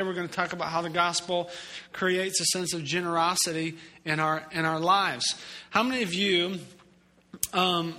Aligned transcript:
We're 0.00 0.12
going 0.12 0.28
to 0.28 0.32
talk 0.32 0.52
about 0.52 0.68
how 0.68 0.82
the 0.82 0.90
gospel 0.90 1.50
creates 1.92 2.40
a 2.40 2.44
sense 2.44 2.72
of 2.72 2.84
generosity 2.84 3.78
in 4.04 4.20
our 4.20 4.46
in 4.52 4.64
our 4.64 4.78
lives. 4.78 5.24
How 5.70 5.82
many 5.82 6.04
of 6.04 6.14
you 6.14 6.60
um, 7.52 7.96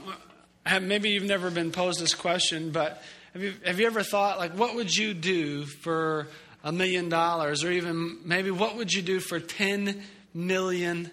have 0.66 0.82
maybe 0.82 1.10
you've 1.10 1.26
never 1.26 1.52
been 1.52 1.74
posed 1.74 2.00
this 2.00 2.16
question, 2.16 2.72
but 2.72 3.04
have 3.34 3.44
you 3.44 3.54
have 3.66 3.82
you 3.82 3.86
ever 3.86 4.02
thought 4.02 4.40
like 4.40 4.54
what 4.54 4.76
would 4.76 4.96
you 4.96 5.14
do 5.14 5.66
for 5.66 6.30
a 6.64 6.72
million 6.72 7.10
dollars, 7.10 7.66
or 7.66 7.72
even 7.74 8.20
maybe 8.24 8.50
what 8.50 8.78
would 8.78 8.94
you 8.94 9.02
do 9.02 9.20
for 9.20 9.42
ten 9.42 10.02
million 10.34 11.12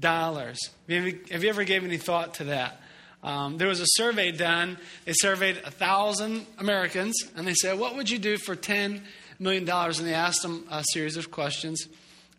dollars? 0.00 0.58
Have, 0.88 1.04
have 1.30 1.44
you 1.44 1.50
ever 1.50 1.62
gave 1.62 1.84
any 1.84 1.98
thought 1.98 2.34
to 2.34 2.44
that? 2.46 2.80
Um, 3.22 3.58
there 3.58 3.68
was 3.68 3.78
a 3.78 3.86
survey 3.86 4.32
done. 4.32 4.76
They 5.04 5.12
surveyed 5.12 5.58
a 5.58 5.70
thousand 5.70 6.46
Americans, 6.58 7.14
and 7.36 7.46
they 7.46 7.54
said, 7.54 7.78
"What 7.78 7.94
would 7.94 8.10
you 8.10 8.18
do 8.18 8.38
for 8.38 8.56
ten 8.56 9.02
million 9.40 9.64
dollars, 9.64 9.98
and 9.98 10.06
they 10.06 10.14
asked 10.14 10.42
them 10.42 10.64
a 10.70 10.84
series 10.92 11.16
of 11.16 11.30
questions. 11.30 11.88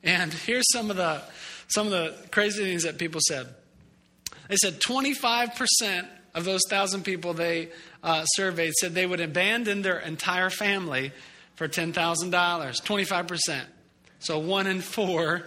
And 0.03 0.31
here's 0.31 0.65
some 0.71 0.89
of 0.89 0.97
the 0.97 1.21
some 1.67 1.87
of 1.87 1.91
the 1.91 2.15
crazy 2.31 2.63
things 2.63 2.83
that 2.83 2.97
people 2.97 3.21
said. 3.27 3.47
They 4.49 4.57
said 4.57 4.81
25% 4.81 6.05
of 6.35 6.43
those 6.43 6.61
thousand 6.69 7.03
people 7.03 7.33
they 7.33 7.69
uh, 8.03 8.25
surveyed 8.25 8.73
said 8.73 8.93
they 8.93 9.05
would 9.05 9.21
abandon 9.21 9.81
their 9.81 9.99
entire 9.99 10.49
family 10.49 11.13
for 11.55 11.69
$10,000. 11.69 11.93
25%. 11.93 13.61
So 14.19 14.39
one 14.39 14.67
in 14.67 14.81
four 14.81 15.43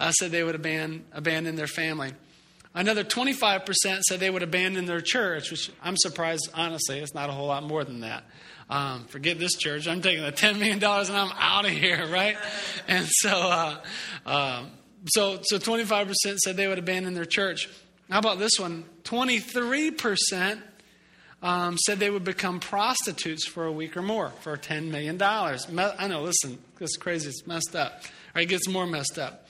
uh, 0.00 0.10
said 0.10 0.32
they 0.32 0.42
would 0.42 0.56
abandon, 0.56 1.04
abandon 1.12 1.54
their 1.54 1.68
family. 1.68 2.12
Another 2.74 3.04
25% 3.04 4.00
said 4.02 4.18
they 4.18 4.30
would 4.30 4.42
abandon 4.42 4.86
their 4.86 5.00
church, 5.00 5.52
which 5.52 5.70
I'm 5.82 5.96
surprised, 5.96 6.50
honestly, 6.52 6.98
it's 6.98 7.14
not 7.14 7.28
a 7.28 7.32
whole 7.32 7.46
lot 7.46 7.62
more 7.62 7.84
than 7.84 8.00
that 8.00 8.24
um, 8.70 9.04
forget 9.06 9.38
this 9.38 9.54
church. 9.54 9.88
I'm 9.88 10.00
taking 10.00 10.22
the 10.22 10.30
$10 10.30 10.58
million 10.58 10.82
and 10.82 10.82
I'm 10.84 11.32
out 11.36 11.64
of 11.64 11.72
here, 11.72 12.06
right? 12.06 12.36
And 12.86 13.06
so, 13.08 13.30
uh, 13.30 13.80
uh, 14.24 14.64
so, 15.06 15.40
so 15.42 15.58
25% 15.58 16.14
said 16.38 16.56
they 16.56 16.68
would 16.68 16.78
abandon 16.78 17.14
their 17.14 17.24
church. 17.24 17.68
How 18.08 18.20
about 18.20 18.38
this 18.38 18.52
one? 18.58 18.84
23% 19.02 20.62
um, 21.42 21.78
said 21.78 21.98
they 21.98 22.10
would 22.10 22.22
become 22.22 22.60
prostitutes 22.60 23.44
for 23.44 23.66
a 23.66 23.72
week 23.72 23.96
or 23.96 24.02
more 24.02 24.30
for 24.40 24.56
$10 24.56 24.88
million. 24.90 25.20
I 25.20 26.06
know, 26.06 26.22
listen, 26.22 26.58
this 26.78 26.90
is 26.90 26.96
crazy. 26.96 27.28
It's 27.28 27.46
messed 27.48 27.74
up. 27.74 28.04
Or 28.36 28.40
it 28.40 28.46
gets 28.46 28.68
more 28.68 28.86
messed 28.86 29.18
up. 29.18 29.48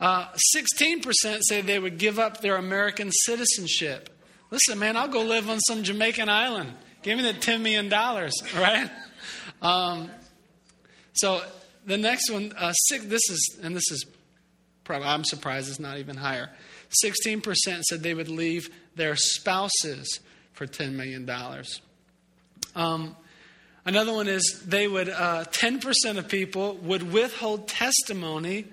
Uh, 0.00 0.28
16% 0.56 1.40
said 1.42 1.66
they 1.66 1.78
would 1.78 1.98
give 1.98 2.18
up 2.18 2.40
their 2.40 2.56
American 2.56 3.10
citizenship. 3.12 4.08
Listen, 4.50 4.78
man, 4.78 4.96
I'll 4.96 5.08
go 5.08 5.22
live 5.22 5.50
on 5.50 5.60
some 5.60 5.82
Jamaican 5.82 6.30
island. 6.30 6.72
Give 7.02 7.18
me 7.18 7.24
the 7.24 7.34
$10 7.34 7.60
million, 7.60 7.90
right? 8.56 8.90
Um, 9.60 10.10
so 11.14 11.42
the 11.84 11.98
next 11.98 12.30
one, 12.30 12.52
uh, 12.56 12.72
six, 12.72 13.04
this 13.04 13.22
is, 13.28 13.58
and 13.62 13.74
this 13.74 13.90
is 13.90 14.06
probably, 14.84 15.08
I'm 15.08 15.24
surprised 15.24 15.68
it's 15.68 15.80
not 15.80 15.98
even 15.98 16.16
higher. 16.16 16.50
16% 17.04 17.82
said 17.82 18.02
they 18.02 18.14
would 18.14 18.28
leave 18.28 18.68
their 18.94 19.16
spouses 19.16 20.20
for 20.52 20.66
$10 20.66 20.92
million. 20.92 21.28
Um, 22.76 23.16
another 23.84 24.12
one 24.12 24.28
is 24.28 24.62
they 24.66 24.86
would, 24.86 25.08
uh, 25.08 25.44
10% 25.50 26.18
of 26.18 26.28
people 26.28 26.76
would 26.76 27.12
withhold 27.12 27.68
testimony 27.68 28.66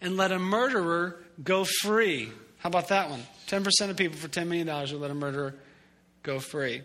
and 0.00 0.16
let 0.16 0.30
a 0.32 0.38
murderer 0.38 1.22
go 1.42 1.64
free. 1.64 2.30
How 2.58 2.68
about 2.68 2.88
that 2.88 3.10
one? 3.10 3.22
10% 3.48 3.90
of 3.90 3.96
people 3.96 4.18
for 4.18 4.28
$10 4.28 4.46
million 4.46 4.66
would 4.68 4.92
let 4.92 5.10
a 5.10 5.14
murderer 5.14 5.54
go 6.22 6.38
free. 6.38 6.82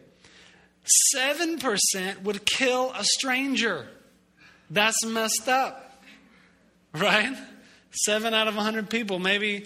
7% 1.16 2.24
would 2.24 2.46
kill 2.46 2.92
a 2.94 3.04
stranger. 3.04 3.88
That's 4.70 5.06
messed 5.06 5.48
up, 5.48 6.02
right? 6.94 7.36
Seven 7.92 8.34
out 8.34 8.48
of 8.48 8.56
100 8.56 8.90
people, 8.90 9.20
maybe 9.20 9.66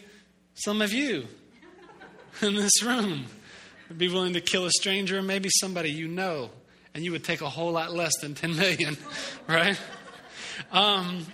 some 0.54 0.82
of 0.82 0.94
you 0.94 1.26
in 2.42 2.56
this 2.56 2.84
room, 2.84 3.26
would 3.90 3.98
be 3.98 4.10
willing 4.10 4.34
to 4.34 4.42
kill 4.42 4.66
a 4.66 4.72
stranger, 4.72 5.22
maybe 5.22 5.50
somebody 5.60 5.92
you 5.92 6.08
know, 6.08 6.50
and 6.94 7.04
you 7.04 7.12
would 7.12 7.24
take 7.24 7.42
a 7.42 7.50
whole 7.50 7.72
lot 7.72 7.92
less 7.92 8.14
than 8.22 8.36
10 8.36 8.56
million, 8.56 8.98
right? 9.48 9.80
Um, 10.72 11.26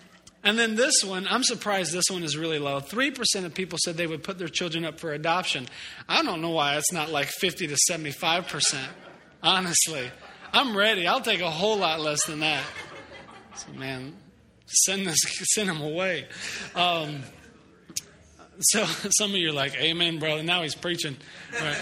and 0.44 0.58
then 0.58 0.76
this 0.76 1.04
one, 1.04 1.28
I'm 1.30 1.44
surprised 1.44 1.92
this 1.92 2.06
one 2.10 2.24
is 2.24 2.38
really 2.38 2.60
low. 2.60 2.80
3% 2.80 3.46
of 3.46 3.54
people 3.54 3.78
said 3.84 3.98
they 3.98 4.08
would 4.08 4.24
put 4.24 4.38
their 4.38 4.48
children 4.48 4.86
up 4.86 5.00
for 5.00 5.12
adoption. 5.12 5.68
I 6.08 6.24
don't 6.24 6.42
know 6.42 6.52
why 6.52 6.78
it's 6.78 6.92
not 6.94 7.10
like 7.10 7.28
50 7.28 7.68
to 7.68 7.78
75%. 7.92 8.88
Honestly, 9.44 10.10
I'm 10.54 10.76
ready. 10.76 11.08
I'll 11.08 11.22
take 11.22 11.42
a 11.42 11.50
whole 11.50 11.78
lot 11.78 12.00
less 12.00 12.26
than 12.26 12.40
that. 12.40 12.64
So, 13.56 13.72
man, 13.74 14.14
send 14.66 15.08
this, 15.08 15.20
send 15.54 15.70
him 15.70 15.82
away. 15.82 16.26
Um, 16.76 17.24
so 18.60 18.86
some 19.18 19.32
of 19.32 19.38
you 19.38 19.50
are 19.50 19.54
like, 19.54 19.76
"Amen, 19.76 20.20
brother." 20.20 20.44
Now 20.44 20.64
he's 20.64 20.76
preaching. 20.76 21.18
Right. 21.54 21.78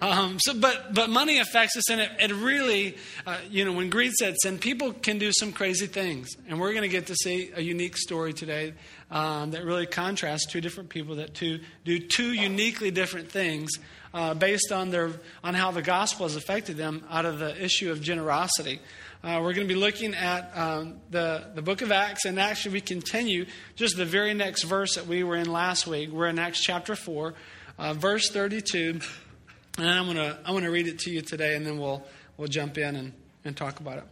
Um, 0.00 0.38
so, 0.40 0.54
but 0.54 0.92
but 0.92 1.10
money 1.10 1.38
affects 1.38 1.76
us, 1.76 1.88
and 1.88 2.00
it, 2.00 2.10
it 2.18 2.32
really, 2.32 2.96
uh, 3.24 3.38
you 3.48 3.64
know, 3.64 3.72
when 3.72 3.88
greed 3.88 4.12
sets 4.14 4.44
in, 4.44 4.58
people 4.58 4.92
can 4.92 5.18
do 5.18 5.30
some 5.32 5.52
crazy 5.52 5.86
things, 5.86 6.28
and 6.48 6.60
we're 6.60 6.72
going 6.72 6.82
to 6.82 6.88
get 6.88 7.06
to 7.06 7.14
see 7.14 7.52
a 7.54 7.60
unique 7.60 7.96
story 7.96 8.32
today 8.32 8.74
um, 9.12 9.52
that 9.52 9.64
really 9.64 9.86
contrasts 9.86 10.46
two 10.46 10.60
different 10.60 10.88
people 10.88 11.16
that 11.16 11.34
two, 11.34 11.60
do 11.84 12.00
two 12.00 12.32
uniquely 12.32 12.90
different 12.90 13.30
things 13.30 13.70
uh, 14.14 14.34
based 14.34 14.72
on, 14.72 14.90
their, 14.90 15.10
on 15.42 15.54
how 15.54 15.70
the 15.70 15.82
gospel 15.82 16.26
has 16.26 16.36
affected 16.36 16.76
them 16.76 17.04
out 17.10 17.24
of 17.24 17.38
the 17.38 17.62
issue 17.62 17.90
of 17.90 18.00
generosity. 18.00 18.80
Uh, 19.24 19.38
we're 19.40 19.54
going 19.54 19.68
to 19.68 19.72
be 19.72 19.78
looking 19.78 20.14
at 20.14 20.50
um, 20.56 21.00
the, 21.10 21.46
the 21.54 21.62
book 21.62 21.80
of 21.80 21.92
Acts, 21.92 22.24
and 22.24 22.40
actually, 22.40 22.72
we 22.72 22.80
continue 22.80 23.46
just 23.76 23.96
the 23.96 24.04
very 24.04 24.34
next 24.34 24.64
verse 24.64 24.96
that 24.96 25.06
we 25.06 25.22
were 25.22 25.36
in 25.36 25.50
last 25.50 25.86
week. 25.86 26.10
We're 26.10 26.26
in 26.26 26.40
Acts 26.40 26.60
chapter 26.60 26.96
4, 26.96 27.34
uh, 27.78 27.94
verse 27.94 28.30
32. 28.30 29.00
And 29.78 29.88
I'm 29.88 30.04
going 30.04 30.16
to 30.16 30.38
I'm 30.44 30.60
to 30.60 30.70
read 30.70 30.88
it 30.88 30.98
to 31.00 31.10
you 31.10 31.22
today, 31.22 31.54
and 31.54 31.64
then 31.64 31.78
we'll, 31.78 32.04
we'll 32.36 32.48
jump 32.48 32.78
in 32.78 32.96
and, 32.96 33.12
and 33.44 33.56
talk 33.56 33.78
about 33.78 33.98
it. 33.98 34.04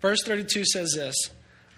Verse 0.00 0.22
32 0.24 0.64
says 0.66 0.92
this. 0.96 1.16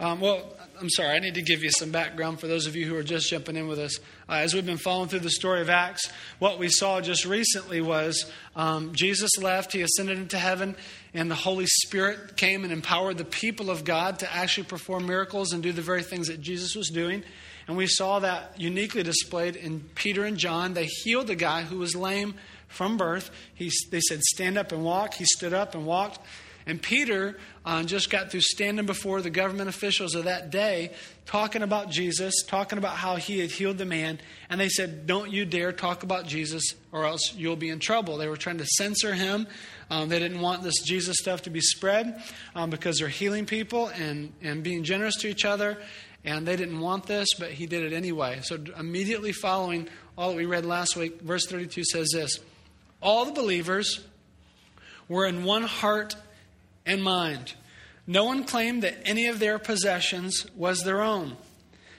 Um, 0.00 0.20
well, 0.20 0.55
I'm 0.78 0.90
sorry, 0.90 1.10
I 1.10 1.18
need 1.20 1.34
to 1.34 1.42
give 1.42 1.62
you 1.62 1.70
some 1.70 1.90
background 1.90 2.38
for 2.40 2.48
those 2.48 2.66
of 2.66 2.76
you 2.76 2.86
who 2.86 2.96
are 2.96 3.02
just 3.02 3.30
jumping 3.30 3.56
in 3.56 3.66
with 3.66 3.78
us. 3.78 3.98
Uh, 4.28 4.34
as 4.34 4.52
we've 4.52 4.66
been 4.66 4.76
following 4.76 5.08
through 5.08 5.20
the 5.20 5.30
story 5.30 5.60
of 5.60 5.70
Acts, 5.70 6.10
what 6.38 6.58
we 6.58 6.68
saw 6.68 7.00
just 7.00 7.24
recently 7.24 7.80
was 7.80 8.30
um, 8.56 8.92
Jesus 8.94 9.38
left, 9.38 9.72
he 9.72 9.82
ascended 9.82 10.18
into 10.18 10.38
heaven, 10.38 10.76
and 11.14 11.30
the 11.30 11.34
Holy 11.34 11.66
Spirit 11.66 12.36
came 12.36 12.62
and 12.62 12.72
empowered 12.72 13.16
the 13.16 13.24
people 13.24 13.70
of 13.70 13.84
God 13.84 14.18
to 14.18 14.34
actually 14.34 14.66
perform 14.66 15.06
miracles 15.06 15.52
and 15.52 15.62
do 15.62 15.72
the 15.72 15.82
very 15.82 16.02
things 16.02 16.28
that 16.28 16.40
Jesus 16.40 16.74
was 16.74 16.88
doing. 16.88 17.22
And 17.68 17.76
we 17.76 17.86
saw 17.86 18.18
that 18.18 18.60
uniquely 18.60 19.02
displayed 19.02 19.56
in 19.56 19.80
Peter 19.94 20.24
and 20.24 20.36
John. 20.36 20.74
They 20.74 20.86
healed 20.86 21.30
a 21.30 21.34
guy 21.34 21.62
who 21.62 21.78
was 21.78 21.96
lame 21.96 22.34
from 22.68 22.96
birth. 22.96 23.30
He, 23.54 23.70
they 23.90 24.00
said, 24.00 24.20
Stand 24.22 24.58
up 24.58 24.72
and 24.72 24.84
walk. 24.84 25.14
He 25.14 25.24
stood 25.24 25.52
up 25.54 25.74
and 25.74 25.86
walked. 25.86 26.20
And 26.66 26.82
Peter 26.82 27.38
uh, 27.66 27.82
just 27.82 28.10
got 28.10 28.30
through 28.30 28.42
standing 28.42 28.86
before 28.86 29.20
the 29.20 29.28
government 29.28 29.68
officials 29.68 30.14
of 30.14 30.24
that 30.24 30.50
day, 30.50 30.92
talking 31.26 31.62
about 31.62 31.90
Jesus, 31.90 32.44
talking 32.46 32.78
about 32.78 32.96
how 32.96 33.16
he 33.16 33.40
had 33.40 33.50
healed 33.50 33.76
the 33.76 33.84
man. 33.84 34.20
And 34.48 34.60
they 34.60 34.68
said, 34.68 35.08
Don't 35.08 35.32
you 35.32 35.44
dare 35.44 35.72
talk 35.72 36.04
about 36.04 36.26
Jesus, 36.26 36.62
or 36.92 37.04
else 37.04 37.34
you'll 37.34 37.56
be 37.56 37.68
in 37.68 37.80
trouble. 37.80 38.18
They 38.18 38.28
were 38.28 38.36
trying 38.36 38.58
to 38.58 38.66
censor 38.66 39.14
him. 39.14 39.48
Um, 39.90 40.08
they 40.08 40.20
didn't 40.20 40.40
want 40.40 40.62
this 40.62 40.80
Jesus 40.84 41.16
stuff 41.18 41.42
to 41.42 41.50
be 41.50 41.60
spread 41.60 42.22
um, 42.54 42.70
because 42.70 42.98
they're 42.98 43.08
healing 43.08 43.46
people 43.46 43.88
and, 43.88 44.32
and 44.42 44.62
being 44.62 44.84
generous 44.84 45.16
to 45.16 45.28
each 45.28 45.44
other. 45.44 45.76
And 46.24 46.46
they 46.46 46.54
didn't 46.54 46.78
want 46.78 47.06
this, 47.06 47.34
but 47.36 47.50
he 47.50 47.66
did 47.66 47.82
it 47.82 47.92
anyway. 47.92 48.40
So, 48.42 48.58
immediately 48.78 49.32
following 49.32 49.88
all 50.16 50.30
that 50.30 50.36
we 50.36 50.46
read 50.46 50.64
last 50.64 50.96
week, 50.96 51.20
verse 51.20 51.46
32 51.46 51.82
says 51.84 52.10
this 52.12 52.38
All 53.02 53.24
the 53.24 53.32
believers 53.32 54.06
were 55.08 55.26
in 55.26 55.42
one 55.42 55.64
heart 55.64 56.14
and 56.86 57.02
mind. 57.02 57.54
No 58.06 58.24
one 58.24 58.44
claimed 58.44 58.84
that 58.84 59.02
any 59.04 59.26
of 59.26 59.40
their 59.40 59.58
possessions 59.58 60.46
was 60.54 60.82
their 60.82 61.02
own, 61.02 61.36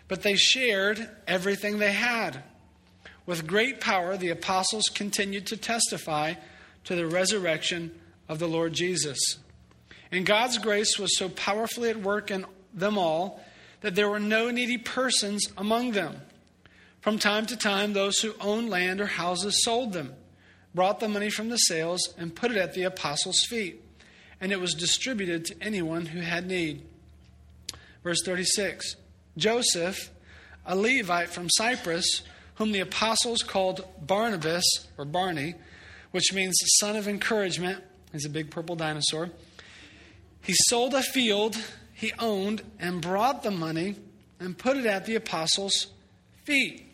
but 0.08 0.24
they 0.24 0.36
shared 0.36 1.10
everything 1.28 1.78
they 1.78 1.92
had. 1.92 2.42
With 3.26 3.46
great 3.46 3.82
power, 3.82 4.16
the 4.16 4.30
apostles 4.30 4.86
continued 4.86 5.48
to 5.48 5.58
testify 5.58 6.36
to 6.86 6.96
the 6.96 7.06
resurrection 7.06 7.92
of 8.30 8.40
the 8.40 8.48
Lord 8.48 8.72
Jesus. 8.72 9.20
And 10.10 10.26
God's 10.26 10.58
grace 10.58 10.98
was 10.98 11.18
so 11.18 11.28
powerfully 11.28 11.90
at 11.90 12.00
work 12.00 12.32
in 12.32 12.46
them 12.74 12.98
all 12.98 13.44
that 13.82 13.96
there 13.96 14.10
were 14.10 14.22
no 14.22 14.50
needy 14.50 14.78
persons 14.78 15.46
among 15.58 15.92
them. 15.92 16.22
From 17.02 17.20
time 17.20 17.46
to 17.48 17.58
time, 17.58 17.92
those 17.92 18.20
who 18.20 18.34
owned 18.40 18.70
land 18.70 19.02
or 19.02 19.06
houses 19.06 19.64
sold 19.64 19.92
them, 19.92 20.14
brought 20.74 21.02
the 21.02 21.10
money 21.10 21.30
from 21.30 21.50
the 21.50 21.58
sales, 21.58 22.14
and 22.18 22.34
put 22.36 22.52
it 22.52 22.58
at 22.58 22.74
the 22.74 22.84
apostles' 22.84 23.46
feet 23.50 23.84
and 24.40 24.52
it 24.52 24.60
was 24.60 24.74
distributed 24.74 25.46
to 25.46 25.56
anyone 25.62 26.06
who 26.08 26.22
had 26.22 26.48
need. 26.48 26.84
Verse 28.04 28.22
36 28.24 28.96
Joseph, 29.38 30.12
a 30.66 30.76
Levite 30.76 31.30
from 31.30 31.50
Cyprus, 31.50 32.24
whom 32.56 32.72
the 32.72 32.80
apostles 32.80 33.44
called 33.44 33.86
Barnabas, 34.02 34.66
or 34.98 35.06
Barney, 35.06 35.56
which 36.12 36.34
means 36.34 36.56
son 36.80 36.96
of 36.96 37.08
encouragement, 37.08 37.84
he's 38.12 38.26
a 38.26 38.30
big 38.30 38.50
purple 38.50 38.76
dinosaur. 38.76 39.30
He 40.42 40.54
sold 40.70 40.94
a 40.94 41.02
field 41.02 41.58
he 41.98 42.14
owned 42.20 42.62
and 42.80 43.02
brought 43.02 43.42
the 43.42 43.50
money 43.50 43.96
and 44.40 44.56
put 44.56 44.78
it 44.78 44.86
at 44.86 45.08
the 45.08 45.16
apostles' 45.16 45.88
feet. 46.44 46.86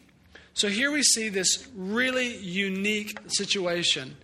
So 0.54 0.69
here 0.69 0.92
we 0.94 1.04
see 1.04 1.28
this 1.28 1.68
really 1.75 2.38
unique 2.38 3.19
situation 3.28 4.16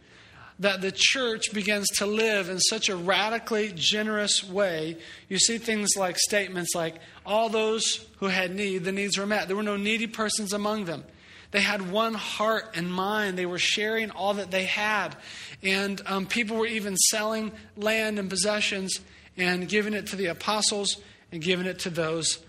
that 0.59 0.81
the 0.81 0.91
church 0.93 1.53
begins 1.53 1.87
to 1.87 2.05
live 2.05 2.49
in 2.49 2.59
such 2.59 2.89
a 2.89 2.95
radically 2.95 3.71
generous 3.73 4.43
way. 4.43 4.97
You 5.29 5.39
see 5.39 5.57
things 5.57 5.91
like 5.95 6.17
statements 6.17 6.75
like, 6.75 6.95
all 7.25 7.49
those 7.49 8.05
who 8.17 8.27
had 8.27 8.53
need, 8.53 8.83
the 8.83 8.91
needs 8.91 9.17
were 9.17 9.25
met. 9.25 9.47
There 9.47 9.55
were 9.55 9.63
no 9.63 9.77
needy 9.77 10.07
persons 10.07 10.51
among 10.51 10.85
them. 10.85 11.05
They 11.51 11.61
had 11.61 11.91
one 11.91 12.13
heart 12.13 12.71
and 12.75 12.91
mind. 12.91 13.37
They 13.37 13.45
were 13.45 13.57
sharing 13.57 14.11
all 14.11 14.35
that 14.35 14.51
they 14.51 14.65
had. 14.65 15.15
And 15.63 16.01
um, 16.05 16.27
people 16.27 16.57
were 16.57 16.67
even 16.67 16.95
selling 16.97 17.51
land 17.75 18.19
and 18.19 18.29
possessions 18.29 18.99
and 19.37 19.67
giving 19.67 19.93
it 19.93 20.07
to 20.07 20.15
the 20.15 20.27
apostles 20.27 20.97
and 21.31 21.41
giving 21.41 21.65
it 21.65 21.79
to 21.79 21.89
those 21.89 22.39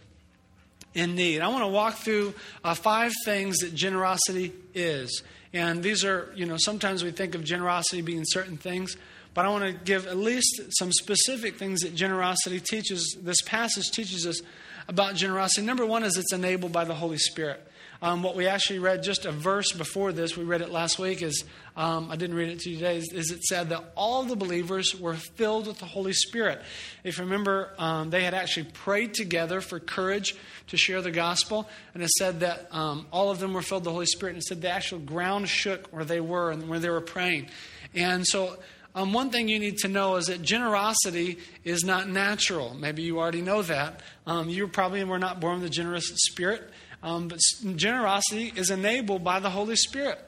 in 0.93 1.15
need. 1.15 1.41
I 1.41 1.49
want 1.49 1.63
to 1.63 1.69
walk 1.69 1.95
through 1.95 2.35
uh, 2.65 2.75
five 2.75 3.13
things 3.25 3.59
that 3.59 3.75
generosity 3.75 4.53
is. 4.75 5.23
And 5.53 5.83
these 5.83 6.05
are, 6.05 6.33
you 6.35 6.47
know, 6.47 6.57
sometimes 6.59 7.03
we 7.03 7.11
think 7.11 7.35
of 7.35 7.45
generosity 7.45 8.03
being 8.03 8.23
certain 8.25 8.57
things, 8.57 8.97
but 9.35 9.45
I 9.45 9.49
want 9.49 9.65
to 9.65 9.73
give 9.73 10.07
at 10.07 10.17
least 10.17 10.61
some 10.79 10.93
specific 10.93 11.57
things 11.57 11.81
that 11.81 11.95
generosity 11.95 12.61
teaches. 12.61 13.17
This 13.21 13.41
passage 13.43 13.91
teaches 13.91 14.27
us 14.27 14.41
about 14.89 15.15
generosity. 15.15 15.67
Number 15.67 15.85
one 15.85 16.05
is 16.05 16.17
it's 16.17 16.33
enabled 16.33 16.73
by 16.73 16.85
the 16.85 16.95
Holy 16.95 17.19
Spirit. 17.19 17.67
Um, 18.03 18.23
what 18.23 18.35
we 18.35 18.47
actually 18.47 18.79
read 18.79 19.03
just 19.03 19.27
a 19.27 19.33
verse 19.33 19.73
before 19.73 20.11
this, 20.13 20.35
we 20.35 20.45
read 20.45 20.63
it 20.63 20.71
last 20.71 20.99
week, 20.99 21.21
is 21.21 21.45
um, 21.77 22.11
I 22.11 22.17
didn't 22.17 22.35
read 22.35 22.49
it 22.49 22.61
to 22.61 22.71
you 22.71 22.77
today, 22.77 22.97
is, 22.97 23.13
is, 23.13 23.31
it 23.31 23.43
said 23.43 23.69
that 23.69 23.93
all 23.95 24.23
the 24.23 24.37
believers 24.37 24.99
were 24.99 25.15
filled 25.15 25.67
with 25.67 25.79
the 25.81 25.85
Holy 25.85 26.15
Spirit. 26.15 26.63
If 27.05 27.19
you 27.19 27.25
remember, 27.25 27.75
um, 27.77 28.09
they 28.09 28.25
had 28.25 28.33
actually 28.33 28.69
prayed 28.73 29.13
together 29.13 29.61
for 29.61 29.79
courage 29.79 30.35
to 30.69 30.79
share 30.79 31.03
the 31.03 31.11
gospel, 31.11 31.69
and 31.93 32.03
it 32.03 32.09
said 32.11 32.41
that 32.41 32.69
um, 32.75 33.07
all 33.13 33.31
of 33.31 33.39
them 33.39 33.53
were 33.53 33.61
filled 33.61 33.83
with 33.83 33.85
the 33.85 33.93
Holy 33.93 34.07
Spirit, 34.07 34.33
and 34.33 34.39
it 34.39 34.47
said 34.47 34.63
the 34.63 34.71
actual 34.71 34.99
ground 34.99 35.47
shook 35.49 35.89
where 35.89 36.05
they 36.05 36.21
were 36.21 36.51
and 36.51 36.71
where 36.71 36.79
they 36.79 36.91
were 36.91 37.03
praying. 37.03 37.51
And 37.95 38.27
so, 38.27 38.57
um, 38.95 39.13
one 39.13 39.31
thing 39.31 39.49
you 39.49 39.59
need 39.59 39.79
to 39.79 39.89
know 39.89 40.17
is 40.17 40.27
that 40.27 40.43
generosity 40.43 41.39
is 41.65 41.85
not 41.85 42.09
natural. 42.09 42.75
Maybe 42.75 43.03
you 43.03 43.21
already 43.21 43.43
know 43.43 43.63
that. 43.63 44.01
Um, 44.27 44.49
you 44.49 44.67
probably 44.67 45.05
were 45.05 45.19
not 45.19 45.39
born 45.39 45.61
with 45.61 45.71
a 45.71 45.73
generous 45.73 46.09
spirit. 46.15 46.69
Um, 47.03 47.29
but 47.29 47.39
generosity 47.77 48.53
is 48.55 48.71
enabled 48.71 49.25
by 49.25 49.41
the 49.41 49.51
Holy 49.51 49.77
Spirit. 49.77 50.19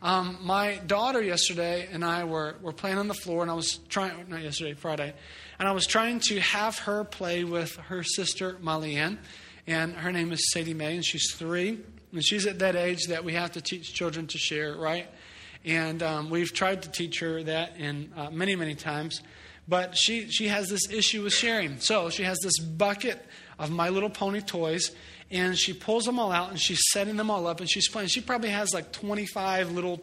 Um, 0.00 0.38
my 0.42 0.76
daughter 0.86 1.20
yesterday 1.20 1.88
and 1.90 2.04
I 2.04 2.24
were, 2.24 2.54
were 2.62 2.72
playing 2.72 2.98
on 2.98 3.08
the 3.08 3.14
floor, 3.14 3.42
and 3.42 3.50
I 3.50 3.54
was 3.54 3.78
trying, 3.88 4.28
not 4.28 4.42
yesterday, 4.42 4.74
Friday, 4.74 5.12
and 5.58 5.68
I 5.68 5.72
was 5.72 5.86
trying 5.86 6.20
to 6.28 6.38
have 6.40 6.78
her 6.80 7.04
play 7.04 7.44
with 7.44 7.74
her 7.76 8.04
sister, 8.04 8.56
Molly 8.60 8.96
Ann, 8.96 9.18
and 9.66 9.94
her 9.94 10.12
name 10.12 10.32
is 10.32 10.52
Sadie 10.52 10.74
Mae, 10.74 10.94
and 10.94 11.04
she's 11.04 11.34
three. 11.34 11.80
And 12.12 12.24
she's 12.24 12.46
at 12.46 12.60
that 12.60 12.74
age 12.74 13.08
that 13.08 13.24
we 13.24 13.34
have 13.34 13.52
to 13.52 13.60
teach 13.60 13.92
children 13.92 14.26
to 14.28 14.38
share, 14.38 14.74
right? 14.76 15.08
And 15.64 16.02
um, 16.02 16.30
we've 16.30 16.52
tried 16.52 16.82
to 16.82 16.90
teach 16.90 17.20
her 17.20 17.42
that 17.42 17.76
in 17.76 18.12
uh, 18.16 18.30
many, 18.30 18.56
many 18.56 18.74
times. 18.74 19.20
But 19.68 19.94
she, 19.96 20.30
she 20.30 20.48
has 20.48 20.68
this 20.68 20.90
issue 20.90 21.24
with 21.24 21.34
sharing. 21.34 21.78
So 21.80 22.08
she 22.08 22.22
has 22.22 22.38
this 22.42 22.58
bucket 22.58 23.22
of 23.58 23.70
My 23.70 23.90
Little 23.90 24.08
Pony 24.08 24.40
toys, 24.40 24.92
and 25.30 25.56
she 25.56 25.72
pulls 25.72 26.04
them 26.04 26.18
all 26.18 26.32
out 26.32 26.50
and 26.50 26.60
she's 26.60 26.80
setting 26.92 27.16
them 27.16 27.30
all 27.30 27.46
up 27.46 27.60
and 27.60 27.68
she's 27.68 27.88
playing. 27.88 28.08
She 28.08 28.20
probably 28.20 28.50
has 28.50 28.72
like 28.72 28.92
25 28.92 29.72
little 29.72 30.00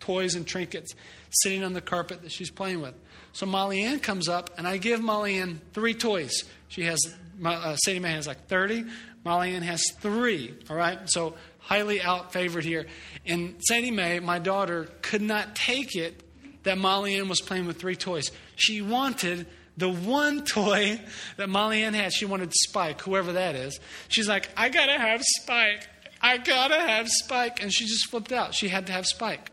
toys 0.00 0.34
and 0.34 0.46
trinkets 0.46 0.94
sitting 1.30 1.62
on 1.64 1.72
the 1.72 1.80
carpet 1.80 2.22
that 2.22 2.32
she's 2.32 2.50
playing 2.50 2.80
with. 2.80 2.94
So 3.32 3.46
Molly 3.46 3.82
Ann 3.82 4.00
comes 4.00 4.28
up 4.28 4.50
and 4.58 4.66
I 4.66 4.76
give 4.76 5.00
Molly 5.00 5.38
Ann 5.38 5.60
three 5.72 5.94
toys. 5.94 6.44
She 6.68 6.82
has, 6.82 6.98
uh, 7.44 7.76
Sadie 7.76 8.00
Mae 8.00 8.12
has 8.12 8.26
like 8.26 8.46
30. 8.46 8.84
Molly 9.24 9.54
Ann 9.54 9.62
has 9.62 9.82
three. 10.00 10.54
All 10.68 10.76
right. 10.76 10.98
So 11.06 11.34
highly 11.58 12.02
out 12.02 12.32
favored 12.32 12.64
here. 12.64 12.86
And 13.24 13.56
Sadie 13.66 13.90
Mae, 13.90 14.20
my 14.20 14.38
daughter, 14.38 14.88
could 15.02 15.22
not 15.22 15.56
take 15.56 15.96
it 15.96 16.20
that 16.64 16.78
Molly 16.78 17.16
Ann 17.16 17.28
was 17.28 17.40
playing 17.40 17.66
with 17.66 17.78
three 17.78 17.96
toys. 17.96 18.30
She 18.56 18.82
wanted 18.82 19.46
the 19.76 19.88
one 19.88 20.44
toy 20.44 21.00
that 21.36 21.48
Molly 21.48 21.82
Ann 21.82 21.94
had, 21.94 22.12
she 22.12 22.26
wanted 22.26 22.52
Spike, 22.54 23.00
whoever 23.02 23.32
that 23.32 23.54
is. 23.56 23.80
She's 24.08 24.28
like, 24.28 24.48
I 24.56 24.68
gotta 24.68 24.98
have 24.98 25.22
Spike. 25.40 25.88
I 26.20 26.38
gotta 26.38 26.78
have 26.78 27.08
Spike. 27.08 27.62
And 27.62 27.72
she 27.72 27.86
just 27.86 28.08
flipped 28.08 28.32
out. 28.32 28.54
She 28.54 28.68
had 28.68 28.86
to 28.86 28.92
have 28.92 29.06
Spike. 29.06 29.50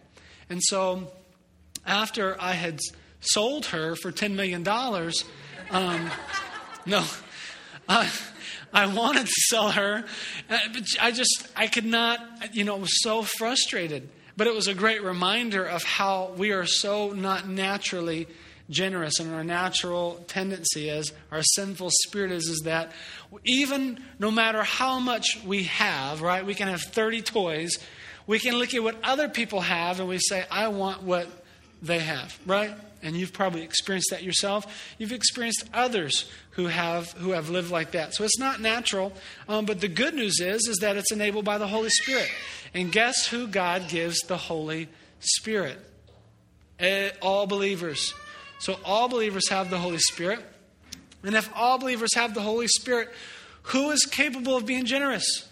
And 0.49 0.61
so 0.61 1.11
after 1.85 2.39
I 2.39 2.53
had 2.53 2.79
sold 3.19 3.67
her 3.67 3.95
for 3.95 4.11
$10 4.11 4.35
million, 4.35 4.67
um, 5.71 6.11
no, 6.85 7.03
I, 7.89 8.09
I 8.73 8.93
wanted 8.93 9.25
to 9.25 9.33
sell 9.47 9.71
her, 9.71 10.05
uh, 10.49 10.59
but 10.73 10.83
I 11.01 11.11
just, 11.11 11.47
I 11.55 11.67
could 11.67 11.85
not, 11.85 12.19
you 12.53 12.63
know, 12.63 12.75
I 12.75 12.79
was 12.79 13.01
so 13.01 13.23
frustrated. 13.23 14.09
But 14.37 14.47
it 14.47 14.55
was 14.55 14.67
a 14.67 14.73
great 14.73 15.03
reminder 15.03 15.65
of 15.65 15.83
how 15.83 16.33
we 16.37 16.51
are 16.51 16.65
so 16.65 17.11
not 17.11 17.47
naturally 17.47 18.27
generous 18.69 19.19
and 19.19 19.33
our 19.33 19.43
natural 19.43 20.23
tendency 20.27 20.89
as 20.89 21.11
our 21.31 21.41
sinful 21.43 21.89
spirit 22.05 22.31
is 22.31 22.47
is 22.47 22.61
that 22.65 22.91
even 23.45 24.03
no 24.19 24.31
matter 24.31 24.63
how 24.63 24.99
much 24.99 25.39
we 25.45 25.63
have 25.63 26.21
right 26.21 26.45
we 26.45 26.55
can 26.55 26.67
have 26.67 26.81
30 26.81 27.21
toys 27.21 27.77
we 28.27 28.39
can 28.39 28.55
look 28.55 28.73
at 28.73 28.83
what 28.83 28.95
other 29.03 29.27
people 29.27 29.61
have 29.61 29.99
and 29.99 30.07
we 30.07 30.19
say 30.19 30.45
i 30.49 30.67
want 30.67 31.03
what 31.03 31.27
they 31.81 31.99
have 31.99 32.37
right? 32.45 32.73
And 33.03 33.15
you've 33.15 33.33
probably 33.33 33.63
experienced 33.63 34.11
that 34.11 34.21
yourself. 34.21 34.93
You've 34.99 35.11
experienced 35.11 35.65
others 35.73 36.29
who 36.51 36.67
have 36.67 37.11
who 37.13 37.31
have 37.31 37.49
lived 37.49 37.71
like 37.71 37.91
that. 37.91 38.13
So 38.13 38.23
it's 38.23 38.37
not 38.37 38.61
natural 38.61 39.13
um, 39.47 39.65
but 39.65 39.81
the 39.81 39.87
good 39.87 40.13
news 40.13 40.39
is 40.39 40.67
is 40.67 40.77
that 40.81 40.97
it's 40.97 41.11
enabled 41.11 41.45
by 41.45 41.57
the 41.57 41.67
holy 41.67 41.89
spirit. 41.89 42.29
And 42.73 42.91
guess 42.91 43.27
who 43.27 43.47
god 43.47 43.87
gives 43.89 44.19
the 44.21 44.37
holy 44.37 44.87
spirit? 45.19 45.79
Eh, 46.79 47.09
all 47.21 47.47
believers 47.47 48.13
so 48.61 48.77
all 48.85 49.09
believers 49.09 49.49
have 49.49 49.71
the 49.71 49.79
Holy 49.79 49.97
Spirit. 49.97 50.39
And 51.23 51.33
if 51.33 51.49
all 51.55 51.79
believers 51.79 52.13
have 52.13 52.35
the 52.35 52.41
Holy 52.41 52.67
Spirit, 52.67 53.09
who 53.63 53.89
is 53.89 54.05
capable 54.05 54.55
of 54.55 54.67
being 54.67 54.85
generous? 54.85 55.49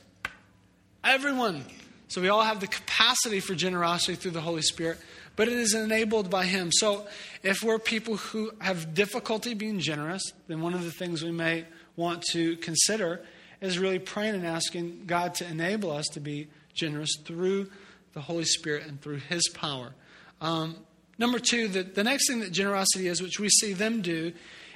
Everyone. 1.04 1.66
So 2.08 2.22
we 2.22 2.30
all 2.30 2.44
have 2.44 2.60
the 2.60 2.68
capacity 2.68 3.40
for 3.40 3.56
generosity 3.56 4.14
through 4.14 4.32
the 4.32 4.42
Holy 4.42 4.62
Spirit, 4.62 5.00
but 5.36 5.48
it 5.48 5.56
is 5.56 5.74
enabled 5.74 6.30
by 6.30 6.46
Him. 6.46 6.72
So 6.72 7.08
if 7.42 7.64
we're 7.64 7.80
people 7.80 8.18
who 8.18 8.52
have 8.60 8.94
difficulty 8.94 9.56
being 9.56 9.80
generous, 9.80 10.22
then 10.48 10.62
one 10.62 10.76
of 10.76 10.84
the 10.84 10.92
things 10.92 11.24
we 11.24 11.32
may 11.32 11.66
want 11.96 12.22
to 12.34 12.58
consider 12.58 13.26
is 13.60 13.80
really 13.80 14.00
praying 14.00 14.36
and 14.36 14.46
asking 14.46 15.06
God 15.08 15.34
to 15.36 15.48
enable 15.48 15.90
us 15.92 16.06
to 16.14 16.20
be 16.20 16.48
generous 16.76 17.18
through 17.26 17.72
the 18.14 18.22
Holy 18.22 18.46
Spirit 18.46 18.86
and 18.86 19.02
through 19.02 19.18
His 19.18 19.50
power. 19.50 19.96
Um, 20.42 20.76
Number 21.20 21.38
two, 21.38 21.68
the, 21.68 21.84
the 21.84 22.04
next 22.04 22.28
thing 22.28 22.40
that 22.40 22.52
generosity 22.52 23.08
is, 23.08 23.22
which 23.22 23.40
we 23.40 23.50
see 23.50 23.74
them 23.74 24.02
do, 24.02 24.32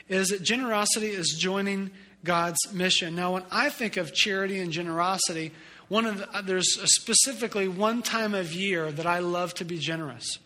is 0.10 0.28
that 0.28 0.44
generosity 0.44 1.08
is 1.08 1.36
joining 1.40 1.90
God's 2.24 2.60
mission. 2.72 3.16
Now, 3.16 3.34
when 3.34 3.44
I 3.50 3.70
think 3.70 3.98
of 3.98 4.14
charity 4.14 4.60
and 4.60 4.72
generosity, 4.72 5.54
one 5.88 6.06
of 6.06 6.18
the, 6.20 6.42
there's 6.46 6.80
specifically 6.96 7.68
one 7.68 8.02
time 8.02 8.36
of 8.36 8.54
year 8.54 8.92
that 8.92 9.06
I 9.08 9.20
love 9.20 9.54
to 9.56 9.66
be 9.66 9.78
generous. 9.78 10.40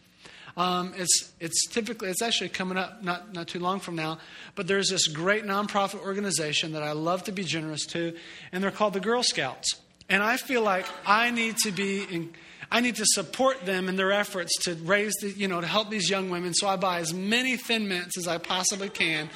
Um, 0.56 0.94
it's 0.98 1.32
it's 1.40 1.68
typically 1.68 2.10
it's 2.10 2.24
actually 2.24 2.50
coming 2.50 2.80
up 2.80 3.04
not 3.04 3.32
not 3.32 3.48
too 3.48 3.60
long 3.60 3.80
from 3.80 3.96
now, 3.96 4.18
but 4.56 4.68
there's 4.68 4.90
this 4.90 5.08
great 5.08 5.44
nonprofit 5.44 6.02
organization 6.02 6.74
that 6.74 6.82
I 6.82 6.94
love 6.94 7.24
to 7.26 7.32
be 7.32 7.44
generous 7.44 7.86
to, 7.88 8.16
and 8.52 8.64
they're 8.64 8.72
called 8.72 8.94
the 8.94 9.00
Girl 9.00 9.22
Scouts. 9.22 9.76
And 10.10 10.24
I 10.24 10.38
feel 10.38 10.64
like 10.64 10.88
I 11.06 11.30
need 11.30 11.58
to 11.58 11.72
be 11.72 12.04
in, 12.10 12.34
I 12.72 12.82
need 12.82 12.96
to 12.96 13.06
support 13.06 13.66
them 13.66 13.88
in 13.88 13.96
their 13.96 14.12
efforts 14.12 14.52
to 14.64 14.76
raise 14.76 15.14
the, 15.22 15.30
you 15.30 15.48
know, 15.48 15.62
to 15.62 15.68
help 15.68 15.90
these 15.90 16.10
young 16.10 16.30
women. 16.30 16.54
So 16.54 16.68
I 16.68 16.76
buy 16.76 17.00
as 17.00 17.14
many 17.14 17.56
thin 17.56 17.88
mints 17.88 18.18
as 18.18 18.28
I 18.28 18.38
possibly 18.38 18.90
can. 18.90 19.30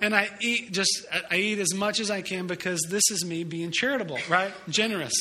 And 0.00 0.16
I 0.16 0.30
eat 0.40 0.72
just, 0.72 1.06
I 1.30 1.36
eat 1.36 1.60
as 1.60 1.74
much 1.74 2.00
as 2.00 2.10
I 2.10 2.22
can 2.22 2.48
because 2.48 2.80
this 2.88 3.08
is 3.10 3.24
me 3.24 3.44
being 3.44 3.70
charitable, 3.70 4.18
right? 4.28 4.52
Generous. 4.68 5.14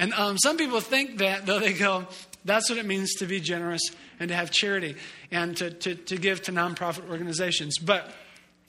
And 0.00 0.12
um, 0.14 0.38
some 0.38 0.56
people 0.56 0.80
think 0.80 1.18
that, 1.18 1.46
though, 1.46 1.60
they 1.60 1.72
go, 1.72 2.08
that's 2.44 2.68
what 2.68 2.78
it 2.78 2.84
means 2.84 3.14
to 3.14 3.26
be 3.26 3.40
generous 3.40 3.82
and 4.18 4.28
to 4.28 4.34
have 4.34 4.50
charity 4.50 4.96
and 5.30 5.56
to, 5.56 5.70
to, 5.70 5.94
to 5.94 6.16
give 6.16 6.42
to 6.42 6.52
nonprofit 6.52 7.08
organizations. 7.08 7.78
But 7.78 8.12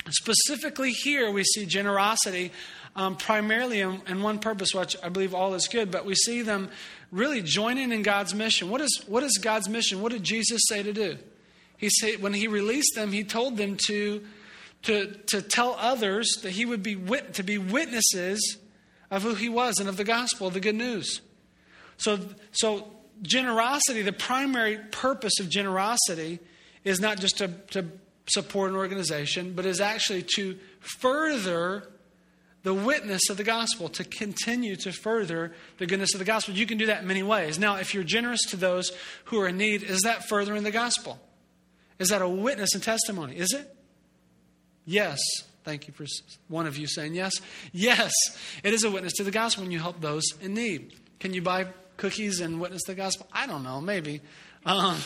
specifically 0.09 0.91
here, 0.91 1.31
we 1.31 1.43
see 1.43 1.65
generosity 1.65 2.51
um, 2.95 3.15
primarily 3.15 3.81
in, 3.81 4.01
in, 4.07 4.21
one 4.21 4.39
purpose, 4.39 4.73
which 4.73 4.95
I 5.03 5.09
believe 5.09 5.33
all 5.33 5.53
is 5.53 5.67
good, 5.67 5.91
but 5.91 6.05
we 6.05 6.15
see 6.15 6.43
them 6.43 6.69
really 7.15 7.41
joining 7.41 7.93
in 7.93 8.03
God's 8.03 8.36
mission. 8.36 8.69
What 8.69 8.81
is, 8.81 9.03
what 9.07 9.24
is 9.24 9.38
God's 9.41 9.69
mission? 9.69 10.01
What 10.01 10.12
did 10.12 10.24
Jesus 10.24 10.62
say 10.67 10.84
to 10.84 10.91
do? 10.91 11.17
He 11.77 11.89
said, 11.89 12.22
when 12.22 12.34
he 12.34 12.48
released 12.48 12.93
them, 12.95 13.12
he 13.12 13.24
told 13.24 13.55
them 13.57 13.77
to, 13.88 14.24
to, 14.84 15.13
to 15.27 15.41
tell 15.41 15.77
others 15.79 16.39
that 16.43 16.51
he 16.51 16.65
would 16.65 16.84
be 16.84 16.95
wit, 16.95 17.34
to 17.36 17.43
be 17.43 17.57
witnesses 17.57 18.57
of 19.10 19.24
who 19.24 19.34
he 19.34 19.48
was 19.48 19.79
and 19.79 19.88
of 19.88 19.95
the 19.95 20.03
gospel, 20.03 20.50
the 20.50 20.60
good 20.60 20.75
news. 20.75 21.22
So, 21.98 22.19
so 22.51 22.91
generosity, 23.22 24.01
the 24.01 24.13
primary 24.13 24.77
purpose 24.91 25.39
of 25.39 25.50
generosity 25.50 26.39
is 26.84 27.00
not 27.00 27.19
just 27.19 27.38
to, 27.38 27.48
to 27.72 27.86
support 28.27 28.72
an 28.72 28.75
organization, 28.75 29.53
but 29.53 29.65
is 29.65 29.79
actually 29.79 30.24
to 30.36 30.57
further 30.81 31.88
the 32.65 32.74
witness 32.74 33.29
of 33.29 33.38
the 33.38 33.43
gospel, 33.43 33.89
to 33.89 34.03
continue 34.03 34.75
to 34.75 34.91
further 34.91 35.53
the 35.77 35.86
goodness 35.86 36.15
of 36.15 36.19
the 36.19 36.25
gospel. 36.25 36.55
You 36.55 36.65
can 36.65 36.79
do 36.79 36.88
that 36.88 37.03
in 37.03 37.07
many 37.07 37.22
ways. 37.22 37.60
Now, 37.60 37.75
if 37.75 37.93
you're 37.93 38.03
generous 38.03 38.41
to 38.50 38.57
those 38.57 38.91
who 39.25 39.39
are 39.39 39.50
in 39.50 39.57
need, 39.57 39.84
is 39.84 40.01
that 40.01 40.27
furthering 40.27 40.63
the 40.63 40.72
gospel? 40.72 41.19
Is 42.00 42.10
that 42.10 42.24
a 42.24 42.27
witness 42.27 42.74
and 42.74 42.81
testimony? 42.81 43.38
Is 43.38 43.53
it? 43.53 43.72
Yes. 44.84 45.19
Thank 45.63 45.88
you 45.88 45.93
for 45.93 46.05
one 46.48 46.65
of 46.65 46.75
you 46.75 46.88
saying 46.88 47.13
yes. 47.13 47.34
Yes, 47.72 48.12
it 48.63 48.74
is 48.74 48.84
a 48.84 48.89
witness 48.89 49.13
to 49.13 49.24
the 49.24 49.29
gospel 49.29 49.63
when 49.63 49.72
you 49.72 49.79
help 49.79 50.01
those 50.01 50.24
in 50.41 50.55
need. 50.55 50.95
Can 51.19 51.36
you 51.36 51.43
buy 51.43 51.67
cookies 51.98 52.39
and 52.39 52.60
witness 52.60 52.81
the 52.86 52.95
gospel? 52.95 53.27
I 53.31 53.45
don't 53.45 53.63
know, 53.63 53.79
maybe. 53.79 54.22
Um, 54.65 54.98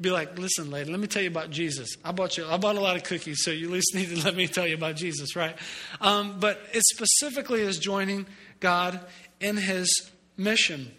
be 0.00 0.10
like, 0.10 0.38
listen, 0.38 0.70
lady, 0.70 0.90
let 0.90 1.00
me 1.00 1.06
tell 1.06 1.22
you 1.22 1.28
about 1.28 1.50
Jesus. 1.50 1.96
I 2.04 2.12
bought 2.12 2.36
you, 2.36 2.46
I 2.46 2.58
bought 2.58 2.76
a 2.76 2.80
lot 2.80 2.96
of 2.96 3.04
cookies, 3.04 3.38
so 3.42 3.50
you 3.50 3.66
at 3.66 3.72
least 3.72 3.90
need 3.94 4.10
to 4.10 4.22
let 4.22 4.36
me 4.36 4.46
tell 4.46 4.66
you 4.66 4.74
about 4.74 4.96
Jesus, 4.96 5.34
right? 5.34 5.56
Um, 6.00 6.38
but 6.38 6.60
it 6.72 6.82
specifically 6.84 7.62
is 7.62 7.78
joining 7.78 8.26
God 8.60 9.00
in 9.40 9.56
His 9.56 10.10
mission. 10.36 10.90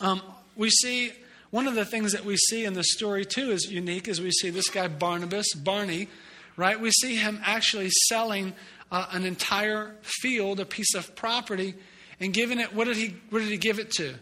Um, 0.00 0.22
we 0.56 0.70
see 0.70 1.12
one 1.50 1.68
of 1.68 1.74
the 1.74 1.84
things 1.84 2.12
that 2.12 2.24
we 2.24 2.36
see 2.36 2.64
in 2.64 2.74
the 2.74 2.84
story 2.84 3.24
too 3.24 3.50
is 3.50 3.70
unique, 3.70 4.08
is 4.08 4.20
we 4.20 4.32
see 4.32 4.50
this 4.50 4.68
guy 4.68 4.88
Barnabas, 4.88 5.54
Barney, 5.54 6.08
right? 6.56 6.80
We 6.80 6.90
see 6.90 7.16
him 7.16 7.40
actually 7.44 7.90
selling 8.08 8.54
uh, 8.90 9.06
an 9.12 9.24
entire 9.24 9.94
field, 10.02 10.60
a 10.60 10.64
piece 10.64 10.94
of 10.94 11.14
property, 11.14 11.74
and 12.20 12.32
giving 12.32 12.58
it. 12.58 12.74
What 12.74 12.86
did 12.86 12.96
he? 12.96 13.16
What 13.30 13.40
did 13.40 13.48
he 13.48 13.56
give 13.56 13.78
it 13.78 13.90
to? 13.92 14.14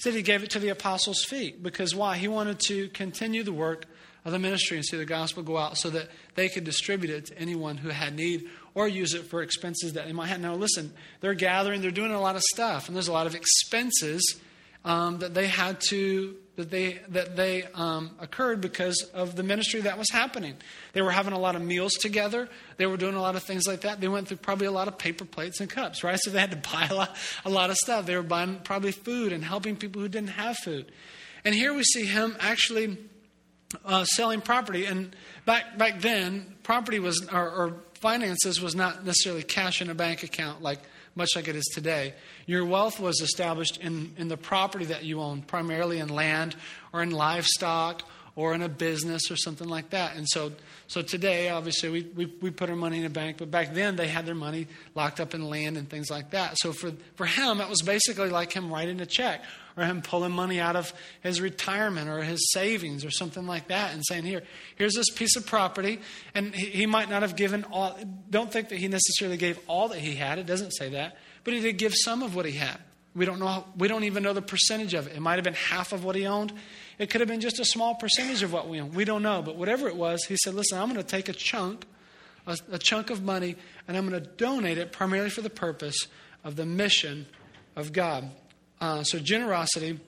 Said 0.00 0.14
he 0.14 0.22
gave 0.22 0.42
it 0.42 0.50
to 0.50 0.58
the 0.58 0.70
apostles' 0.70 1.24
feet. 1.24 1.62
Because 1.62 1.94
why? 1.94 2.16
He 2.16 2.26
wanted 2.26 2.58
to 2.68 2.88
continue 2.88 3.42
the 3.42 3.52
work 3.52 3.84
of 4.24 4.32
the 4.32 4.38
ministry 4.38 4.76
and 4.76 4.84
see 4.84 4.96
the 4.96 5.04
gospel 5.04 5.42
go 5.42 5.56
out 5.56 5.76
so 5.76 5.90
that 5.90 6.08
they 6.34 6.48
could 6.48 6.64
distribute 6.64 7.10
it 7.10 7.26
to 7.26 7.38
anyone 7.38 7.76
who 7.76 7.90
had 7.90 8.14
need 8.14 8.48
or 8.74 8.88
use 8.88 9.14
it 9.14 9.24
for 9.24 9.42
expenses 9.42 9.92
that 9.94 10.06
they 10.06 10.12
might 10.12 10.28
have. 10.28 10.40
Now, 10.40 10.54
listen, 10.54 10.92
they're 11.20 11.34
gathering, 11.34 11.82
they're 11.82 11.90
doing 11.90 12.12
a 12.12 12.20
lot 12.20 12.36
of 12.36 12.42
stuff, 12.42 12.88
and 12.88 12.96
there's 12.96 13.08
a 13.08 13.12
lot 13.12 13.26
of 13.26 13.34
expenses 13.34 14.40
um, 14.84 15.18
that 15.18 15.34
they 15.34 15.46
had 15.46 15.80
to 15.88 16.36
that 16.60 16.70
they 16.70 17.00
that 17.08 17.36
they 17.36 17.64
um, 17.74 18.12
occurred 18.20 18.60
because 18.60 19.02
of 19.12 19.34
the 19.34 19.42
ministry 19.42 19.80
that 19.80 19.98
was 19.98 20.10
happening. 20.10 20.54
They 20.92 21.02
were 21.02 21.10
having 21.10 21.32
a 21.32 21.38
lot 21.38 21.56
of 21.56 21.62
meals 21.62 21.92
together. 21.94 22.48
They 22.76 22.86
were 22.86 22.96
doing 22.96 23.14
a 23.14 23.20
lot 23.20 23.36
of 23.36 23.42
things 23.42 23.66
like 23.66 23.80
that. 23.80 24.00
They 24.00 24.08
went 24.08 24.28
through 24.28 24.38
probably 24.38 24.66
a 24.66 24.72
lot 24.72 24.88
of 24.88 24.98
paper 24.98 25.24
plates 25.24 25.60
and 25.60 25.68
cups, 25.68 26.04
right? 26.04 26.18
So 26.20 26.30
they 26.30 26.40
had 26.40 26.50
to 26.52 26.56
buy 26.72 26.86
a 26.90 26.94
lot 26.94 27.16
a 27.44 27.50
lot 27.50 27.70
of 27.70 27.76
stuff. 27.76 28.06
They 28.06 28.16
were 28.16 28.22
buying 28.22 28.60
probably 28.62 28.92
food 28.92 29.32
and 29.32 29.44
helping 29.44 29.76
people 29.76 30.00
who 30.00 30.08
didn't 30.08 30.30
have 30.30 30.56
food. 30.58 30.92
And 31.44 31.54
here 31.54 31.74
we 31.74 31.82
see 31.82 32.04
him 32.04 32.36
actually 32.38 32.98
uh, 33.84 34.04
selling 34.04 34.40
property. 34.40 34.86
And 34.86 35.14
back 35.46 35.78
back 35.78 36.00
then, 36.00 36.54
property 36.62 36.98
was 36.98 37.28
or, 37.32 37.50
or 37.50 37.74
finances 37.94 38.60
was 38.60 38.74
not 38.74 39.04
necessarily 39.04 39.42
cash 39.42 39.82
in 39.82 39.90
a 39.90 39.94
bank 39.94 40.22
account 40.22 40.62
like 40.62 40.78
much 41.14 41.30
like 41.36 41.48
it 41.48 41.56
is 41.56 41.64
today. 41.74 42.14
Your 42.46 42.64
wealth 42.64 43.00
was 43.00 43.20
established 43.20 43.78
in, 43.78 44.14
in 44.16 44.28
the 44.28 44.36
property 44.36 44.86
that 44.86 45.04
you 45.04 45.20
own, 45.20 45.42
primarily 45.42 45.98
in 45.98 46.08
land 46.08 46.56
or 46.92 47.02
in 47.02 47.10
livestock 47.10 48.02
or 48.36 48.54
in 48.54 48.62
a 48.62 48.68
business 48.68 49.30
or 49.30 49.36
something 49.36 49.68
like 49.68 49.90
that. 49.90 50.16
And 50.16 50.26
so, 50.28 50.52
so 50.86 51.02
today, 51.02 51.48
obviously, 51.50 51.90
we, 51.90 52.02
we, 52.14 52.32
we 52.40 52.50
put 52.50 52.70
our 52.70 52.76
money 52.76 52.98
in 52.98 53.04
a 53.04 53.10
bank, 53.10 53.38
but 53.38 53.50
back 53.50 53.74
then 53.74 53.96
they 53.96 54.08
had 54.08 54.26
their 54.26 54.34
money 54.34 54.66
locked 54.94 55.20
up 55.20 55.34
in 55.34 55.42
land 55.42 55.76
and 55.76 55.88
things 55.88 56.10
like 56.10 56.30
that. 56.30 56.56
So 56.58 56.72
for, 56.72 56.92
for 57.16 57.26
him, 57.26 57.60
it 57.60 57.68
was 57.68 57.82
basically 57.82 58.30
like 58.30 58.52
him 58.52 58.72
writing 58.72 59.00
a 59.00 59.06
check 59.06 59.42
or 59.76 59.84
him 59.84 60.02
pulling 60.02 60.32
money 60.32 60.60
out 60.60 60.76
of 60.76 60.92
his 61.22 61.40
retirement 61.40 62.08
or 62.08 62.22
his 62.22 62.50
savings 62.52 63.04
or 63.04 63.10
something 63.10 63.46
like 63.46 63.68
that 63.68 63.94
and 63.94 64.04
saying, 64.06 64.24
Here, 64.24 64.42
here's 64.76 64.94
this 64.94 65.10
piece 65.10 65.36
of 65.36 65.46
property. 65.46 66.00
And 66.34 66.54
he, 66.54 66.66
he 66.66 66.86
might 66.86 67.08
not 67.08 67.22
have 67.22 67.36
given 67.36 67.64
all, 67.64 67.98
don't 68.28 68.52
think 68.52 68.68
that 68.68 68.78
he 68.78 68.88
necessarily 68.88 69.36
gave 69.36 69.58
all 69.66 69.88
that 69.88 69.98
he 69.98 70.14
had. 70.14 70.38
It 70.38 70.46
doesn't 70.46 70.72
say 70.72 70.90
that. 70.90 71.16
But 71.44 71.54
he 71.54 71.60
did 71.60 71.78
give 71.78 71.94
some 71.94 72.22
of 72.22 72.34
what 72.34 72.46
he 72.46 72.52
had. 72.52 72.78
We 73.14 73.24
don't 73.24 73.40
know, 73.40 73.64
we 73.76 73.88
don't 73.88 74.04
even 74.04 74.22
know 74.22 74.32
the 74.32 74.42
percentage 74.42 74.94
of 74.94 75.08
it. 75.08 75.16
It 75.16 75.20
might 75.20 75.34
have 75.34 75.44
been 75.44 75.54
half 75.54 75.92
of 75.92 76.04
what 76.04 76.14
he 76.14 76.26
owned. 76.26 76.52
It 77.00 77.08
could 77.08 77.22
have 77.22 77.28
been 77.28 77.40
just 77.40 77.58
a 77.58 77.64
small 77.64 77.94
percentage 77.94 78.42
of 78.42 78.52
what 78.52 78.68
we 78.68 78.78
own. 78.78 78.92
We 78.92 79.06
don't 79.06 79.22
know. 79.22 79.40
But 79.40 79.56
whatever 79.56 79.88
it 79.88 79.96
was, 79.96 80.22
he 80.26 80.36
said, 80.36 80.52
Listen, 80.52 80.78
I'm 80.78 80.84
going 80.84 81.00
to 81.00 81.02
take 81.02 81.30
a 81.30 81.32
chunk, 81.32 81.86
a, 82.46 82.58
a 82.72 82.78
chunk 82.78 83.08
of 83.08 83.22
money, 83.22 83.56
and 83.88 83.96
I'm 83.96 84.06
going 84.06 84.22
to 84.22 84.28
donate 84.28 84.76
it 84.76 84.92
primarily 84.92 85.30
for 85.30 85.40
the 85.40 85.48
purpose 85.48 85.96
of 86.44 86.56
the 86.56 86.66
mission 86.66 87.24
of 87.74 87.94
God. 87.94 88.30
Uh, 88.82 89.02
so, 89.02 89.18
generosity. 89.18 89.98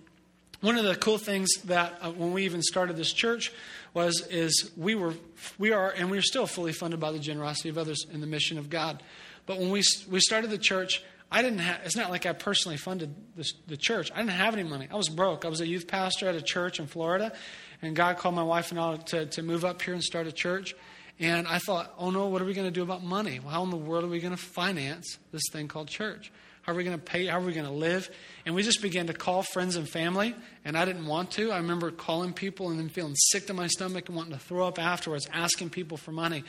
One 0.60 0.76
of 0.76 0.84
the 0.84 0.94
cool 0.94 1.16
things 1.16 1.48
that 1.64 1.98
uh, 2.02 2.10
when 2.10 2.34
we 2.34 2.44
even 2.44 2.60
started 2.60 2.96
this 2.96 3.12
church 3.14 3.54
was 3.94 4.26
is 4.28 4.70
we 4.76 4.94
were 4.94 5.14
we 5.58 5.72
are 5.72 5.90
and 5.90 6.10
we're 6.10 6.20
still 6.20 6.46
fully 6.46 6.72
funded 6.72 7.00
by 7.00 7.10
the 7.10 7.18
generosity 7.18 7.70
of 7.70 7.78
others 7.78 8.04
in 8.12 8.20
the 8.20 8.26
mission 8.26 8.58
of 8.58 8.68
God. 8.68 9.02
But 9.46 9.58
when 9.58 9.70
we 9.70 9.82
we 10.10 10.20
started 10.20 10.50
the 10.50 10.58
church, 10.58 11.02
I 11.32 11.40
didn't 11.40 11.60
have. 11.60 11.80
It's 11.84 11.96
not 11.96 12.10
like 12.10 12.26
I 12.26 12.34
personally 12.34 12.76
funded 12.76 13.14
this, 13.34 13.54
the 13.66 13.76
church. 13.76 14.12
I 14.12 14.18
didn't 14.18 14.32
have 14.32 14.52
any 14.52 14.64
money. 14.64 14.86
I 14.90 14.96
was 14.96 15.08
broke. 15.08 15.44
I 15.44 15.48
was 15.48 15.62
a 15.62 15.66
youth 15.66 15.88
pastor 15.88 16.28
at 16.28 16.34
a 16.34 16.42
church 16.42 16.78
in 16.78 16.86
Florida, 16.86 17.32
and 17.80 17.96
God 17.96 18.18
called 18.18 18.34
my 18.34 18.42
wife 18.42 18.70
and 18.70 18.78
I 18.78 18.96
to 18.96 19.26
to 19.26 19.42
move 19.42 19.64
up 19.64 19.80
here 19.80 19.94
and 19.94 20.02
start 20.02 20.26
a 20.26 20.32
church. 20.32 20.74
And 21.18 21.46
I 21.46 21.58
thought, 21.58 21.94
oh 21.98 22.10
no, 22.10 22.26
what 22.28 22.42
are 22.42 22.44
we 22.44 22.52
going 22.52 22.66
to 22.66 22.72
do 22.72 22.82
about 22.82 23.02
money? 23.02 23.40
Well, 23.40 23.50
how 23.50 23.62
in 23.62 23.70
the 23.70 23.76
world 23.76 24.04
are 24.04 24.08
we 24.08 24.20
going 24.20 24.34
to 24.34 24.42
finance 24.42 25.18
this 25.30 25.42
thing 25.52 25.68
called 25.68 25.88
church? 25.88 26.32
How 26.62 26.72
are 26.72 26.74
we 26.76 26.84
going 26.84 26.98
to 26.98 27.02
pay? 27.02 27.26
How 27.26 27.38
are 27.38 27.42
we 27.42 27.52
going 27.52 27.66
to 27.66 27.72
live? 27.72 28.10
And 28.46 28.54
we 28.54 28.62
just 28.62 28.82
began 28.82 29.08
to 29.08 29.12
call 29.12 29.42
friends 29.42 29.76
and 29.76 29.88
family, 29.88 30.34
and 30.64 30.76
I 30.76 30.84
didn't 30.84 31.06
want 31.06 31.32
to. 31.32 31.50
I 31.50 31.56
remember 31.56 31.90
calling 31.90 32.32
people 32.32 32.70
and 32.70 32.78
then 32.78 32.88
feeling 32.88 33.14
sick 33.16 33.46
to 33.48 33.54
my 33.54 33.66
stomach 33.66 34.08
and 34.08 34.16
wanting 34.16 34.32
to 34.32 34.38
throw 34.38 34.66
up 34.66 34.78
afterwards, 34.78 35.26
asking 35.32 35.70
people 35.70 35.96
for 35.96 36.12
money. 36.12 36.44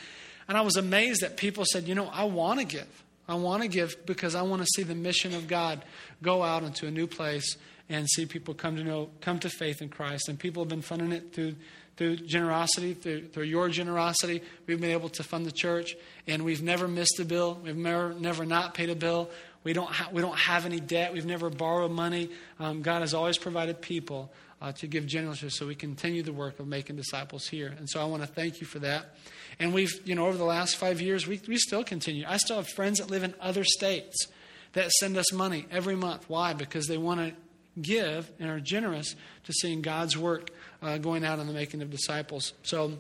And 0.48 0.58
I 0.58 0.62
was 0.62 0.76
amazed 0.76 1.22
that 1.22 1.38
people 1.38 1.66
said, 1.66 1.88
You 1.88 1.96
know, 1.96 2.08
I 2.08 2.26
want 2.26 2.60
to 2.60 2.66
give. 2.66 3.03
I 3.28 3.36
want 3.36 3.64
to 3.64 3.68
give 3.68 4.06
because 4.06 4.36
I 4.36 4.42
want 4.42 4.62
to 4.62 4.68
see 4.76 4.84
the 4.84 4.96
mission 4.96 5.34
of 5.34 5.48
God 5.48 5.84
go 6.22 6.44
out 6.44 6.64
into 6.64 6.88
a 6.88 6.92
new 6.92 7.08
place 7.08 7.58
and 7.90 8.08
see 8.10 8.26
people 8.26 8.54
come 8.54 8.76
to 8.76 8.84
know, 8.84 9.10
come 9.22 9.40
to 9.40 9.50
faith 9.50 9.82
in 9.82 9.90
Christ. 9.90 10.30
And 10.30 10.40
people 10.40 10.64
have 10.64 10.70
been 10.70 10.82
funding 10.82 11.12
it 11.12 11.34
through 11.34 11.56
through 11.96 12.18
generosity, 12.18 12.94
through, 12.94 13.28
through 13.28 13.44
your 13.44 13.70
generosity, 13.70 14.42
we've 14.66 14.82
been 14.82 14.92
able 14.92 15.10
to 15.10 15.24
fund 15.24 15.46
the 15.46 15.52
church, 15.52 15.96
and 16.28 16.44
we've 16.44 16.64
never 16.64 16.88
missed 16.88 17.20
a 17.20 17.26
bill. 17.26 17.60
We've 17.64 17.76
never, 17.76 18.14
never 18.14 18.46
not 18.46 18.74
paid 18.74 18.90
a 18.90 18.96
bill. 18.96 19.30
We 19.64 19.74
don't, 19.74 19.90
ha- 19.90 20.10
we 20.12 20.22
don't 20.22 20.38
have 20.38 20.66
any 20.66 20.80
debt. 20.80 21.14
We've 21.14 21.26
never 21.26 21.50
borrowed 21.50 21.92
money. 21.92 22.30
Um, 22.60 22.82
God 22.82 23.02
has 23.02 23.14
always 23.14 23.38
provided 23.38 23.82
people 23.82 24.32
uh, 24.64 24.72
to 24.72 24.88
give 24.88 25.06
generously 25.06 25.50
so 25.50 25.68
we 25.68 25.76
continue 25.76 26.24
the 26.24 26.32
work 26.32 26.58
of 26.58 26.66
making 26.66 26.96
disciples 26.96 27.48
here. 27.48 27.76
And 27.78 27.90
so 27.90 28.02
I 28.02 28.06
want 28.06 28.24
to 28.24 28.28
thank 28.28 28.62
you 28.62 28.66
for 28.66 28.80
that. 28.80 29.18
And 29.60 29.74
we've, 29.74 29.92
you 30.06 30.16
know, 30.16 30.26
over 30.28 30.38
the 30.38 30.46
last 30.46 30.78
five 30.78 31.02
years, 31.02 31.28
we, 31.28 31.42
we 31.50 31.58
still 31.58 31.84
continue. 31.84 32.24
I 32.26 32.38
still 32.38 32.56
have 32.56 32.70
friends 32.70 33.00
that 33.00 33.12
live 33.12 33.24
in 33.24 33.36
other 33.42 33.66
states 33.66 34.28
that 34.72 34.90
send 34.92 35.18
us 35.18 35.34
money 35.34 35.66
every 35.70 35.98
month. 35.98 36.30
Why? 36.30 36.54
Because 36.54 36.88
they 36.88 36.98
want 36.98 37.20
to 37.20 37.34
give 37.82 38.32
and 38.40 38.50
are 38.50 38.62
generous 38.62 39.16
to 39.44 39.54
seeing 39.54 39.82
God's 39.82 40.18
work 40.18 40.50
uh, 40.82 40.98
going 40.98 41.26
out 41.26 41.40
in 41.40 41.48
the 41.48 41.54
making 41.54 41.82
of 41.82 41.90
disciples. 41.90 42.54
So 42.64 43.00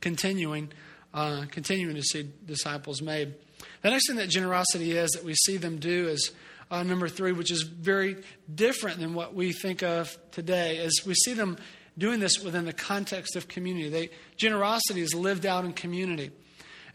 continuing, 0.00 0.72
uh, 1.14 1.44
continuing 1.52 1.94
to 1.94 2.02
see 2.02 2.30
disciples 2.44 3.00
made. 3.00 3.34
The 3.82 3.90
next 3.90 4.08
thing 4.08 4.16
that 4.16 4.28
generosity 4.28 4.92
is 4.92 5.10
that 5.10 5.22
we 5.22 5.34
see 5.34 5.56
them 5.56 5.78
do 5.78 6.08
is 6.08 6.32
uh, 6.70 6.82
number 6.82 7.08
three, 7.08 7.32
which 7.32 7.50
is 7.50 7.62
very 7.62 8.16
different 8.52 9.00
than 9.00 9.14
what 9.14 9.34
we 9.34 9.52
think 9.52 9.82
of 9.82 10.16
today, 10.30 10.76
is 10.78 11.02
we 11.04 11.14
see 11.14 11.32
them 11.32 11.56
doing 11.98 12.20
this 12.20 12.38
within 12.38 12.64
the 12.64 12.72
context 12.72 13.36
of 13.36 13.48
community. 13.48 13.88
They, 13.88 14.10
generosity 14.36 15.00
is 15.00 15.14
lived 15.14 15.46
out 15.46 15.64
in 15.64 15.72
community. 15.72 16.30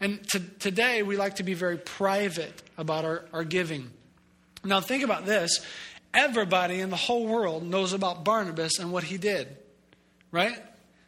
And 0.00 0.26
to, 0.30 0.40
today, 0.40 1.02
we 1.02 1.16
like 1.16 1.36
to 1.36 1.42
be 1.42 1.54
very 1.54 1.78
private 1.78 2.62
about 2.76 3.04
our, 3.04 3.24
our 3.32 3.44
giving. 3.44 3.90
Now, 4.64 4.80
think 4.80 5.04
about 5.04 5.26
this. 5.26 5.64
Everybody 6.12 6.80
in 6.80 6.90
the 6.90 6.96
whole 6.96 7.26
world 7.26 7.62
knows 7.62 7.92
about 7.92 8.24
Barnabas 8.24 8.78
and 8.78 8.92
what 8.92 9.04
he 9.04 9.18
did, 9.18 9.56
right? 10.30 10.56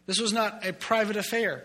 This 0.06 0.20
was 0.20 0.32
not 0.32 0.66
a 0.66 0.72
private 0.72 1.16
affair. 1.16 1.64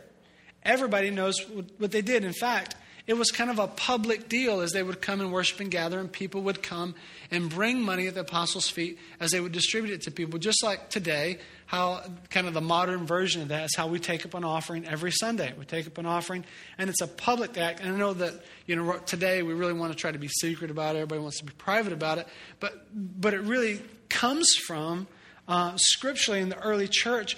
Everybody 0.64 1.12
knows 1.12 1.36
what 1.78 1.92
they 1.92 2.02
did. 2.02 2.24
In 2.24 2.34
fact, 2.34 2.76
it 3.06 3.16
was 3.16 3.32
kind 3.32 3.50
of 3.50 3.60
a 3.60 3.68
public 3.68 4.30
deal 4.30 4.62
as 4.62 4.72
they 4.72 4.82
would 4.82 5.02
come 5.02 5.20
and 5.20 5.32
worship 5.32 5.60
and 5.60 5.70
gather, 5.70 6.00
and 6.00 6.10
people 6.10 6.42
would 6.44 6.64
come 6.64 6.96
and 7.32 7.50
bring 7.50 7.82
money 7.82 8.08
at 8.08 8.14
the 8.14 8.22
apostles' 8.22 8.70
feet 8.70 8.98
as 9.20 9.32
they 9.32 9.42
would 9.42 9.52
distribute 9.52 9.94
it 9.94 10.02
to 10.04 10.12
people. 10.12 10.40
Just 10.40 10.64
like 10.64 10.90
today, 10.90 11.40
how 11.66 12.02
kind 12.30 12.48
of 12.48 12.54
the 12.54 12.62
modern 12.62 13.06
version 13.06 13.42
of 13.42 13.50
that 13.50 13.66
is 13.66 13.76
how 13.76 13.88
we 13.88 14.00
take 14.00 14.26
up 14.26 14.34
an 14.36 14.46
offering 14.46 14.88
every 14.88 15.12
Sunday. 15.12 15.54
We 15.58 15.66
take 15.66 15.86
up 15.86 15.98
an 15.98 16.06
offering, 16.06 16.46
and 16.78 16.90
it's 16.90 17.02
a 17.02 17.08
public 17.08 17.58
act. 17.58 17.82
And 17.82 17.94
I 17.94 17.98
know 17.98 18.14
that 18.14 18.42
you 18.68 18.78
know 18.78 18.98
today 19.00 19.44
we 19.44 19.54
really 19.54 19.74
want 19.74 19.92
to 19.92 19.98
try 19.98 20.12
to 20.12 20.20
be 20.20 20.30
secret 20.30 20.72
about 20.72 20.96
it. 20.96 21.00
Everybody 21.00 21.22
wants 21.22 21.40
to 21.40 21.46
be 21.46 21.54
private 21.58 21.92
about 21.92 22.20
it, 22.20 22.28
but 22.62 22.88
but 22.94 23.34
it 23.34 23.42
really 23.42 23.82
comes 24.08 24.50
from 24.66 25.08
uh, 25.48 25.74
scripturally 25.76 26.40
in 26.40 26.48
the 26.48 26.60
early 26.60 26.88
church. 26.88 27.36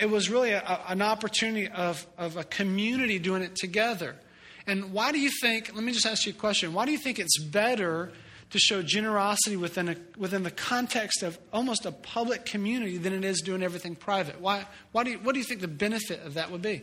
It 0.00 0.10
was 0.10 0.28
really 0.28 0.50
a, 0.50 0.80
an 0.88 1.00
opportunity 1.00 1.68
of, 1.68 2.04
of 2.18 2.36
a 2.36 2.44
community 2.44 3.18
doing 3.18 3.42
it 3.42 3.56
together. 3.56 4.16
And 4.68 4.92
why 4.92 5.12
do 5.12 5.18
you 5.18 5.30
think, 5.40 5.74
let 5.74 5.82
me 5.82 5.92
just 5.92 6.04
ask 6.04 6.26
you 6.26 6.32
a 6.32 6.36
question, 6.36 6.74
why 6.74 6.84
do 6.84 6.92
you 6.92 6.98
think 6.98 7.18
it's 7.18 7.38
better 7.42 8.12
to 8.50 8.58
show 8.58 8.82
generosity 8.82 9.56
within, 9.56 9.88
a, 9.88 9.96
within 10.18 10.42
the 10.42 10.50
context 10.50 11.22
of 11.22 11.38
almost 11.54 11.86
a 11.86 11.90
public 11.90 12.44
community 12.44 12.98
than 12.98 13.14
it 13.14 13.24
is 13.24 13.40
doing 13.40 13.62
everything 13.62 13.96
private? 13.96 14.42
Why, 14.42 14.66
why 14.92 15.04
do 15.04 15.12
you, 15.12 15.18
what 15.20 15.32
do 15.32 15.38
you 15.38 15.44
think 15.44 15.62
the 15.62 15.68
benefit 15.68 16.22
of 16.22 16.34
that 16.34 16.50
would 16.50 16.60
be? 16.60 16.82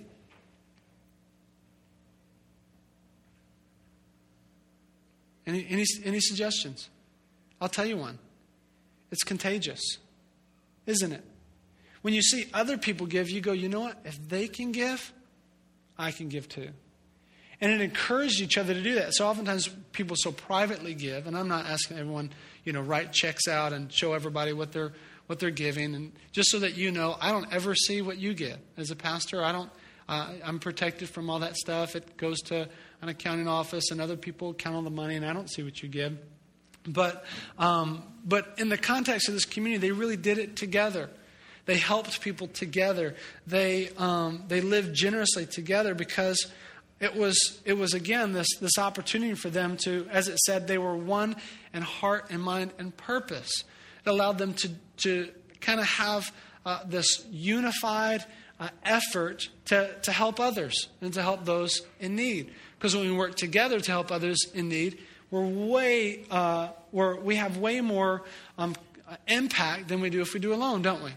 Any, 5.45 5.67
any, 5.69 5.85
any 6.03 6.19
suggestions? 6.19 6.89
I'll 7.61 7.69
tell 7.69 7.85
you 7.85 7.97
one. 7.97 8.17
It's 9.11 9.23
contagious, 9.23 9.99
isn't 10.87 11.11
it? 11.11 11.23
When 12.01 12.15
you 12.15 12.23
see 12.23 12.47
other 12.51 12.79
people 12.79 13.05
give, 13.05 13.29
you 13.29 13.41
go, 13.41 13.51
you 13.51 13.69
know 13.69 13.81
what? 13.81 13.99
If 14.05 14.27
they 14.27 14.47
can 14.47 14.71
give, 14.71 15.13
I 15.99 16.09
can 16.09 16.29
give 16.29 16.49
too. 16.49 16.69
And 17.65 17.73
it 17.73 17.81
encouraged 17.81 18.41
each 18.41 18.59
other 18.59 18.75
to 18.75 18.83
do 18.83 18.93
that. 18.93 19.15
So 19.15 19.25
oftentimes 19.25 19.67
people 19.91 20.15
so 20.19 20.31
privately 20.31 20.93
give, 20.93 21.25
and 21.25 21.35
I'm 21.35 21.47
not 21.47 21.65
asking 21.65 21.97
everyone, 21.97 22.29
you 22.63 22.71
know, 22.71 22.81
write 22.81 23.11
checks 23.11 23.47
out 23.47 23.73
and 23.73 23.91
show 23.91 24.13
everybody 24.13 24.53
what 24.53 24.71
they're 24.71 24.93
what 25.25 25.39
they're 25.39 25.49
giving, 25.49 25.95
and 25.95 26.11
just 26.31 26.51
so 26.51 26.59
that 26.59 26.77
you 26.77 26.91
know, 26.91 27.17
I 27.19 27.31
don't 27.31 27.51
ever 27.51 27.73
see 27.73 28.03
what 28.03 28.19
you 28.19 28.35
get 28.35 28.59
as 28.77 28.91
a 28.91 28.95
pastor. 28.95 29.43
I 29.43 29.51
don't. 29.51 29.71
Uh, 30.07 30.33
I'm 30.43 30.59
protected 30.59 31.09
from 31.09 31.27
all 31.27 31.39
that 31.39 31.55
stuff. 31.55 31.95
It 31.95 32.17
goes 32.17 32.39
to 32.41 32.69
an 33.01 33.09
accounting 33.09 33.47
office, 33.47 33.89
and 33.89 33.99
other 33.99 34.15
people 34.15 34.53
count 34.53 34.75
all 34.75 34.83
the 34.83 34.91
money, 34.91 35.15
and 35.15 35.25
I 35.25 35.33
don't 35.33 35.49
see 35.49 35.63
what 35.63 35.81
you 35.81 35.89
give. 35.89 36.19
But 36.87 37.25
um, 37.57 38.03
but 38.23 38.53
in 38.59 38.69
the 38.69 38.77
context 38.77 39.27
of 39.27 39.33
this 39.33 39.45
community, 39.45 39.87
they 39.87 39.91
really 39.91 40.17
did 40.17 40.37
it 40.37 40.55
together. 40.55 41.09
They 41.65 41.77
helped 41.77 42.21
people 42.21 42.45
together. 42.45 43.15
They 43.47 43.89
um, 43.97 44.43
they 44.49 44.61
lived 44.61 44.93
generously 44.93 45.47
together 45.47 45.95
because 45.95 46.45
it 46.99 47.15
was, 47.15 47.61
it 47.65 47.73
was 47.73 47.93
again 47.93 48.31
this, 48.31 48.47
this 48.59 48.77
opportunity 48.77 49.33
for 49.33 49.49
them 49.49 49.77
to, 49.77 50.07
as 50.11 50.27
it 50.27 50.39
said, 50.39 50.67
they 50.67 50.77
were 50.77 50.95
one 50.95 51.35
in 51.73 51.81
heart 51.81 52.27
and 52.29 52.41
mind 52.41 52.71
and 52.77 52.95
purpose. 52.95 53.63
It 54.05 54.09
allowed 54.09 54.37
them 54.37 54.53
to, 54.53 54.69
to 54.97 55.29
kind 55.59 55.79
of 55.79 55.85
have 55.87 56.31
uh, 56.65 56.79
this 56.85 57.25
unified 57.29 58.23
uh, 58.59 58.69
effort 58.83 59.49
to, 59.65 59.93
to 60.03 60.11
help 60.11 60.39
others 60.39 60.87
and 61.01 61.13
to 61.13 61.21
help 61.21 61.43
those 61.43 61.81
in 61.99 62.15
need. 62.15 62.53
Because 62.77 62.95
when 62.95 63.05
we 63.05 63.15
work 63.15 63.35
together 63.35 63.79
to 63.79 63.91
help 63.91 64.11
others 64.11 64.37
in 64.53 64.69
need, 64.69 64.99
we're 65.31 65.45
way, 65.45 66.23
uh, 66.31 66.69
we're, 66.91 67.19
we 67.19 67.35
have 67.35 67.57
way 67.57 67.81
more 67.81 68.23
um, 68.57 68.75
impact 69.27 69.89
than 69.89 69.99
we 69.99 70.09
do 70.09 70.21
if 70.21 70.33
we 70.33 70.39
do 70.39 70.53
alone, 70.53 70.81
don't 70.81 71.03
we? 71.03 71.11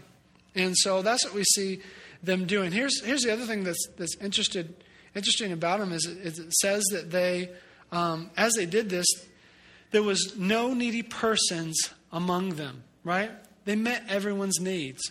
And 0.55 0.75
so 0.77 1.01
that's 1.01 1.23
what 1.25 1.33
we 1.33 1.43
see 1.43 1.81
them 2.21 2.45
doing. 2.45 2.71
Here's, 2.71 3.01
here's 3.01 3.21
the 3.21 3.31
other 3.31 3.45
thing 3.45 3.63
that's, 3.63 3.87
that's 3.97 4.17
interested 4.17 4.73
interesting 5.15 5.51
about 5.51 5.79
them 5.79 5.91
is 5.91 6.05
it, 6.05 6.37
it 6.39 6.53
says 6.53 6.83
that 6.91 7.11
they, 7.11 7.49
um, 7.91 8.31
as 8.37 8.53
they 8.53 8.65
did 8.65 8.89
this, 8.89 9.07
there 9.91 10.03
was 10.03 10.37
no 10.37 10.73
needy 10.73 11.03
persons 11.03 11.77
among 12.11 12.51
them, 12.51 12.83
right? 13.03 13.31
They 13.65 13.75
met 13.75 14.03
everyone's 14.09 14.59
needs. 14.59 15.01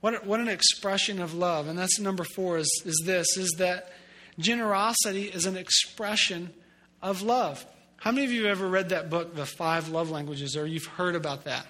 What, 0.00 0.26
what 0.26 0.40
an 0.40 0.48
expression 0.48 1.20
of 1.20 1.34
love. 1.34 1.68
And 1.68 1.78
that's 1.78 1.98
number 1.98 2.24
four 2.24 2.58
is, 2.58 2.82
is 2.84 3.02
this, 3.06 3.36
is 3.36 3.54
that 3.58 3.92
generosity 4.38 5.24
is 5.24 5.46
an 5.46 5.56
expression 5.56 6.52
of 7.00 7.22
love. 7.22 7.64
How 7.96 8.10
many 8.12 8.26
of 8.26 8.32
you 8.32 8.46
have 8.46 8.58
ever 8.58 8.68
read 8.68 8.90
that 8.90 9.08
book, 9.08 9.34
The 9.34 9.46
Five 9.46 9.88
Love 9.88 10.10
Languages, 10.10 10.56
or 10.56 10.66
you've 10.66 10.84
heard 10.84 11.14
about 11.14 11.44
that? 11.44 11.66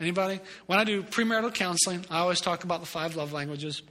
Anybody? 0.00 0.40
When 0.66 0.78
I 0.78 0.84
do 0.84 1.02
premarital 1.02 1.54
counseling, 1.54 2.04
I 2.10 2.18
always 2.18 2.40
talk 2.40 2.64
about 2.64 2.80
the 2.80 2.86
five 2.86 3.16
love 3.16 3.32
languages. 3.32 3.82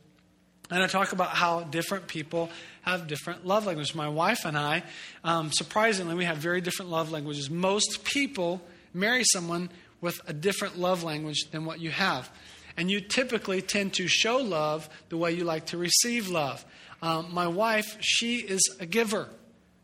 And 0.72 0.81
I 0.81 0.88
talk 0.88 1.12
about 1.12 1.29
how 1.29 1.62
different 1.62 2.07
people 2.07 2.50
have 2.81 3.07
different 3.07 3.45
love 3.45 3.65
languages. 3.65 3.93
My 3.93 4.10
wife 4.10 4.45
and 4.45 4.57
I, 4.57 4.84
um, 5.24 5.51
surprisingly, 5.51 6.15
we 6.15 6.25
have 6.25 6.38
very 6.38 6.62
different 6.62 6.91
love 6.91 7.12
languages. 7.12 7.50
Most 7.50 8.03
people 8.03 8.62
marry 8.93 9.24
someone 9.25 9.69
with 10.01 10.19
a 10.27 10.34
different 10.34 10.77
love 10.77 11.03
language 11.03 11.50
than 11.51 11.65
what 11.65 11.79
you 11.79 11.91
have. 11.91 12.31
And 12.77 12.89
you 12.89 13.00
typically 13.00 13.62
tend 13.62 13.93
to 13.93 14.07
show 14.07 14.38
love 14.38 14.89
the 15.10 15.17
way 15.17 15.31
you 15.31 15.43
like 15.43 15.67
to 15.67 15.77
receive 15.77 16.29
love. 16.29 16.65
Um, 17.01 17.34
my 17.34 17.48
wife, 17.48 17.98
she 18.00 18.38
is 18.38 18.62
a 18.79 18.86
giver. 18.86 19.29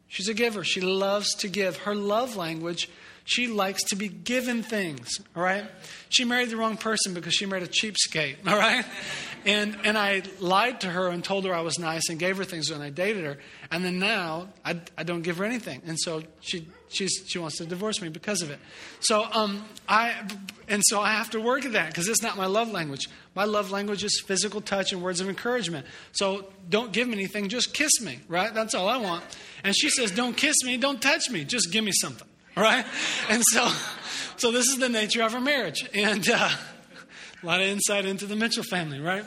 She's 0.08 0.28
a 0.28 0.34
giver. 0.34 0.64
She 0.64 0.82
loves 0.82 1.36
to 1.36 1.48
give. 1.48 1.78
Her 1.78 1.96
love 1.96 2.36
language, 2.36 2.90
she 3.24 3.48
likes 3.48 3.84
to 3.86 3.96
be 3.96 4.08
given 4.10 4.64
things, 4.64 5.10
all 5.36 5.44
right? 5.44 5.66
She 6.10 6.26
married 6.26 6.50
the 6.50 6.58
wrong 6.58 6.76
person 6.76 7.14
because 7.14 7.34
she 7.34 7.46
married 7.46 7.64
a 7.64 7.68
cheapskate, 7.68 8.36
all 8.48 8.58
right? 8.58 8.86
And, 9.46 9.78
and 9.84 9.98
I 9.98 10.22
lied 10.40 10.82
to 10.82 10.88
her 10.88 11.08
and 11.08 11.24
told 11.24 11.46
her 11.46 11.54
I 11.54 11.62
was 11.62 11.80
nice 11.80 12.10
and 12.10 12.20
gave 12.20 12.38
her 12.38 12.44
things 12.44 12.70
when 12.70 12.82
I 12.82 12.90
dated 12.90 13.26
her. 13.26 13.38
And 13.72 13.84
then 13.84 13.98
now 13.98 14.50
I, 14.64 14.80
I 14.98 15.04
don't 15.04 15.24
give 15.24 15.38
her 15.38 15.46
anything. 15.46 15.82
And 15.86 16.00
so 16.00 16.22
she, 16.42 16.68
she's, 16.90 17.24
she 17.28 17.40
wants 17.40 17.58
to 17.58 17.66
divorce 17.66 18.02
me 18.02 18.10
because 18.10 18.42
of 18.42 18.52
it. 18.52 18.60
So, 19.00 19.26
um, 19.34 19.66
I, 19.90 20.14
and 20.68 20.84
so 20.86 21.02
I 21.02 21.12
have 21.14 21.32
to 21.32 21.42
work 21.42 21.66
at 21.66 21.74
that 21.74 21.88
because 21.88 22.08
it's 22.08 22.22
not 22.22 22.38
my 22.38 22.46
love 22.46 22.72
language. 22.72 23.10
My 23.34 23.46
love 23.46 23.72
language 23.72 24.04
is 24.04 24.20
physical 24.20 24.62
touch 24.62 24.94
and 24.94 25.02
words 25.02 25.22
of 25.22 25.30
encouragement. 25.30 25.88
So 26.12 26.46
don't 26.70 26.92
give 26.92 27.08
me 27.08 27.16
anything, 27.16 27.50
just 27.50 27.74
kiss 27.74 28.00
me, 28.02 28.20
right? 28.28 28.54
That's 28.54 28.76
all 28.76 28.90
I 28.90 28.98
want. 28.98 29.24
And 29.64 29.76
she 29.76 29.90
says, 29.90 30.12
don't 30.12 30.38
kiss 30.38 30.58
me, 30.64 30.78
don't 30.78 31.02
touch 31.02 31.30
me, 31.32 31.46
just 31.46 31.72
give 31.72 31.84
me 31.84 31.92
something, 31.94 32.28
right? 32.56 32.86
And 33.30 33.42
so, 33.52 33.72
so 34.38 34.52
this 34.52 34.68
is 34.68 34.78
the 34.78 34.90
nature 34.90 35.24
of 35.24 35.34
our 35.34 35.42
marriage. 35.42 35.88
And, 35.94 36.30
uh, 36.30 36.52
a 37.42 37.46
lot 37.46 37.62
of 37.62 37.68
insight 37.68 38.06
into 38.06 38.26
the 38.26 38.36
Mitchell 38.36 38.64
family, 38.64 39.00
right? 39.00 39.26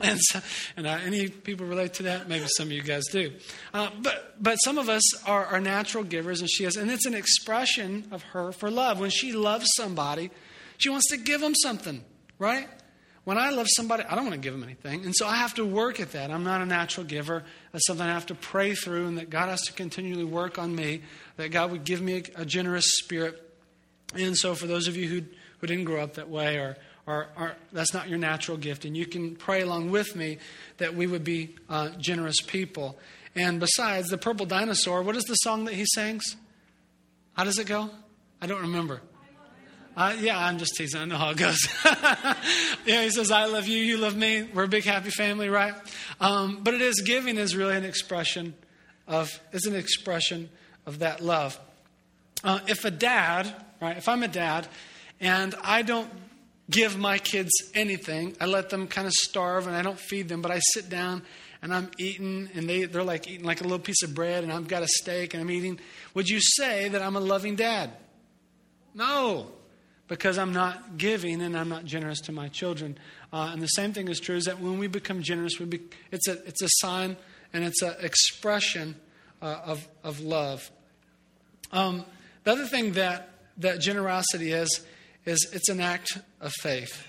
And, 0.00 0.18
so, 0.20 0.40
and 0.76 0.86
uh, 0.86 0.98
any 1.04 1.28
people 1.28 1.66
relate 1.66 1.94
to 1.94 2.02
that? 2.04 2.28
Maybe 2.28 2.44
some 2.48 2.66
of 2.66 2.72
you 2.72 2.82
guys 2.82 3.04
do. 3.06 3.32
Uh, 3.72 3.88
but, 4.02 4.36
but 4.38 4.56
some 4.56 4.76
of 4.76 4.88
us 4.88 5.02
are, 5.24 5.46
are 5.46 5.60
natural 5.60 6.04
givers, 6.04 6.40
and 6.40 6.50
she 6.50 6.64
is. 6.64 6.76
And 6.76 6.90
it's 6.90 7.06
an 7.06 7.14
expression 7.14 8.06
of 8.10 8.22
her 8.24 8.52
for 8.52 8.70
love. 8.70 9.00
When 9.00 9.10
she 9.10 9.32
loves 9.32 9.66
somebody, 9.74 10.30
she 10.76 10.90
wants 10.90 11.08
to 11.10 11.16
give 11.16 11.40
them 11.40 11.54
something, 11.54 12.04
right? 12.38 12.68
When 13.24 13.38
I 13.38 13.50
love 13.50 13.66
somebody, 13.70 14.04
I 14.04 14.14
don't 14.14 14.24
want 14.24 14.34
to 14.34 14.40
give 14.40 14.52
them 14.52 14.62
anything. 14.62 15.04
And 15.04 15.14
so 15.16 15.26
I 15.26 15.36
have 15.36 15.54
to 15.54 15.64
work 15.64 15.98
at 15.98 16.12
that. 16.12 16.30
I'm 16.30 16.44
not 16.44 16.60
a 16.60 16.66
natural 16.66 17.06
giver. 17.06 17.42
That's 17.72 17.86
something 17.86 18.06
I 18.06 18.12
have 18.12 18.26
to 18.26 18.34
pray 18.34 18.74
through, 18.74 19.06
and 19.06 19.18
that 19.18 19.30
God 19.30 19.48
has 19.48 19.62
to 19.62 19.72
continually 19.72 20.24
work 20.24 20.58
on 20.58 20.74
me, 20.74 21.02
that 21.36 21.50
God 21.50 21.72
would 21.72 21.84
give 21.84 22.02
me 22.02 22.22
a, 22.36 22.42
a 22.42 22.44
generous 22.44 22.98
spirit. 22.98 23.42
And 24.14 24.36
so 24.36 24.54
for 24.54 24.66
those 24.66 24.88
of 24.88 24.96
you 24.96 25.08
who, 25.08 25.22
who 25.58 25.66
didn't 25.66 25.84
grow 25.84 26.02
up 26.02 26.14
that 26.14 26.28
way 26.28 26.56
or 26.56 26.76
or, 27.06 27.28
or, 27.36 27.56
that's 27.72 27.94
not 27.94 28.08
your 28.08 28.18
natural 28.18 28.56
gift. 28.56 28.84
And 28.84 28.96
you 28.96 29.06
can 29.06 29.36
pray 29.36 29.62
along 29.62 29.90
with 29.90 30.16
me 30.16 30.38
that 30.78 30.94
we 30.94 31.06
would 31.06 31.24
be 31.24 31.54
uh, 31.68 31.90
generous 31.98 32.40
people. 32.40 32.98
And 33.34 33.60
besides, 33.60 34.08
the 34.08 34.18
purple 34.18 34.46
dinosaur, 34.46 35.02
what 35.02 35.16
is 35.16 35.24
the 35.24 35.34
song 35.34 35.66
that 35.66 35.74
he 35.74 35.84
sings? 35.94 36.36
How 37.34 37.44
does 37.44 37.58
it 37.58 37.66
go? 37.66 37.90
I 38.40 38.46
don't 38.46 38.62
remember. 38.62 39.02
Uh, 39.96 40.14
yeah, 40.20 40.38
I'm 40.38 40.58
just 40.58 40.74
teasing. 40.76 41.00
I 41.00 41.04
know 41.06 41.16
how 41.16 41.30
it 41.30 41.38
goes. 41.38 41.58
yeah, 42.84 43.02
he 43.02 43.10
says, 43.10 43.30
I 43.30 43.46
love 43.46 43.66
you, 43.66 43.78
you 43.78 43.96
love 43.96 44.14
me. 44.14 44.42
We're 44.42 44.64
a 44.64 44.68
big 44.68 44.84
happy 44.84 45.08
family, 45.10 45.48
right? 45.48 45.74
Um, 46.20 46.60
but 46.62 46.74
it 46.74 46.82
is 46.82 47.00
giving 47.00 47.38
is 47.38 47.56
really 47.56 47.76
an 47.76 47.84
expression 47.84 48.54
of, 49.06 49.40
is 49.52 49.64
an 49.64 49.74
expression 49.74 50.50
of 50.84 50.98
that 50.98 51.22
love. 51.22 51.58
Uh, 52.44 52.60
if 52.66 52.84
a 52.84 52.90
dad, 52.90 53.50
right, 53.80 53.96
if 53.96 54.08
I'm 54.08 54.22
a 54.22 54.28
dad 54.28 54.68
and 55.18 55.54
I 55.62 55.80
don't 55.80 56.10
give 56.70 56.98
my 56.98 57.18
kids 57.18 57.50
anything. 57.74 58.36
I 58.40 58.46
let 58.46 58.70
them 58.70 58.86
kind 58.88 59.06
of 59.06 59.12
starve 59.12 59.66
and 59.66 59.76
I 59.76 59.82
don't 59.82 59.98
feed 59.98 60.28
them, 60.28 60.42
but 60.42 60.50
I 60.50 60.58
sit 60.58 60.88
down 60.88 61.22
and 61.62 61.72
I'm 61.72 61.90
eating 61.98 62.48
and 62.54 62.68
they, 62.68 62.84
they're 62.84 63.02
like 63.02 63.28
eating 63.28 63.46
like 63.46 63.60
a 63.60 63.64
little 63.64 63.78
piece 63.78 64.02
of 64.02 64.14
bread 64.14 64.44
and 64.44 64.52
I've 64.52 64.68
got 64.68 64.82
a 64.82 64.88
steak 64.88 65.34
and 65.34 65.42
I'm 65.42 65.50
eating. 65.50 65.78
Would 66.14 66.28
you 66.28 66.40
say 66.40 66.88
that 66.88 67.02
I'm 67.02 67.16
a 67.16 67.20
loving 67.20 67.56
dad? 67.56 67.90
No, 68.94 69.52
because 70.08 70.38
I'm 70.38 70.52
not 70.52 70.98
giving 70.98 71.42
and 71.42 71.56
I'm 71.56 71.68
not 71.68 71.84
generous 71.84 72.20
to 72.22 72.32
my 72.32 72.48
children. 72.48 72.98
Uh, 73.32 73.50
and 73.52 73.62
the 73.62 73.68
same 73.68 73.92
thing 73.92 74.08
is 74.08 74.20
true 74.20 74.36
is 74.36 74.44
that 74.44 74.60
when 74.60 74.78
we 74.78 74.86
become 74.86 75.22
generous, 75.22 75.58
we 75.58 75.66
be, 75.66 75.80
it's, 76.10 76.28
a, 76.28 76.44
it's 76.46 76.62
a 76.62 76.68
sign 76.78 77.16
and 77.52 77.64
it's 77.64 77.82
an 77.82 77.94
expression 78.00 78.96
uh, 79.40 79.60
of, 79.64 79.86
of 80.02 80.20
love. 80.20 80.70
Um, 81.72 82.04
the 82.44 82.52
other 82.52 82.66
thing 82.66 82.92
that, 82.92 83.30
that 83.58 83.80
generosity 83.80 84.52
is, 84.52 84.84
is 85.26 85.46
it's 85.52 85.68
an 85.68 85.80
act 85.80 86.18
of 86.40 86.52
faith. 86.52 87.06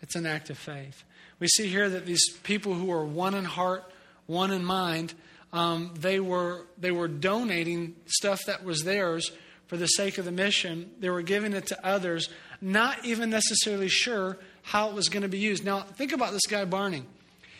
It's 0.00 0.14
an 0.14 0.26
act 0.26 0.50
of 0.50 0.58
faith. 0.58 1.02
We 1.40 1.48
see 1.48 1.66
here 1.68 1.88
that 1.88 2.06
these 2.06 2.30
people 2.42 2.74
who 2.74 2.92
are 2.92 3.04
one 3.04 3.34
in 3.34 3.44
heart, 3.44 3.90
one 4.26 4.50
in 4.52 4.64
mind, 4.64 5.14
um, 5.52 5.94
they 5.98 6.20
were 6.20 6.66
they 6.78 6.90
were 6.90 7.08
donating 7.08 7.96
stuff 8.06 8.40
that 8.46 8.64
was 8.64 8.82
theirs 8.82 9.32
for 9.66 9.76
the 9.76 9.86
sake 9.86 10.18
of 10.18 10.24
the 10.24 10.32
mission. 10.32 10.90
They 11.00 11.10
were 11.10 11.22
giving 11.22 11.52
it 11.54 11.66
to 11.68 11.86
others, 11.86 12.28
not 12.60 13.04
even 13.04 13.30
necessarily 13.30 13.88
sure 13.88 14.38
how 14.62 14.90
it 14.90 14.94
was 14.94 15.08
going 15.08 15.22
to 15.22 15.28
be 15.28 15.38
used. 15.38 15.64
Now, 15.64 15.80
think 15.80 16.12
about 16.12 16.32
this 16.32 16.46
guy 16.46 16.64
Barney. 16.64 17.04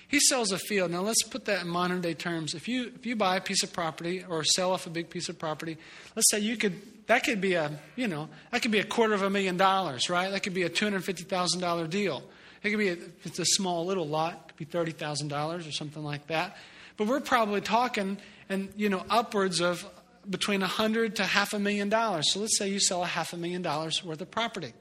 He 0.08 0.20
sells 0.20 0.52
a 0.52 0.58
field. 0.58 0.90
Now, 0.90 1.02
let's 1.02 1.22
put 1.22 1.44
that 1.46 1.62
in 1.62 1.68
modern 1.68 2.00
day 2.00 2.14
terms. 2.14 2.54
If 2.54 2.66
you 2.66 2.92
if 2.94 3.06
you 3.06 3.16
buy 3.16 3.36
a 3.36 3.40
piece 3.40 3.62
of 3.62 3.72
property 3.72 4.24
or 4.28 4.44
sell 4.44 4.72
off 4.72 4.86
a 4.86 4.90
big 4.90 5.10
piece 5.10 5.28
of 5.28 5.38
property, 5.38 5.78
let's 6.14 6.30
say 6.30 6.40
you 6.40 6.56
could 6.56 6.80
that 7.08 7.24
could 7.24 7.40
be 7.40 7.54
a, 7.54 7.70
you 7.96 8.06
know, 8.06 8.28
that 8.52 8.62
could 8.62 8.70
be 8.70 8.78
a 8.78 8.84
quarter 8.84 9.14
of 9.14 9.22
a 9.22 9.30
million 9.30 9.56
dollars, 9.56 10.08
right? 10.08 10.30
That 10.30 10.42
could 10.42 10.54
be 10.54 10.62
a 10.62 10.70
$250,000 10.70 11.90
deal. 11.90 12.22
It 12.62 12.70
could 12.70 12.78
be, 12.78 12.88
a, 12.88 12.92
if 12.92 13.26
it's 13.26 13.38
a 13.38 13.44
small 13.44 13.86
little 13.86 14.06
lot, 14.06 14.50
it 14.50 14.56
could 14.56 14.70
be 14.70 14.92
$30,000 14.92 15.68
or 15.68 15.72
something 15.72 16.04
like 16.04 16.26
that. 16.28 16.56
But 16.96 17.06
we're 17.06 17.20
probably 17.20 17.62
talking, 17.62 18.18
and, 18.48 18.72
you 18.76 18.88
know, 18.88 19.04
upwards 19.08 19.60
of 19.60 19.88
between 20.28 20.62
a 20.62 20.66
hundred 20.66 21.16
to 21.16 21.24
half 21.24 21.54
a 21.54 21.58
million 21.58 21.88
dollars. 21.88 22.32
So 22.32 22.40
let's 22.40 22.58
say 22.58 22.68
you 22.68 22.80
sell 22.80 23.02
a 23.02 23.06
half 23.06 23.32
a 23.32 23.38
million 23.38 23.62
dollars 23.62 24.04
worth 24.04 24.20
of 24.20 24.30
property. 24.30 24.74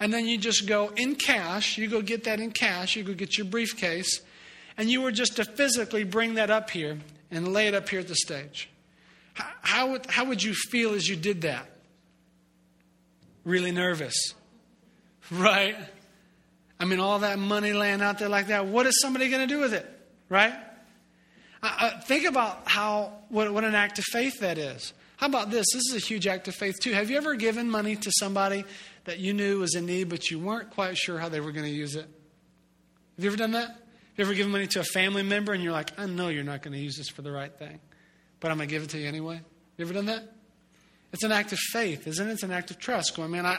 And 0.00 0.12
then 0.12 0.26
you 0.26 0.38
just 0.38 0.66
go 0.66 0.88
in 0.96 1.14
cash, 1.14 1.78
you 1.78 1.88
go 1.88 2.02
get 2.02 2.24
that 2.24 2.40
in 2.40 2.50
cash, 2.50 2.96
you 2.96 3.04
go 3.04 3.14
get 3.14 3.38
your 3.38 3.46
briefcase, 3.46 4.20
and 4.76 4.90
you 4.90 5.00
were 5.00 5.12
just 5.12 5.36
to 5.36 5.44
physically 5.44 6.02
bring 6.02 6.34
that 6.34 6.50
up 6.50 6.70
here 6.70 6.98
and 7.30 7.52
lay 7.52 7.68
it 7.68 7.74
up 7.74 7.88
here 7.88 8.00
at 8.00 8.08
the 8.08 8.16
stage. 8.16 8.68
How, 9.62 9.90
would, 9.92 10.06
how 10.06 10.24
would 10.24 10.42
you 10.42 10.54
feel 10.54 10.94
as 10.94 11.08
you 11.08 11.16
did 11.16 11.42
that? 11.42 11.68
really 13.46 13.70
nervous. 13.70 14.34
Right? 15.30 15.76
I 16.78 16.84
mean, 16.84 17.00
all 17.00 17.20
that 17.20 17.38
money 17.38 17.72
laying 17.72 18.02
out 18.02 18.18
there 18.18 18.28
like 18.28 18.48
that, 18.48 18.66
what 18.66 18.84
is 18.84 19.00
somebody 19.00 19.30
going 19.30 19.48
to 19.48 19.54
do 19.54 19.60
with 19.60 19.72
it? 19.72 19.88
Right? 20.28 20.52
Think 22.04 22.26
about 22.26 22.68
how, 22.68 23.12
what, 23.30 23.52
what 23.52 23.64
an 23.64 23.74
act 23.74 23.98
of 23.98 24.04
faith 24.04 24.40
that 24.40 24.58
is. 24.58 24.92
How 25.16 25.26
about 25.26 25.50
this? 25.50 25.64
This 25.72 25.82
is 25.88 25.94
a 25.94 26.06
huge 26.06 26.26
act 26.26 26.46
of 26.48 26.54
faith, 26.54 26.78
too. 26.78 26.92
Have 26.92 27.08
you 27.08 27.16
ever 27.16 27.34
given 27.34 27.70
money 27.70 27.96
to 27.96 28.12
somebody 28.18 28.64
that 29.04 29.18
you 29.18 29.32
knew 29.32 29.60
was 29.60 29.74
in 29.74 29.86
need, 29.86 30.10
but 30.10 30.30
you 30.30 30.38
weren't 30.38 30.70
quite 30.70 30.98
sure 30.98 31.18
how 31.18 31.30
they 31.30 31.40
were 31.40 31.52
going 31.52 31.64
to 31.64 31.72
use 31.72 31.96
it? 31.96 32.06
Have 33.16 33.24
you 33.24 33.30
ever 33.30 33.38
done 33.38 33.52
that? 33.52 33.68
Have 33.68 33.78
you 34.18 34.24
ever 34.24 34.34
given 34.34 34.52
money 34.52 34.66
to 34.66 34.80
a 34.80 34.84
family 34.84 35.22
member 35.22 35.54
and 35.54 35.62
you're 35.62 35.72
like, 35.72 35.98
I 35.98 36.06
know 36.06 36.28
you're 36.28 36.44
not 36.44 36.62
going 36.62 36.74
to 36.74 36.78
use 36.78 36.96
this 36.98 37.08
for 37.08 37.22
the 37.22 37.32
right 37.32 37.52
thing, 37.58 37.80
but 38.40 38.50
I'm 38.50 38.56
going 38.56 38.68
to 38.68 38.74
give 38.74 38.82
it 38.82 38.90
to 38.90 38.98
you 38.98 39.08
anyway? 39.08 39.40
You 39.76 39.84
ever 39.84 39.94
done 39.94 40.06
that? 40.06 40.22
It's 41.12 41.22
an 41.22 41.32
act 41.32 41.52
of 41.52 41.58
faith, 41.58 42.06
isn't 42.06 42.28
it? 42.28 42.32
It's 42.32 42.42
an 42.42 42.50
act 42.50 42.70
of 42.70 42.78
trust. 42.78 43.16
Going, 43.16 43.30
man, 43.30 43.46
I, 43.46 43.58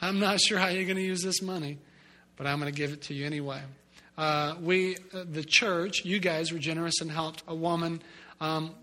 I'm 0.00 0.18
not 0.18 0.40
sure 0.46 0.58
how 0.58 0.68
you're 0.68 0.84
going 0.84 0.96
to 0.96 1.02
use 1.02 1.22
this 1.22 1.42
money, 1.42 1.78
but 2.36 2.46
I'm 2.46 2.60
going 2.60 2.72
to 2.72 2.76
give 2.76 2.92
it 2.92 3.02
to 3.02 3.14
you 3.14 3.26
anyway. 3.26 3.62
Uh, 4.18 4.54
we, 4.60 4.96
uh, 5.12 5.24
the 5.30 5.44
church, 5.44 6.04
you 6.04 6.18
guys 6.18 6.52
were 6.52 6.58
generous 6.58 7.00
and 7.00 7.10
helped 7.10 7.42
a 7.46 7.54
woman 7.54 8.00
um, 8.40 8.74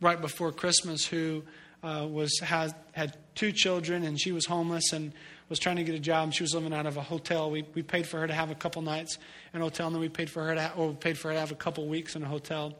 right 0.00 0.20
before 0.20 0.52
Christmas 0.52 1.06
who 1.06 1.42
uh, 1.82 2.06
was 2.10 2.38
had 2.40 2.74
had 2.92 3.16
two 3.34 3.52
children 3.52 4.02
and 4.04 4.20
she 4.20 4.32
was 4.32 4.46
homeless 4.46 4.92
and 4.92 5.12
was 5.48 5.58
trying 5.58 5.76
to 5.76 5.84
get 5.84 5.94
a 5.94 6.00
job. 6.00 6.32
She 6.32 6.42
was 6.42 6.54
living 6.54 6.74
out 6.74 6.86
of 6.86 6.96
a 6.96 7.02
hotel. 7.02 7.50
We 7.50 7.64
we 7.74 7.82
paid 7.82 8.06
for 8.06 8.20
her 8.20 8.26
to 8.26 8.34
have 8.34 8.50
a 8.50 8.54
couple 8.54 8.82
nights 8.82 9.18
in 9.54 9.60
a 9.60 9.64
hotel, 9.64 9.86
and 9.86 9.94
then 9.94 10.00
we 10.00 10.08
paid 10.08 10.28
for 10.28 10.44
her 10.44 10.54
to 10.54 10.72
or 10.74 10.92
paid 10.94 11.16
for 11.16 11.28
her 11.28 11.34
to 11.34 11.40
have 11.40 11.52
a 11.52 11.56
couple 11.56 11.86
weeks 11.86 12.16
in 12.16 12.22
a 12.22 12.26
hotel. 12.26 12.74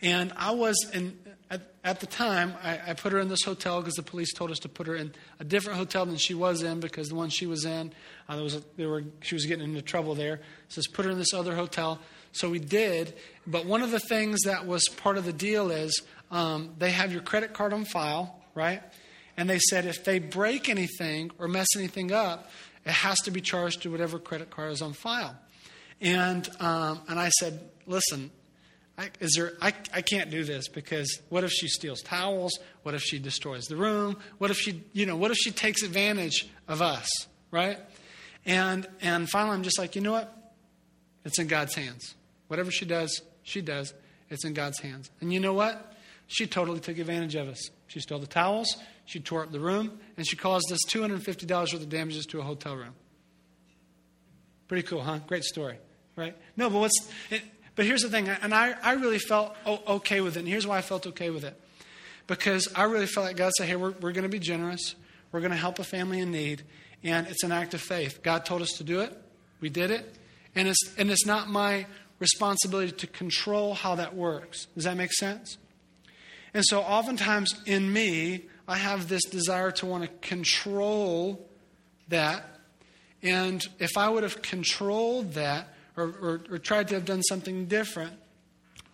And 0.00 0.32
I 0.36 0.52
was 0.52 0.76
in 0.92 1.18
at, 1.50 1.62
at 1.82 2.00
the 2.00 2.06
time, 2.06 2.54
I, 2.62 2.78
I, 2.88 2.92
put 2.92 3.12
her 3.12 3.18
in 3.18 3.28
this 3.28 3.42
hotel 3.42 3.80
because 3.80 3.94
the 3.94 4.02
police 4.02 4.32
told 4.34 4.50
us 4.50 4.58
to 4.60 4.68
put 4.68 4.86
her 4.86 4.94
in 4.94 5.14
a 5.40 5.44
different 5.44 5.78
hotel 5.78 6.04
than 6.04 6.16
she 6.16 6.34
was 6.34 6.62
in 6.62 6.80
because 6.80 7.08
the 7.08 7.14
one 7.14 7.30
she 7.30 7.46
was 7.46 7.64
in, 7.64 7.92
uh, 8.28 8.34
there 8.34 8.44
was 8.44 8.54
a, 8.54 8.62
there 8.76 8.88
were, 8.88 9.04
she 9.22 9.34
was 9.34 9.46
getting 9.46 9.64
into 9.64 9.80
trouble 9.80 10.14
there. 10.14 10.40
So 10.68 10.82
put 10.92 11.06
her 11.06 11.10
in 11.10 11.18
this 11.18 11.32
other 11.32 11.54
hotel. 11.54 12.00
So 12.32 12.50
we 12.50 12.58
did. 12.58 13.14
But 13.46 13.64
one 13.64 13.82
of 13.82 13.90
the 13.90 14.00
things 14.00 14.40
that 14.44 14.66
was 14.66 14.84
part 14.98 15.16
of 15.16 15.24
the 15.24 15.32
deal 15.32 15.70
is 15.70 16.02
um, 16.30 16.74
they 16.78 16.90
have 16.90 17.12
your 17.12 17.22
credit 17.22 17.54
card 17.54 17.72
on 17.72 17.86
file, 17.86 18.38
right? 18.54 18.82
And 19.38 19.48
they 19.48 19.58
said 19.58 19.86
if 19.86 20.04
they 20.04 20.18
break 20.18 20.68
anything 20.68 21.30
or 21.38 21.48
mess 21.48 21.68
anything 21.76 22.12
up, 22.12 22.50
it 22.84 22.92
has 22.92 23.20
to 23.20 23.30
be 23.30 23.40
charged 23.40 23.82
to 23.82 23.90
whatever 23.90 24.18
credit 24.18 24.50
card 24.50 24.72
is 24.72 24.82
on 24.82 24.92
file. 24.92 25.34
And, 26.00 26.48
um, 26.60 27.00
and 27.08 27.18
I 27.18 27.30
said, 27.30 27.70
listen, 27.86 28.30
I, 28.98 29.10
is 29.20 29.34
there, 29.36 29.52
I, 29.62 29.72
I 29.94 30.02
can't 30.02 30.28
do 30.28 30.42
this 30.42 30.68
because 30.68 31.20
what 31.28 31.44
if 31.44 31.52
she 31.52 31.68
steals 31.68 32.02
towels? 32.02 32.58
What 32.82 32.96
if 32.96 33.02
she 33.02 33.20
destroys 33.20 33.66
the 33.66 33.76
room? 33.76 34.16
What 34.38 34.50
if 34.50 34.58
she, 34.58 34.82
you 34.92 35.06
know, 35.06 35.16
what 35.16 35.30
if 35.30 35.36
she 35.36 35.52
takes 35.52 35.84
advantage 35.84 36.48
of 36.66 36.82
us, 36.82 37.08
right? 37.52 37.78
And, 38.44 38.88
and 39.00 39.30
finally, 39.30 39.54
I'm 39.54 39.62
just 39.62 39.78
like, 39.78 39.94
you 39.94 40.02
know 40.02 40.12
what? 40.12 40.34
It's 41.24 41.38
in 41.38 41.46
God's 41.46 41.74
hands. 41.74 42.16
Whatever 42.48 42.72
she 42.72 42.86
does, 42.86 43.22
she 43.44 43.60
does. 43.60 43.94
It's 44.30 44.44
in 44.44 44.52
God's 44.52 44.80
hands. 44.80 45.10
And 45.20 45.32
you 45.32 45.38
know 45.38 45.54
what? 45.54 45.94
She 46.26 46.46
totally 46.46 46.80
took 46.80 46.98
advantage 46.98 47.36
of 47.36 47.48
us. 47.48 47.70
She 47.86 48.00
stole 48.00 48.18
the 48.18 48.26
towels, 48.26 48.76
she 49.06 49.20
tore 49.20 49.44
up 49.44 49.52
the 49.52 49.60
room, 49.60 49.98
and 50.16 50.26
she 50.26 50.36
caused 50.36 50.70
us 50.72 50.80
$250 50.90 51.48
worth 51.50 51.72
of 51.74 51.88
damages 51.88 52.26
to 52.26 52.40
a 52.40 52.42
hotel 52.42 52.76
room. 52.76 52.94
Pretty 54.66 54.86
cool, 54.86 55.00
huh? 55.00 55.20
Great 55.26 55.44
story, 55.44 55.78
right? 56.16 56.36
No, 56.56 56.68
but 56.68 56.80
what's. 56.80 57.10
It, 57.30 57.42
but 57.78 57.86
here's 57.86 58.02
the 58.02 58.08
thing, 58.08 58.28
and 58.28 58.52
I, 58.52 58.74
I 58.82 58.94
really 58.94 59.20
felt 59.20 59.54
okay 59.64 60.20
with 60.20 60.36
it. 60.36 60.40
And 60.40 60.48
here's 60.48 60.66
why 60.66 60.78
I 60.78 60.82
felt 60.82 61.06
okay 61.06 61.30
with 61.30 61.44
it. 61.44 61.54
Because 62.26 62.66
I 62.74 62.82
really 62.82 63.06
felt 63.06 63.24
like 63.24 63.36
God 63.36 63.52
said, 63.52 63.68
hey, 63.68 63.76
we're, 63.76 63.92
we're 64.00 64.10
going 64.10 64.24
to 64.24 64.28
be 64.28 64.40
generous. 64.40 64.96
We're 65.30 65.38
going 65.38 65.52
to 65.52 65.56
help 65.56 65.78
a 65.78 65.84
family 65.84 66.18
in 66.18 66.32
need. 66.32 66.64
And 67.04 67.28
it's 67.28 67.44
an 67.44 67.52
act 67.52 67.74
of 67.74 67.80
faith. 67.80 68.18
God 68.24 68.44
told 68.44 68.62
us 68.62 68.70
to 68.78 68.82
do 68.82 68.98
it. 69.02 69.16
We 69.60 69.68
did 69.68 69.92
it. 69.92 70.12
And 70.56 70.66
it's, 70.66 70.92
and 70.98 71.08
it's 71.08 71.24
not 71.24 71.50
my 71.50 71.86
responsibility 72.18 72.90
to 72.90 73.06
control 73.06 73.74
how 73.74 73.94
that 73.94 74.16
works. 74.16 74.66
Does 74.74 74.82
that 74.82 74.96
make 74.96 75.12
sense? 75.12 75.56
And 76.54 76.64
so, 76.66 76.80
oftentimes 76.80 77.62
in 77.64 77.92
me, 77.92 78.46
I 78.66 78.78
have 78.78 79.08
this 79.08 79.22
desire 79.22 79.70
to 79.70 79.86
want 79.86 80.02
to 80.02 80.28
control 80.28 81.48
that. 82.08 82.44
And 83.22 83.64
if 83.78 83.96
I 83.96 84.08
would 84.08 84.24
have 84.24 84.42
controlled 84.42 85.34
that, 85.34 85.68
or, 85.98 86.14
or, 86.20 86.40
or 86.50 86.58
tried 86.58 86.88
to 86.88 86.94
have 86.94 87.04
done 87.04 87.22
something 87.22 87.66
different, 87.66 88.12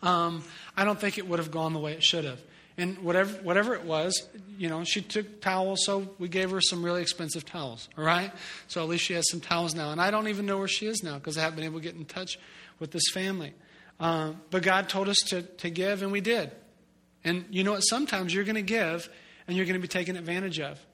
um, 0.02 0.44
I 0.76 0.84
don't 0.84 0.98
think 0.98 1.18
it 1.18 1.28
would 1.28 1.38
have 1.38 1.50
gone 1.50 1.72
the 1.72 1.78
way 1.78 1.92
it 1.92 2.02
should 2.02 2.24
have. 2.24 2.40
And 2.76 2.98
whatever, 2.98 3.32
whatever 3.42 3.74
it 3.74 3.84
was, 3.84 4.28
you 4.58 4.68
know, 4.68 4.82
she 4.82 5.00
took 5.00 5.40
towels, 5.40 5.84
so 5.84 6.08
we 6.18 6.28
gave 6.28 6.50
her 6.50 6.60
some 6.60 6.84
really 6.84 7.02
expensive 7.02 7.46
towels, 7.46 7.88
all 7.96 8.04
right? 8.04 8.32
So 8.66 8.82
at 8.82 8.88
least 8.88 9.04
she 9.04 9.14
has 9.14 9.30
some 9.30 9.40
towels 9.40 9.76
now. 9.76 9.92
And 9.92 10.00
I 10.00 10.10
don't 10.10 10.26
even 10.26 10.44
know 10.44 10.58
where 10.58 10.68
she 10.68 10.86
is 10.86 11.02
now 11.02 11.14
because 11.14 11.38
I 11.38 11.42
haven't 11.42 11.56
been 11.56 11.64
able 11.64 11.78
to 11.78 11.84
get 11.84 11.94
in 11.94 12.04
touch 12.04 12.38
with 12.80 12.90
this 12.90 13.08
family. 13.12 13.54
Um, 14.00 14.40
but 14.50 14.64
God 14.64 14.88
told 14.88 15.08
us 15.08 15.18
to, 15.28 15.42
to 15.42 15.70
give, 15.70 16.02
and 16.02 16.10
we 16.10 16.20
did. 16.20 16.50
And 17.22 17.44
you 17.50 17.62
know 17.62 17.72
what? 17.72 17.80
Sometimes 17.80 18.34
you're 18.34 18.44
going 18.44 18.56
to 18.56 18.62
give, 18.62 19.08
and 19.46 19.56
you're 19.56 19.66
going 19.66 19.80
to 19.80 19.82
be 19.82 19.88
taken 19.88 20.16
advantage 20.16 20.58
of. 20.58 20.84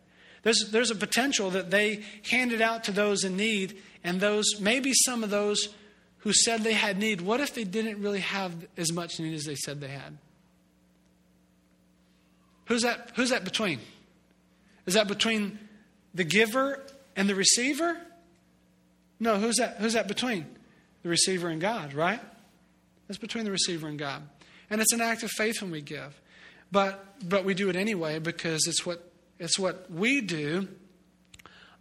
There's, 0.43 0.71
there's 0.71 0.91
a 0.91 0.95
potential 0.95 1.51
that 1.51 1.71
they 1.71 2.05
handed 2.31 2.61
out 2.61 2.85
to 2.85 2.93
those 2.93 3.25
in 3.25 3.37
need, 3.37 3.81
and 4.05 4.21
those, 4.21 4.61
maybe 4.61 4.93
some 4.93 5.25
of 5.25 5.31
those 5.31 5.69
who 6.21 6.33
said 6.33 6.63
they 6.63 6.75
had 6.75 6.99
need, 6.99 7.21
what 7.21 7.41
if 7.41 7.55
they 7.55 7.65
didn't 7.65 8.01
really 8.01 8.21
have 8.21 8.53
as 8.77 8.93
much 8.93 9.19
need 9.19 9.35
as 9.35 9.45
they 9.45 9.55
said 9.55 9.81
they 9.81 9.89
had? 9.89 10.19
Who's 12.67 12.83
that, 12.83 13.13
who's 13.17 13.31
that 13.31 13.45
between? 13.45 13.81
Is 14.87 14.95
that 14.95 15.09
between 15.09 15.59
the 16.15 16.25
giver 16.25 16.81
and 17.17 17.29
the 17.29 17.35
receiver? 17.35 17.97
No, 19.19 19.39
who's 19.39 19.57
that, 19.57 19.77
who's 19.79 19.95
that 19.95 20.09
between? 20.09 20.47
The 21.03 21.09
receiver 21.09 21.49
and 21.49 21.61
God, 21.61 21.95
right? 21.95 22.21
That's 23.09 23.19
between 23.19 23.45
the 23.45 23.51
receiver 23.51 23.89
and 23.89 23.99
God. 23.99 24.23
And 24.69 24.81
it's 24.81 24.93
an 24.93 25.01
act 25.01 25.23
of 25.23 25.31
faith 25.31 25.63
when 25.63 25.71
we 25.71 25.81
give. 25.81 26.21
But, 26.71 27.05
but 27.29 27.45
we 27.45 27.55
do 27.55 27.69
it 27.71 27.77
anyway 27.77 28.19
because 28.19 28.67
it's 28.67 28.87
what, 28.87 29.11
it's 29.39 29.59
what 29.59 29.91
we 29.91 30.21
do 30.21 30.69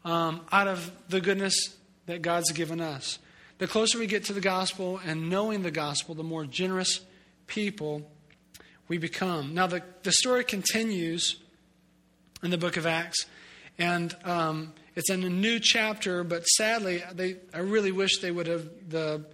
um, 0.03 0.41
out 0.51 0.67
of 0.67 0.91
the 1.09 1.21
goodness 1.21 1.75
that 2.07 2.21
God's 2.21 2.51
given 2.51 2.81
us. 2.81 3.19
The 3.59 3.67
closer 3.67 3.99
we 3.99 4.07
get 4.07 4.23
to 4.25 4.33
the 4.33 4.39
gospel 4.39 5.01
and 5.05 5.29
knowing 5.29 5.63
the 5.63 5.71
gospel, 5.71 6.15
the 6.15 6.23
more 6.23 6.45
generous 6.45 7.01
people 7.45 8.09
we 8.87 8.97
become. 8.97 9.53
Now, 9.53 9.67
the, 9.67 9.83
the 10.03 10.13
story 10.13 10.45
continues 10.45 11.35
in 12.41 12.51
the 12.51 12.57
book 12.57 12.77
of 12.77 12.85
Acts, 12.85 13.25
and 13.77 14.15
um, 14.23 14.71
it's 14.95 15.09
in 15.09 15.25
a 15.25 15.29
new 15.29 15.59
chapter, 15.59 16.23
but 16.23 16.43
sadly, 16.45 17.03
they, 17.13 17.35
I 17.53 17.59
really 17.59 17.91
wish 17.91 18.19
they 18.19 18.31
would 18.31 18.47
have, 18.47 18.69
the, 18.87 19.25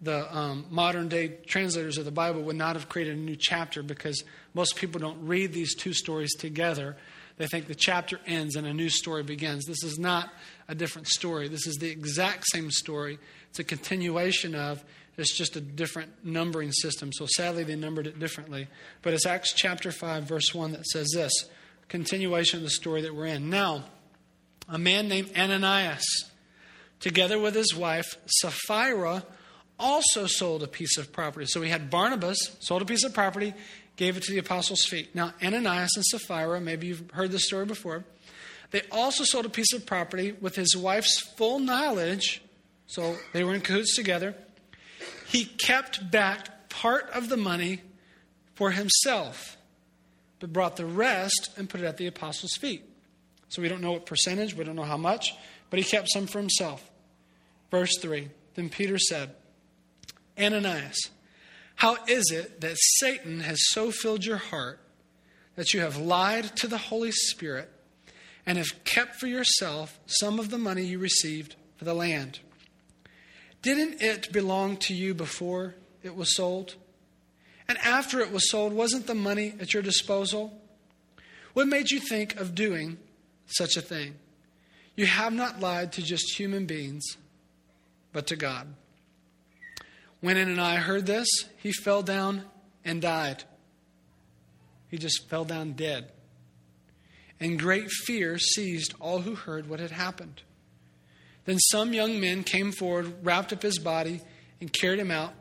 the 0.00 0.36
um, 0.36 0.66
modern 0.68 1.06
day 1.06 1.38
translators 1.46 1.98
of 1.98 2.04
the 2.04 2.10
Bible 2.10 2.42
would 2.42 2.56
not 2.56 2.74
have 2.74 2.88
created 2.88 3.16
a 3.16 3.20
new 3.20 3.36
chapter 3.38 3.84
because 3.84 4.24
most 4.54 4.74
people 4.74 5.00
don't 5.00 5.24
read 5.24 5.52
these 5.52 5.76
two 5.76 5.92
stories 5.92 6.34
together. 6.34 6.96
They 7.36 7.46
think 7.46 7.66
the 7.66 7.74
chapter 7.74 8.20
ends 8.26 8.56
and 8.56 8.66
a 8.66 8.74
new 8.74 8.88
story 8.88 9.22
begins. 9.22 9.64
This 9.64 9.82
is 9.82 9.98
not 9.98 10.30
a 10.68 10.74
different 10.74 11.08
story. 11.08 11.48
This 11.48 11.66
is 11.66 11.76
the 11.76 11.90
exact 11.90 12.44
same 12.52 12.70
story. 12.70 13.18
It's 13.50 13.58
a 13.58 13.64
continuation 13.64 14.54
of, 14.54 14.84
it's 15.16 15.36
just 15.36 15.56
a 15.56 15.60
different 15.60 16.24
numbering 16.24 16.72
system. 16.72 17.12
So 17.12 17.26
sadly, 17.26 17.64
they 17.64 17.76
numbered 17.76 18.06
it 18.06 18.18
differently. 18.18 18.68
But 19.02 19.14
it's 19.14 19.26
Acts 19.26 19.52
chapter 19.54 19.92
5, 19.92 20.24
verse 20.24 20.54
1 20.54 20.72
that 20.72 20.86
says 20.86 21.10
this 21.14 21.32
continuation 21.88 22.58
of 22.58 22.62
the 22.62 22.70
story 22.70 23.02
that 23.02 23.14
we're 23.14 23.26
in. 23.26 23.50
Now, 23.50 23.84
a 24.68 24.78
man 24.78 25.08
named 25.08 25.30
Ananias, 25.36 26.04
together 27.00 27.38
with 27.38 27.54
his 27.54 27.74
wife, 27.74 28.16
Sapphira, 28.40 29.24
also 29.78 30.26
sold 30.26 30.62
a 30.62 30.68
piece 30.68 30.96
of 30.96 31.12
property. 31.12 31.44
So 31.46 31.60
we 31.60 31.68
had 31.68 31.90
Barnabas, 31.90 32.56
sold 32.60 32.80
a 32.80 32.84
piece 32.86 33.04
of 33.04 33.12
property, 33.12 33.52
gave 34.02 34.16
it 34.16 34.24
to 34.24 34.32
the 34.32 34.38
apostles' 34.38 34.84
feet. 34.84 35.14
Now, 35.14 35.32
Ananias 35.40 35.92
and 35.94 36.04
Sapphira, 36.04 36.60
maybe 36.60 36.88
you've 36.88 37.08
heard 37.12 37.30
this 37.30 37.46
story 37.46 37.66
before, 37.66 38.02
they 38.72 38.82
also 38.90 39.22
sold 39.22 39.46
a 39.46 39.48
piece 39.48 39.72
of 39.72 39.86
property 39.86 40.32
with 40.32 40.56
his 40.56 40.76
wife's 40.76 41.20
full 41.20 41.60
knowledge 41.60 42.42
so 42.88 43.14
they 43.32 43.44
were 43.44 43.54
in 43.54 43.60
cahoots 43.60 43.94
together. 43.94 44.34
He 45.28 45.44
kept 45.44 46.10
back 46.10 46.68
part 46.68 47.10
of 47.10 47.28
the 47.28 47.36
money 47.36 47.80
for 48.56 48.72
himself, 48.72 49.56
but 50.40 50.52
brought 50.52 50.76
the 50.76 50.84
rest 50.84 51.50
and 51.56 51.70
put 51.70 51.80
it 51.80 51.86
at 51.86 51.96
the 51.96 52.08
apostles' 52.08 52.56
feet. 52.56 52.82
So 53.50 53.62
we 53.62 53.68
don't 53.68 53.82
know 53.82 53.92
what 53.92 54.04
percentage, 54.04 54.56
we 54.56 54.64
don't 54.64 54.74
know 54.74 54.82
how 54.82 54.96
much, 54.96 55.32
but 55.70 55.78
he 55.78 55.84
kept 55.84 56.10
some 56.10 56.26
for 56.26 56.40
himself. 56.40 56.90
Verse 57.70 57.96
3 58.00 58.28
Then 58.56 58.68
Peter 58.68 58.98
said, 58.98 59.36
Ananias, 60.36 61.10
how 61.82 61.96
is 62.06 62.30
it 62.30 62.60
that 62.60 62.76
Satan 62.78 63.40
has 63.40 63.58
so 63.70 63.90
filled 63.90 64.24
your 64.24 64.36
heart 64.36 64.78
that 65.56 65.74
you 65.74 65.80
have 65.80 65.96
lied 65.96 66.54
to 66.58 66.68
the 66.68 66.78
Holy 66.78 67.10
Spirit 67.10 67.68
and 68.46 68.56
have 68.56 68.84
kept 68.84 69.16
for 69.16 69.26
yourself 69.26 69.98
some 70.06 70.38
of 70.38 70.50
the 70.50 70.58
money 70.58 70.84
you 70.84 71.00
received 71.00 71.56
for 71.76 71.84
the 71.84 71.92
land? 71.92 72.38
Didn't 73.62 74.00
it 74.00 74.32
belong 74.32 74.76
to 74.76 74.94
you 74.94 75.12
before 75.12 75.74
it 76.04 76.14
was 76.14 76.36
sold? 76.36 76.76
And 77.66 77.76
after 77.78 78.20
it 78.20 78.30
was 78.30 78.48
sold, 78.48 78.72
wasn't 78.72 79.08
the 79.08 79.16
money 79.16 79.54
at 79.58 79.74
your 79.74 79.82
disposal? 79.82 80.56
What 81.52 81.66
made 81.66 81.90
you 81.90 81.98
think 81.98 82.36
of 82.36 82.54
doing 82.54 82.96
such 83.46 83.76
a 83.76 83.82
thing? 83.82 84.14
You 84.94 85.06
have 85.06 85.32
not 85.32 85.58
lied 85.58 85.90
to 85.94 86.02
just 86.02 86.38
human 86.38 86.64
beings, 86.64 87.02
but 88.12 88.28
to 88.28 88.36
God. 88.36 88.68
When 90.22 90.38
Ananias 90.38 90.84
heard 90.84 91.04
this, 91.04 91.28
he 91.58 91.72
fell 91.72 92.02
down 92.02 92.44
and 92.84 93.02
died. 93.02 93.42
He 94.88 94.96
just 94.96 95.28
fell 95.28 95.44
down 95.44 95.72
dead. 95.72 96.12
And 97.40 97.58
great 97.58 97.90
fear 97.90 98.38
seized 98.38 98.94
all 99.00 99.22
who 99.22 99.34
heard 99.34 99.68
what 99.68 99.80
had 99.80 99.90
happened. 99.90 100.42
Then 101.44 101.58
some 101.58 101.92
young 101.92 102.20
men 102.20 102.44
came 102.44 102.70
forward, 102.70 103.24
wrapped 103.24 103.52
up 103.52 103.62
his 103.62 103.80
body, 103.80 104.20
and 104.60 104.72
carried 104.72 105.00
him 105.00 105.10
out 105.10 105.34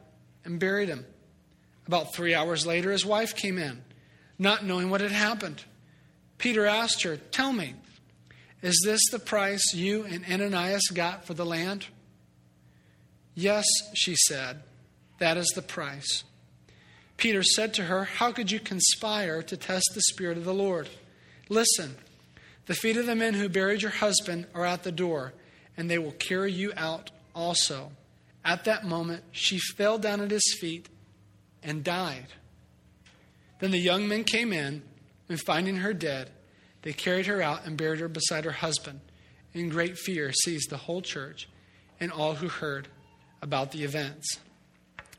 and 0.43 0.59
buried 0.59 0.89
him. 0.89 1.05
About 1.85 2.15
three 2.15 2.33
hours 2.33 2.65
later, 2.65 2.91
his 2.91 3.05
wife 3.05 3.35
came 3.35 3.59
in, 3.59 3.83
not 4.39 4.65
knowing 4.65 4.89
what 4.89 5.01
had 5.01 5.11
happened. 5.11 5.63
Peter 6.39 6.65
asked 6.65 7.03
her, 7.03 7.17
Tell 7.17 7.53
me, 7.53 7.75
is 8.63 8.81
this 8.83 9.01
the 9.11 9.19
price 9.19 9.75
you 9.75 10.05
and 10.05 10.25
Ananias 10.25 10.87
got 10.91 11.25
for 11.25 11.35
the 11.35 11.45
land? 11.45 11.85
Yes, 13.35 13.65
she 13.93 14.15
said, 14.15 14.63
that 15.21 15.37
is 15.37 15.49
the 15.53 15.61
price. 15.61 16.23
Peter 17.15 17.43
said 17.43 17.75
to 17.75 17.83
her, 17.83 18.05
How 18.05 18.31
could 18.31 18.49
you 18.49 18.59
conspire 18.59 19.43
to 19.43 19.55
test 19.55 19.91
the 19.93 20.01
Spirit 20.01 20.35
of 20.35 20.45
the 20.45 20.53
Lord? 20.53 20.89
Listen, 21.47 21.95
the 22.65 22.73
feet 22.73 22.97
of 22.97 23.05
the 23.05 23.15
men 23.15 23.35
who 23.35 23.47
buried 23.47 23.83
your 23.83 23.91
husband 23.91 24.47
are 24.55 24.65
at 24.65 24.81
the 24.81 24.91
door, 24.91 25.33
and 25.77 25.89
they 25.89 25.99
will 25.99 26.13
carry 26.13 26.51
you 26.51 26.73
out 26.75 27.11
also. 27.35 27.91
At 28.43 28.63
that 28.63 28.83
moment, 28.83 29.23
she 29.31 29.59
fell 29.59 29.99
down 29.99 30.21
at 30.21 30.31
his 30.31 30.57
feet 30.59 30.89
and 31.61 31.83
died. 31.83 32.25
Then 33.59 33.69
the 33.69 33.77
young 33.77 34.07
men 34.07 34.23
came 34.23 34.51
in, 34.51 34.81
and 35.29 35.39
finding 35.39 35.77
her 35.77 35.93
dead, 35.93 36.31
they 36.81 36.93
carried 36.93 37.27
her 37.27 37.43
out 37.43 37.67
and 37.67 37.77
buried 37.77 37.99
her 37.99 38.07
beside 38.07 38.43
her 38.45 38.51
husband. 38.51 39.01
In 39.53 39.69
great 39.69 39.99
fear 39.99 40.31
seized 40.33 40.71
the 40.71 40.77
whole 40.77 41.03
church 41.03 41.47
and 41.99 42.11
all 42.11 42.33
who 42.33 42.47
heard 42.47 42.87
about 43.39 43.71
the 43.71 43.83
events. 43.83 44.39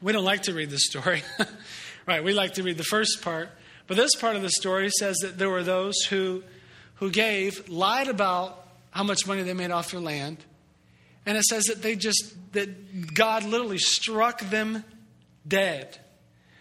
We 0.03 0.13
don't 0.13 0.25
like 0.25 0.43
to 0.43 0.55
read 0.55 0.69
this 0.69 0.85
story, 0.85 1.23
right? 2.07 2.25
We 2.25 2.33
like 2.35 2.55
to 2.55 2.65
read 2.65 2.77
the 2.77 2.85
first 2.85 3.23
part. 3.23 3.51
But 3.87 3.97
this 3.97 4.15
part 4.17 4.37
of 4.37 4.43
the 4.43 4.51
story 4.51 4.91
says 4.91 5.17
that 5.23 5.39
there 5.39 5.49
were 5.49 5.63
those 5.63 5.95
who, 6.03 6.43
who 6.97 7.11
gave, 7.11 7.69
lied 7.69 8.09
about 8.09 8.67
how 8.91 9.05
much 9.05 9.27
money 9.27 9.43
they 9.43 9.55
made 9.55 9.71
off 9.71 9.93
their 9.93 10.01
land. 10.01 10.39
And 11.25 11.39
it 11.39 11.45
says 11.45 11.65
that 11.65 11.83
they 11.83 11.95
just, 11.95 12.35
that 12.53 13.15
God 13.15 13.45
literally 13.45 13.79
struck 13.79 14.41
them 14.41 14.85
dead. 15.47 15.99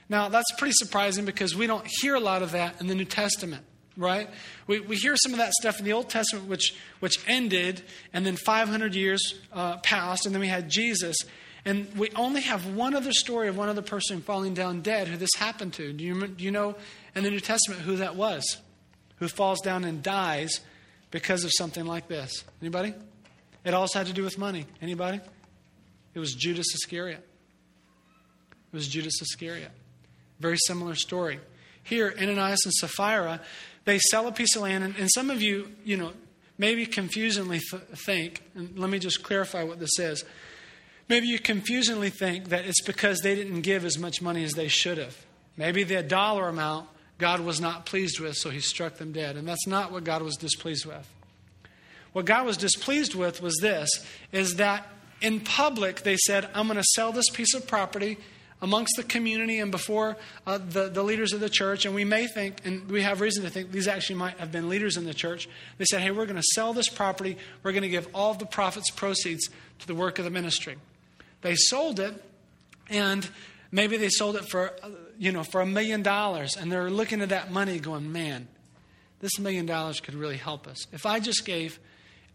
Now, 0.08 0.30
that's 0.30 0.52
pretty 0.58 0.74
surprising 0.76 1.26
because 1.26 1.56
we 1.56 1.68
don't 1.68 1.88
hear 2.02 2.16
a 2.16 2.20
lot 2.20 2.44
of 2.44 2.52
that 2.52 2.80
in 2.80 2.88
the 2.88 2.96
New 2.96 3.06
Testament, 3.06 3.64
right? 3.98 4.30
We, 4.68 4.82
we 4.82 4.98
hear 4.98 5.16
some 5.16 5.32
of 5.32 5.40
that 5.40 5.54
stuff 5.54 5.80
in 5.80 5.86
the 5.86 5.94
Old 5.94 6.10
Testament, 6.10 6.48
which, 6.48 6.76
which 7.00 7.20
ended, 7.28 7.82
and 8.14 8.26
then 8.26 8.36
500 8.36 8.94
years 8.94 9.40
uh, 9.52 9.78
passed, 9.78 10.26
and 10.26 10.36
then 10.36 10.42
we 10.42 10.48
had 10.48 10.70
Jesus. 10.70 11.16
And 11.64 11.96
we 11.96 12.10
only 12.16 12.42
have 12.42 12.66
one 12.66 12.96
other 12.96 13.12
story 13.12 13.48
of 13.48 13.58
one 13.58 13.70
other 13.70 13.82
person 13.82 14.22
falling 14.22 14.54
down 14.54 14.82
dead 14.82 15.08
who 15.08 15.18
this 15.18 15.30
happened 15.38 15.74
to. 15.74 15.94
Do 15.94 16.04
you, 16.04 16.28
do 16.28 16.44
you 16.44 16.52
know 16.52 16.76
in 17.16 17.24
the 17.24 17.30
New 17.30 17.40
Testament 17.40 17.82
who 17.82 17.98
that 17.98 18.16
was? 18.16 18.58
Who 19.18 19.28
falls 19.28 19.62
down 19.62 19.84
and 19.84 20.02
dies 20.02 20.60
because 21.12 21.44
of 21.44 21.52
something 21.54 21.86
like 21.86 22.08
this? 22.08 22.44
Anybody? 22.62 22.96
It 23.64 23.76
also 23.76 24.00
had 24.00 24.08
to 24.08 24.14
do 24.14 24.24
with 24.24 24.40
money. 24.40 24.66
Anybody? 24.82 25.20
It 26.14 26.20
was 26.20 26.34
Judas 26.34 26.74
Iscariot. 26.74 27.26
It 28.72 28.76
was 28.76 28.88
Judas 28.88 29.22
Iscariot. 29.22 29.72
Very 30.40 30.58
similar 30.66 30.96
story. 30.96 31.40
Here, 31.84 32.14
Ananias 32.20 32.66
and 32.66 32.74
Sapphira, 32.74 33.42
they 33.86 34.00
sell 34.00 34.28
a 34.28 34.32
piece 34.32 34.56
of 34.56 34.64
land, 34.64 34.84
and, 34.84 34.96
and 34.98 35.10
some 35.14 35.30
of 35.30 35.42
you, 35.42 35.72
you 35.84 35.98
know, 35.98 36.14
maybe 36.58 36.86
confusingly 36.86 37.60
th- 37.60 37.84
think, 38.06 38.42
and 38.56 38.78
let 38.78 38.90
me 38.90 39.00
just 39.00 39.24
clarify 39.24 39.64
what 39.64 39.80
this 39.80 40.00
is. 40.00 40.24
Maybe 41.12 41.28
you 41.28 41.40
confusingly 41.40 42.10
think 42.10 42.48
that 42.50 42.64
it's 42.64 42.82
because 42.84 43.20
they 43.20 43.36
didn't 43.36 43.64
give 43.64 43.84
as 43.84 43.98
much 43.98 44.22
money 44.22 44.46
as 44.46 44.54
they 44.54 44.70
should 44.70 44.98
have. 44.98 45.26
Maybe 45.58 45.84
the 45.84 46.02
dollar 46.02 46.48
amount 46.48 46.88
God 47.18 47.42
was 47.42 47.60
not 47.60 47.86
pleased 47.86 48.22
with, 48.22 48.38
so 48.38 48.50
he 48.50 48.62
struck 48.62 48.96
them 48.96 49.12
dead. 49.12 49.36
And 49.36 49.46
that's 49.46 49.68
not 49.68 49.92
what 49.92 50.06
God 50.06 50.22
was 50.22 50.38
displeased 50.38 50.86
with. 50.86 51.06
What 52.14 52.24
God 52.24 52.46
was 52.46 52.56
displeased 52.56 53.14
with 53.14 53.42
was 53.42 53.58
this 53.58 53.90
is 54.32 54.56
that 54.56 54.88
in 55.20 55.42
public 55.42 56.04
they 56.04 56.16
said, 56.16 56.48
I'm 56.54 56.68
going 56.68 56.78
to 56.78 56.84
sell 56.96 57.12
this 57.12 57.30
piece 57.30 57.54
of 57.56 57.68
property 57.68 58.18
amongst 58.62 58.94
the 58.96 59.04
community 59.04 59.60
and 59.60 59.70
before 59.70 60.16
uh, 60.48 60.60
the, 60.60 60.88
the 60.88 61.04
leaders 61.04 61.34
of 61.34 61.42
the 61.42 61.50
church. 61.50 61.86
And 61.86 61.94
we 61.94 62.06
may 62.06 62.26
think, 62.26 62.62
and 62.64 62.90
we 62.90 63.02
have 63.02 63.20
reason 63.20 63.44
to 63.44 63.50
think, 63.50 63.74
these 63.74 63.90
actually 63.90 64.16
might 64.16 64.40
have 64.40 64.54
been 64.54 64.70
leaders 64.70 64.96
in 64.96 65.04
the 65.04 65.14
church. 65.14 65.50
They 65.78 65.84
said, 65.84 66.00
hey, 66.00 66.12
we're 66.12 66.26
going 66.26 66.38
to 66.38 66.48
sell 66.56 66.72
this 66.72 66.88
property. 66.88 67.36
We're 67.64 67.74
going 67.74 67.84
to 67.84 67.90
give 67.90 68.08
all 68.14 68.32
of 68.32 68.40
the 68.40 68.46
profits 68.46 68.90
proceeds 68.92 69.50
to 69.80 69.88
the 69.88 69.96
work 69.96 70.18
of 70.18 70.24
the 70.24 70.32
ministry. 70.32 70.78
They 71.42 71.56
sold 71.56 72.00
it, 72.00 72.14
and 72.90 73.28
maybe 73.72 73.98
they 73.98 74.10
sold 74.10 74.36
it 74.36 74.50
for, 74.50 74.74
uh, 74.84 74.90
you 75.18 75.32
know, 75.32 75.44
for 75.44 75.62
a 75.62 75.66
million 75.66 76.04
dollars. 76.04 76.56
And 76.56 76.72
they're 76.72 76.90
looking 76.90 77.22
at 77.22 77.30
that 77.30 77.52
money 77.52 77.80
going, 77.80 78.12
man, 78.12 78.48
this 79.20 79.40
million 79.40 79.66
dollars 79.66 80.00
could 80.00 80.16
really 80.16 80.38
help 80.38 80.68
us. 80.68 80.88
If 80.92 81.06
I 81.06 81.20
just 81.20 81.46
gave 81.46 81.80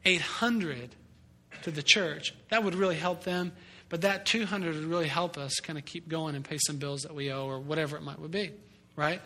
800 0.04 0.94
to 1.62 1.70
the 1.70 1.82
church, 1.82 2.34
that 2.50 2.64
would 2.64 2.74
really 2.74 2.96
help 2.96 3.24
them 3.24 3.52
but 3.88 4.00
that 4.02 4.26
200 4.26 4.74
would 4.74 4.84
really 4.84 5.06
help 5.06 5.38
us 5.38 5.60
kind 5.60 5.78
of 5.78 5.84
keep 5.84 6.08
going 6.08 6.34
and 6.34 6.44
pay 6.44 6.58
some 6.58 6.76
bills 6.76 7.02
that 7.02 7.14
we 7.14 7.30
owe 7.30 7.46
or 7.46 7.60
whatever 7.60 7.96
it 7.96 8.02
might 8.02 8.30
be, 8.30 8.50
right? 8.96 9.20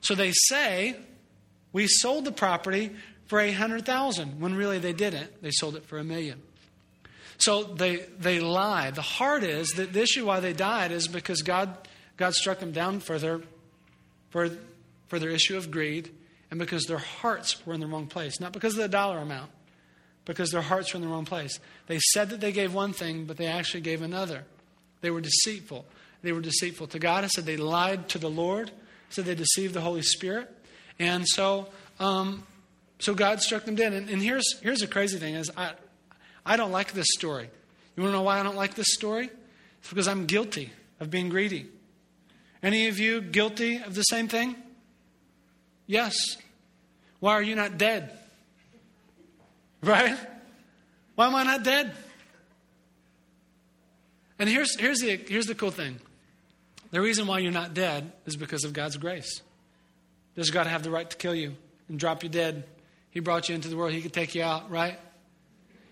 So 0.00 0.14
they 0.14 0.32
say 0.32 0.96
we 1.72 1.86
sold 1.86 2.24
the 2.24 2.32
property 2.32 2.90
for 3.26 3.38
800,000 3.38 4.40
when 4.40 4.54
really 4.54 4.78
they 4.78 4.92
didn't. 4.92 5.42
They 5.42 5.50
sold 5.50 5.76
it 5.76 5.84
for 5.84 5.98
a 5.98 6.04
million. 6.04 6.42
So 7.40 7.64
they 7.64 7.96
they 8.18 8.40
lie. 8.40 8.90
The 8.90 9.02
heart 9.02 9.42
is 9.42 9.70
that 9.72 9.92
the 9.92 10.02
issue 10.02 10.26
why 10.26 10.40
they 10.40 10.52
died 10.52 10.92
is 10.92 11.08
because 11.08 11.42
God 11.42 11.74
God 12.16 12.34
struck 12.34 12.60
them 12.60 12.72
down 12.72 13.00
for 13.00 13.18
their 13.18 13.40
for, 14.30 14.50
for 15.08 15.18
their 15.18 15.30
issue 15.30 15.56
of 15.56 15.70
greed 15.70 16.10
and 16.50 16.58
because 16.58 16.84
their 16.84 16.98
hearts 16.98 17.64
were 17.66 17.74
in 17.74 17.80
the 17.80 17.86
wrong 17.86 18.06
place, 18.06 18.40
not 18.40 18.52
because 18.52 18.74
of 18.74 18.82
the 18.82 18.88
dollar 18.88 19.18
amount 19.18 19.50
because 20.24 20.50
their 20.50 20.62
hearts 20.62 20.92
were 20.92 20.98
in 20.98 21.02
the 21.02 21.08
wrong 21.08 21.24
place. 21.24 21.58
They 21.86 21.98
said 21.98 22.30
that 22.30 22.40
they 22.40 22.52
gave 22.52 22.72
one 22.72 22.92
thing, 22.92 23.24
but 23.24 23.36
they 23.36 23.46
actually 23.46 23.80
gave 23.80 24.02
another. 24.02 24.44
They 25.00 25.10
were 25.10 25.20
deceitful. 25.20 25.84
They 26.22 26.32
were 26.32 26.40
deceitful 26.40 26.88
to 26.88 26.98
God. 26.98 27.24
I 27.24 27.26
said 27.26 27.46
they 27.46 27.56
lied 27.56 28.08
to 28.10 28.18
the 28.18 28.30
Lord. 28.30 28.70
I 28.70 29.12
said 29.12 29.24
they 29.24 29.34
deceived 29.34 29.74
the 29.74 29.80
Holy 29.80 30.02
Spirit. 30.02 30.48
And 30.98 31.26
so, 31.26 31.68
um, 31.98 32.46
so 32.98 33.14
God 33.14 33.40
struck 33.40 33.64
them 33.64 33.74
dead. 33.74 33.92
And, 33.92 34.08
and 34.10 34.22
here's, 34.22 34.60
here's 34.60 34.80
the 34.80 34.86
crazy 34.86 35.18
thing 35.18 35.34
is 35.34 35.50
I, 35.56 35.72
I 36.44 36.56
don't 36.56 36.72
like 36.72 36.92
this 36.92 37.06
story. 37.10 37.48
You 37.96 38.02
want 38.02 38.12
to 38.12 38.16
know 38.18 38.22
why 38.22 38.40
I 38.40 38.42
don't 38.42 38.56
like 38.56 38.74
this 38.74 38.92
story? 38.92 39.30
It's 39.80 39.88
because 39.88 40.08
I'm 40.08 40.26
guilty 40.26 40.70
of 40.98 41.10
being 41.10 41.28
greedy. 41.28 41.66
Any 42.62 42.88
of 42.88 42.98
you 42.98 43.20
guilty 43.20 43.76
of 43.76 43.94
the 43.94 44.02
same 44.02 44.28
thing? 44.28 44.56
Yes. 45.86 46.14
Why 47.18 47.32
are 47.32 47.42
you 47.42 47.54
not 47.54 47.78
dead? 47.78 48.10
Right? 49.82 50.16
Why 51.14 51.26
am 51.26 51.34
I 51.34 51.42
not 51.42 51.64
dead? 51.64 51.92
And 54.38 54.48
here's, 54.48 54.78
here's, 54.78 55.00
the, 55.00 55.16
here's 55.16 55.46
the 55.46 55.54
cool 55.54 55.70
thing 55.70 56.00
the 56.90 57.00
reason 57.00 57.26
why 57.26 57.38
you're 57.38 57.52
not 57.52 57.74
dead 57.74 58.12
is 58.26 58.36
because 58.36 58.64
of 58.64 58.72
God's 58.72 58.96
grace. 58.96 59.42
Does 60.34 60.50
God 60.50 60.66
have 60.66 60.82
the 60.82 60.90
right 60.90 61.08
to 61.08 61.16
kill 61.16 61.34
you 61.34 61.54
and 61.88 61.98
drop 61.98 62.22
you 62.22 62.28
dead? 62.28 62.64
He 63.10 63.20
brought 63.20 63.48
you 63.48 63.54
into 63.54 63.68
the 63.68 63.76
world, 63.76 63.92
He 63.92 64.02
could 64.02 64.12
take 64.12 64.34
you 64.34 64.42
out, 64.42 64.70
right? 64.70 64.98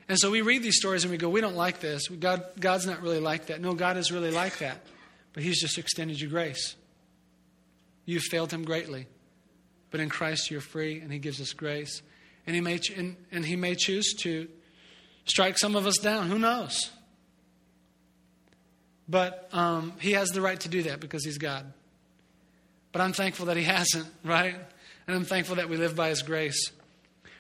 And 0.09 0.19
so 0.19 0.31
we 0.31 0.41
read 0.41 0.63
these 0.63 0.77
stories 0.77 1.05
and 1.05 1.11
we 1.11 1.19
go, 1.19 1.29
we 1.29 1.41
don't 1.41 1.57
like 1.57 1.81
this. 1.81 2.09
God, 2.09 2.45
God's 2.59 2.87
not 2.87 3.03
really 3.03 3.21
like 3.21 3.47
that. 3.47 3.61
No, 3.61 3.75
God 3.75 3.97
is 3.97 4.11
really 4.11 4.31
like 4.31 4.59
that. 4.59 4.85
But 5.35 5.43
He's 5.43 5.61
just 5.61 5.77
extended 5.77 6.19
you 6.21 6.29
grace. 6.29 6.77
You've 8.07 8.23
failed 8.23 8.51
Him 8.51 8.65
greatly. 8.65 9.07
But 9.91 10.01
in 10.01 10.09
Christ 10.09 10.51
you're 10.51 10.61
free 10.61 11.01
and 11.01 11.13
He 11.13 11.19
gives 11.19 11.41
us 11.41 11.53
grace. 11.53 12.03
And 12.49 12.55
he 12.55 12.63
may, 12.63 12.81
and, 12.97 13.15
and 13.31 13.45
he 13.45 13.57
may 13.57 13.75
choose 13.75 14.15
to 14.21 14.49
strike 15.27 15.59
some 15.59 15.77
of 15.77 15.87
us 15.87 15.99
down. 15.99 16.31
Who 16.31 16.39
knows? 16.39 16.91
But 19.07 19.51
um, 19.53 19.93
he 20.01 20.13
has 20.13 20.31
the 20.31 20.41
right 20.41 20.59
to 20.61 20.71
do 20.71 20.85
that 20.85 20.99
because 20.99 21.27
he's 21.27 21.37
God. 21.37 21.71
But 22.91 23.03
I'm 23.03 23.13
thankful 23.13 23.47
that 23.47 23.59
he 23.59 23.63
hasn't, 23.65 24.07
right? 24.25 24.55
And 25.07 25.15
I'm 25.15 25.27
thankful 25.27 25.57
that 25.57 25.69
we 25.69 25.77
live 25.77 25.95
by 25.95 26.09
his 26.09 26.23
grace. 26.23 26.73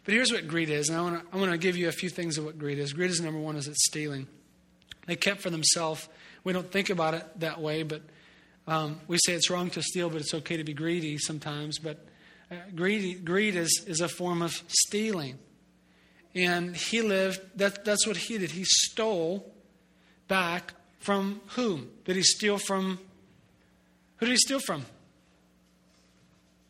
But 0.09 0.14
here's 0.14 0.33
what 0.33 0.49
greed 0.49 0.71
is, 0.71 0.88
and 0.88 0.97
I 0.97 1.03
want 1.03 1.21
to 1.21 1.37
I 1.37 1.38
want 1.38 1.53
to 1.53 1.59
give 1.59 1.77
you 1.77 1.88
a 1.88 1.92
few 1.92 2.09
things 2.09 2.38
of 2.38 2.47
what 2.47 2.59
greed 2.59 2.79
is. 2.79 2.94
Greed 2.94 3.11
is 3.11 3.21
number 3.21 3.38
one 3.38 3.57
is 3.57 3.68
it's 3.68 3.85
stealing. 3.85 4.27
They 5.07 5.16
kept 5.16 5.42
for 5.42 5.51
themselves. 5.51 6.09
We 6.44 6.55
don't 6.55 6.73
think 6.73 6.88
about 6.88 7.12
it 7.12 7.27
that 7.40 7.61
way, 7.61 7.83
but 7.83 8.01
um, 8.66 9.03
we 9.07 9.18
say 9.18 9.35
it's 9.35 9.51
wrong 9.51 9.68
to 9.68 9.83
steal, 9.83 10.09
but 10.09 10.23
it's 10.23 10.33
okay 10.33 10.57
to 10.57 10.64
be 10.64 10.73
greedy 10.73 11.18
sometimes. 11.18 11.79
But 11.79 12.07
uh, 12.51 12.55
greed, 12.75 13.27
greed 13.27 13.55
is, 13.55 13.85
is 13.87 14.01
a 14.01 14.09
form 14.09 14.40
of 14.40 14.62
stealing. 14.68 15.38
And 16.35 16.75
he 16.75 17.03
lived, 17.03 17.42
that, 17.57 17.85
that's 17.85 18.07
what 18.07 18.16
he 18.16 18.38
did. 18.38 18.53
He 18.53 18.64
stole 18.64 19.53
back 20.27 20.73
from 21.01 21.42
whom? 21.49 21.90
Did 22.07 22.16
he 22.16 22.23
steal 22.23 22.57
from? 22.57 22.99
Who 24.16 24.25
did 24.25 24.33
he 24.33 24.38
steal 24.38 24.61
from? 24.61 24.87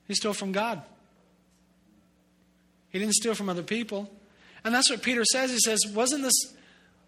He 0.09 0.15
stole 0.15 0.33
from 0.33 0.51
God. 0.51 0.83
He 2.91 2.99
didn't 2.99 3.15
steal 3.15 3.35
from 3.35 3.49
other 3.49 3.63
people. 3.63 4.11
And 4.65 4.75
that's 4.75 4.91
what 4.91 5.03
Peter 5.03 5.25
says. 5.25 5.51
He 5.51 5.59
says, 5.59 5.81
Wasn't 5.95 6.23
this, 6.23 6.55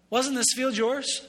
wasn't 0.09 0.35
this 0.35 0.53
field 0.55 0.77
yours? 0.77 1.27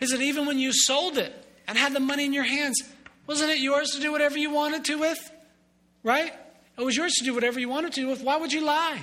Is 0.00 0.12
it 0.12 0.20
even 0.20 0.46
when 0.46 0.58
you 0.58 0.72
sold 0.72 1.18
it 1.18 1.32
and 1.66 1.78
had 1.78 1.92
the 1.92 2.00
money 2.00 2.24
in 2.24 2.32
your 2.32 2.44
hands, 2.44 2.82
wasn't 3.26 3.50
it 3.50 3.58
yours 3.58 3.90
to 3.92 4.00
do 4.00 4.12
whatever 4.12 4.38
you 4.38 4.50
wanted 4.50 4.84
to 4.86 4.98
with? 4.98 5.18
Right? 6.02 6.32
It 6.76 6.84
was 6.84 6.96
yours 6.96 7.12
to 7.14 7.24
do 7.24 7.32
whatever 7.32 7.60
you 7.60 7.68
wanted 7.68 7.92
to 7.94 8.08
with. 8.08 8.22
Why 8.22 8.36
would 8.36 8.52
you 8.52 8.64
lie? 8.64 9.00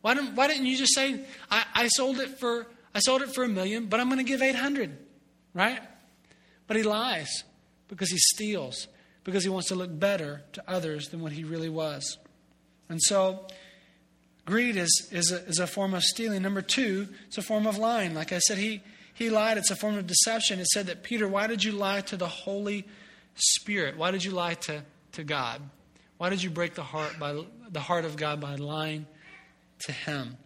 Why 0.00 0.14
didn't, 0.14 0.34
why 0.34 0.48
didn't 0.48 0.66
you 0.66 0.76
just 0.76 0.94
say, 0.94 1.20
I, 1.50 1.64
I 1.74 1.88
sold 1.88 2.18
it 2.18 2.38
for 2.38 2.66
I 2.94 3.00
sold 3.00 3.22
it 3.22 3.32
for 3.34 3.44
a 3.44 3.48
million, 3.48 3.86
but 3.86 4.00
I'm 4.00 4.08
going 4.08 4.18
to 4.18 4.24
give 4.24 4.42
800, 4.42 4.96
right? 5.54 5.80
But 6.66 6.76
he 6.76 6.82
lies 6.82 7.44
because 7.86 8.10
he 8.10 8.18
steals, 8.18 8.88
because 9.24 9.44
he 9.44 9.50
wants 9.50 9.68
to 9.68 9.74
look 9.74 9.96
better 9.96 10.42
to 10.54 10.64
others 10.66 11.08
than 11.10 11.20
what 11.20 11.32
he 11.32 11.44
really 11.44 11.68
was. 11.68 12.18
And 12.88 13.00
so 13.00 13.46
greed 14.48 14.76
is, 14.76 15.08
is, 15.12 15.30
a, 15.30 15.44
is 15.44 15.58
a 15.58 15.66
form 15.66 15.92
of 15.92 16.02
stealing. 16.02 16.42
Number 16.42 16.62
two, 16.62 17.06
it's 17.26 17.36
a 17.36 17.42
form 17.42 17.66
of 17.66 17.76
lying. 17.76 18.14
Like 18.14 18.32
I 18.32 18.38
said, 18.38 18.56
he, 18.56 18.80
he 19.12 19.28
lied. 19.28 19.58
It's 19.58 19.70
a 19.70 19.76
form 19.76 19.98
of 19.98 20.06
deception. 20.06 20.58
It 20.58 20.66
said 20.68 20.86
that, 20.86 21.02
Peter, 21.02 21.28
why 21.28 21.46
did 21.46 21.62
you 21.62 21.72
lie 21.72 22.00
to 22.00 22.16
the 22.16 22.26
Holy 22.26 22.86
Spirit? 23.34 23.98
Why 23.98 24.10
did 24.10 24.24
you 24.24 24.30
lie 24.30 24.54
to, 24.54 24.82
to 25.12 25.24
God? 25.24 25.60
Why 26.16 26.30
did 26.30 26.42
you 26.42 26.48
break 26.48 26.74
the 26.74 26.82
heart, 26.82 27.18
by, 27.20 27.44
the 27.70 27.80
heart 27.80 28.06
of 28.06 28.16
God 28.16 28.40
by 28.40 28.54
lying 28.54 29.06
to 29.80 29.92
Him? 29.92 30.38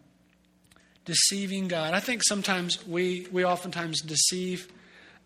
Deceiving 1.04 1.68
God. 1.68 1.94
I 1.94 2.00
think 2.00 2.22
sometimes 2.24 2.84
we, 2.86 3.28
we 3.30 3.44
oftentimes 3.44 4.00
deceive 4.02 4.68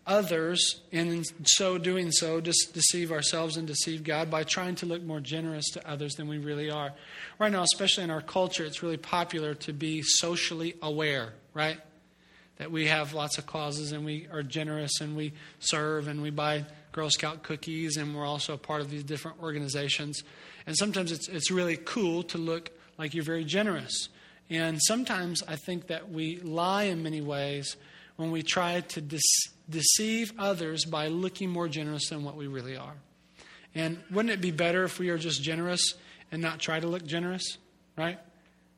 others, 0.07 0.81
and 0.91 1.11
in 1.11 1.23
so 1.43 1.77
doing 1.77 2.11
so, 2.11 2.41
just 2.41 2.73
deceive 2.73 3.11
ourselves 3.11 3.57
and 3.57 3.67
deceive 3.67 4.03
God 4.03 4.31
by 4.31 4.43
trying 4.43 4.75
to 4.75 4.85
look 4.85 5.03
more 5.03 5.19
generous 5.19 5.69
to 5.71 5.89
others 5.89 6.15
than 6.15 6.27
we 6.27 6.37
really 6.37 6.71
are. 6.71 6.93
Right 7.37 7.51
now, 7.51 7.61
especially 7.61 8.05
in 8.05 8.11
our 8.11 8.21
culture, 8.21 8.63
it's 8.63 8.81
really 8.81 8.97
popular 8.97 9.53
to 9.55 9.73
be 9.73 10.01
socially 10.01 10.75
aware, 10.81 11.33
right? 11.53 11.77
That 12.57 12.71
we 12.71 12.87
have 12.87 13.13
lots 13.13 13.37
of 13.37 13.45
causes 13.45 13.91
and 13.91 14.05
we 14.05 14.27
are 14.31 14.41
generous 14.41 15.01
and 15.01 15.15
we 15.15 15.33
serve 15.59 16.07
and 16.07 16.21
we 16.21 16.31
buy 16.31 16.65
Girl 16.93 17.09
Scout 17.09 17.43
cookies 17.43 17.97
and 17.97 18.15
we're 18.15 18.25
also 18.25 18.53
a 18.53 18.57
part 18.57 18.81
of 18.81 18.89
these 18.89 19.03
different 19.03 19.43
organizations. 19.43 20.23
And 20.65 20.75
sometimes 20.75 21.11
it's, 21.11 21.27
it's 21.27 21.51
really 21.51 21.77
cool 21.77 22.23
to 22.23 22.37
look 22.37 22.71
like 22.97 23.13
you're 23.13 23.23
very 23.23 23.45
generous. 23.45 24.09
And 24.49 24.79
sometimes 24.81 25.43
I 25.47 25.57
think 25.57 25.87
that 25.87 26.09
we 26.09 26.39
lie 26.39 26.83
in 26.83 27.03
many 27.03 27.21
ways 27.21 27.75
when 28.17 28.31
we 28.31 28.43
try 28.43 28.81
to 28.81 29.01
deceive 29.69 30.33
others 30.37 30.85
by 30.85 31.07
looking 31.07 31.49
more 31.49 31.67
generous 31.67 32.09
than 32.09 32.23
what 32.23 32.35
we 32.35 32.47
really 32.47 32.75
are. 32.75 32.95
And 33.73 33.99
wouldn't 34.11 34.33
it 34.33 34.41
be 34.41 34.51
better 34.51 34.83
if 34.83 34.99
we 34.99 35.09
are 35.09 35.17
just 35.17 35.41
generous 35.41 35.93
and 36.31 36.41
not 36.41 36.59
try 36.59 36.79
to 36.79 36.87
look 36.87 37.05
generous, 37.05 37.57
right? 37.95 38.19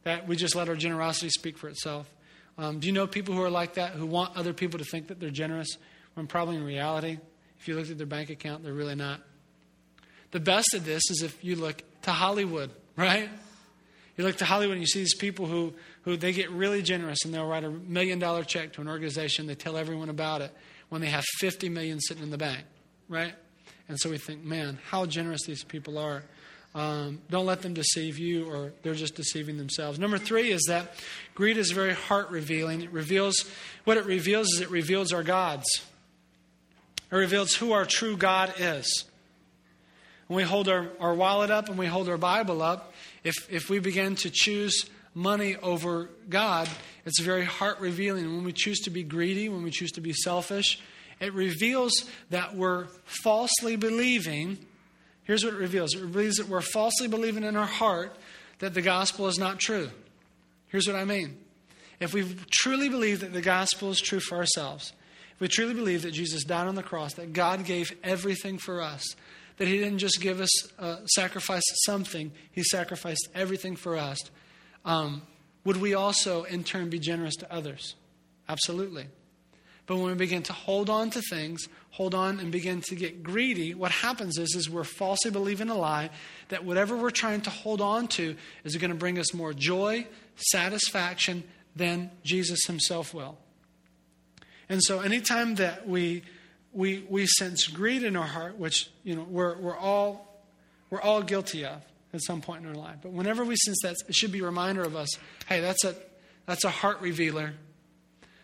That 0.03 0.27
we 0.27 0.35
just 0.35 0.55
let 0.55 0.69
our 0.69 0.75
generosity 0.75 1.29
speak 1.29 1.57
for 1.57 1.69
itself. 1.69 2.09
Um, 2.57 2.79
do 2.79 2.87
you 2.87 2.93
know 2.93 3.07
people 3.07 3.33
who 3.33 3.41
are 3.41 3.49
like 3.49 3.75
that, 3.75 3.93
who 3.93 4.05
want 4.05 4.35
other 4.35 4.53
people 4.53 4.79
to 4.79 4.85
think 4.85 5.07
that 5.07 5.19
they're 5.19 5.29
generous, 5.29 5.77
when 6.13 6.27
probably 6.27 6.57
in 6.57 6.63
reality, 6.65 7.17
if 7.59 7.67
you 7.67 7.75
look 7.75 7.89
at 7.89 7.97
their 7.97 8.05
bank 8.05 8.29
account, 8.29 8.63
they're 8.63 8.73
really 8.73 8.95
not? 8.95 9.21
The 10.31 10.41
best 10.41 10.73
of 10.73 10.85
this 10.85 11.09
is 11.09 11.23
if 11.23 11.41
you 11.43 11.55
look 11.55 11.81
to 12.01 12.11
Hollywood, 12.11 12.71
right? 12.97 13.29
You 14.17 14.25
look 14.25 14.35
to 14.37 14.45
Hollywood 14.45 14.73
and 14.73 14.81
you 14.81 14.87
see 14.87 14.99
these 14.99 15.15
people 15.15 15.45
who, 15.45 15.73
who 16.03 16.17
they 16.17 16.33
get 16.33 16.49
really 16.51 16.81
generous 16.81 17.25
and 17.25 17.33
they'll 17.33 17.47
write 17.47 17.63
a 17.63 17.69
million 17.69 18.19
dollar 18.19 18.43
check 18.43 18.73
to 18.73 18.81
an 18.81 18.87
organization. 18.87 19.47
They 19.47 19.55
tell 19.55 19.77
everyone 19.77 20.09
about 20.09 20.41
it 20.41 20.53
when 20.89 21.01
they 21.01 21.07
have 21.07 21.23
50 21.39 21.69
million 21.69 21.99
sitting 21.99 22.23
in 22.23 22.29
the 22.29 22.37
bank, 22.37 22.63
right? 23.07 23.33
And 23.87 23.99
so 23.99 24.09
we 24.09 24.17
think, 24.17 24.43
man, 24.43 24.79
how 24.89 25.05
generous 25.05 25.43
these 25.45 25.63
people 25.63 25.97
are. 25.97 26.23
Um, 26.75 27.21
don't 27.31 27.47
let 27.47 27.63
them 27.63 27.73
deceive 27.73 28.19
you, 28.19 28.47
or 28.47 28.73
they're 28.83 28.93
just 28.93 29.15
deceiving 29.15 29.57
themselves. 29.57 29.97
Number 29.97 30.19
three 30.19 30.51
is 30.51 30.63
that 30.67 30.93
greed 31.33 31.57
is 31.57 31.71
very 31.71 31.93
heart 31.93 32.29
revealing. 32.29 32.81
It 32.81 32.91
reveals 32.91 33.49
what 33.85 33.97
it 33.97 34.05
reveals 34.05 34.49
is 34.53 34.61
it 34.61 34.69
reveals 34.69 35.11
our 35.11 35.23
gods. 35.23 35.65
It 37.11 37.15
reveals 37.15 37.55
who 37.55 37.71
our 37.71 37.85
true 37.85 38.15
God 38.15 38.53
is. 38.59 39.05
When 40.27 40.37
we 40.37 40.43
hold 40.43 40.69
our, 40.69 40.89
our 40.99 41.15
wallet 41.15 41.49
up 41.49 41.69
and 41.69 41.77
we 41.77 41.87
hold 41.87 42.07
our 42.07 42.19
Bible 42.19 42.61
up, 42.61 42.93
if, 43.23 43.33
if 43.51 43.67
we 43.67 43.79
begin 43.79 44.15
to 44.17 44.29
choose 44.29 44.85
money 45.19 45.57
over 45.57 46.09
God, 46.29 46.69
it's 47.05 47.19
very 47.19 47.43
heart 47.43 47.79
revealing. 47.79 48.25
When 48.35 48.43
we 48.43 48.53
choose 48.53 48.79
to 48.81 48.89
be 48.89 49.03
greedy, 49.03 49.49
when 49.49 49.63
we 49.63 49.69
choose 49.69 49.91
to 49.93 50.01
be 50.01 50.13
selfish, 50.13 50.79
it 51.19 51.33
reveals 51.33 52.09
that 52.29 52.55
we're 52.55 52.85
falsely 53.03 53.75
believing. 53.75 54.57
Here's 55.23 55.43
what 55.43 55.53
it 55.53 55.57
reveals 55.57 55.93
it 55.93 56.01
reveals 56.01 56.35
that 56.35 56.47
we're 56.47 56.61
falsely 56.61 57.07
believing 57.07 57.43
in 57.43 57.55
our 57.55 57.65
heart 57.65 58.15
that 58.59 58.73
the 58.73 58.81
gospel 58.81 59.27
is 59.27 59.37
not 59.37 59.59
true. 59.59 59.89
Here's 60.67 60.87
what 60.87 60.95
I 60.95 61.05
mean. 61.05 61.37
If 61.99 62.13
we 62.13 62.35
truly 62.51 62.87
believe 62.87 63.19
that 63.19 63.33
the 63.33 63.41
gospel 63.41 63.91
is 63.91 63.99
true 63.99 64.21
for 64.21 64.37
ourselves, 64.37 64.93
if 65.33 65.41
we 65.41 65.49
truly 65.49 65.73
believe 65.73 66.03
that 66.03 66.11
Jesus 66.11 66.45
died 66.45 66.67
on 66.67 66.75
the 66.75 66.83
cross, 66.83 67.15
that 67.15 67.33
God 67.33 67.65
gave 67.65 67.95
everything 68.03 68.57
for 68.57 68.81
us, 68.81 69.03
that 69.57 69.67
He 69.67 69.77
didn't 69.77 69.99
just 69.99 70.21
give 70.21 70.39
us, 70.39 70.71
uh, 70.79 71.05
sacrifice 71.07 71.63
something, 71.85 72.31
He 72.51 72.63
sacrificed 72.63 73.27
everything 73.35 73.75
for 73.75 73.97
us. 73.97 74.19
Um, 74.89 75.21
would 75.65 75.77
we 75.77 75.93
also, 75.93 76.45
in 76.45 76.63
turn, 76.63 76.89
be 76.89 76.97
generous 76.97 77.35
to 77.37 77.53
others? 77.53 77.95
Absolutely. 78.47 79.05
But 79.85 79.97
when 79.97 80.05
we 80.05 80.15
begin 80.15 80.41
to 80.43 80.53
hold 80.53 80.89
on 80.89 81.11
to 81.11 81.21
things, 81.21 81.67
hold 81.91 82.15
on 82.15 82.39
and 82.39 82.51
begin 82.51 82.81
to 82.81 82.95
get 82.95 83.21
greedy, 83.21 83.75
what 83.75 83.91
happens 83.91 84.39
is, 84.39 84.55
is 84.55 84.67
we're 84.67 84.83
falsely 84.83 85.29
believing 85.29 85.69
a 85.69 85.75
lie 85.75 86.09
that 86.47 86.65
whatever 86.65 86.97
we're 86.97 87.11
trying 87.11 87.41
to 87.41 87.51
hold 87.51 87.81
on 87.81 88.07
to 88.07 88.35
is 88.63 88.75
going 88.77 88.89
to 88.89 88.97
bring 88.97 89.19
us 89.19 89.31
more 89.31 89.53
joy, 89.53 90.07
satisfaction 90.35 91.43
than 91.75 92.09
Jesus 92.23 92.65
himself 92.65 93.13
will. 93.13 93.37
And 94.69 94.81
so 94.83 95.01
anytime 95.01 95.55
that 95.55 95.87
we 95.87 96.23
we, 96.71 97.03
we 97.09 97.25
sense 97.25 97.65
greed 97.65 98.03
in 98.03 98.15
our 98.15 98.27
heart, 98.27 98.57
which 98.57 98.91
you 99.03 99.15
know 99.15 99.25
we're, 99.27 99.57
we're 99.57 99.77
all 99.77 100.43
we're 100.89 101.01
all 101.01 101.21
guilty 101.21 101.65
of 101.65 101.81
at 102.13 102.21
some 102.23 102.41
point 102.41 102.63
in 102.63 102.69
our 102.69 102.75
life. 102.75 102.97
But 103.01 103.11
whenever 103.11 103.43
we 103.45 103.55
sense 103.55 103.79
that, 103.83 103.95
it 104.07 104.15
should 104.15 104.31
be 104.31 104.39
a 104.39 104.45
reminder 104.45 104.83
of 104.83 104.95
us. 104.95 105.09
Hey, 105.47 105.61
that's 105.61 105.83
a 105.83 105.95
that's 106.45 106.63
a 106.63 106.69
heart 106.69 107.01
revealer. 107.01 107.53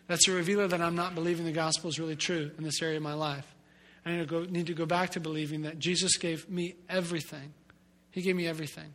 That's 0.08 0.28
a 0.28 0.32
revealer 0.32 0.68
that 0.68 0.82
I'm 0.82 0.96
not 0.96 1.16
believing 1.16 1.46
the 1.46 1.52
gospel 1.52 1.90
is 1.90 2.00
really 2.00 2.16
true 2.16 2.52
in 2.58 2.64
this 2.64 2.82
area 2.82 2.98
of 2.98 3.04
my 3.04 3.16
life. 3.16 3.56
I 4.06 4.12
need 4.12 4.20
to 4.20 4.26
go, 4.26 4.44
need 4.44 4.68
to 4.68 4.76
go 4.76 4.86
back 4.86 5.12
to 5.12 5.20
believing 5.20 5.64
that 5.64 5.80
Jesus 5.80 6.18
gave 6.18 6.48
me 6.48 6.76
everything. 6.88 7.54
He 8.12 8.22
gave 8.22 8.36
me 8.36 8.48
everything. 8.48 8.94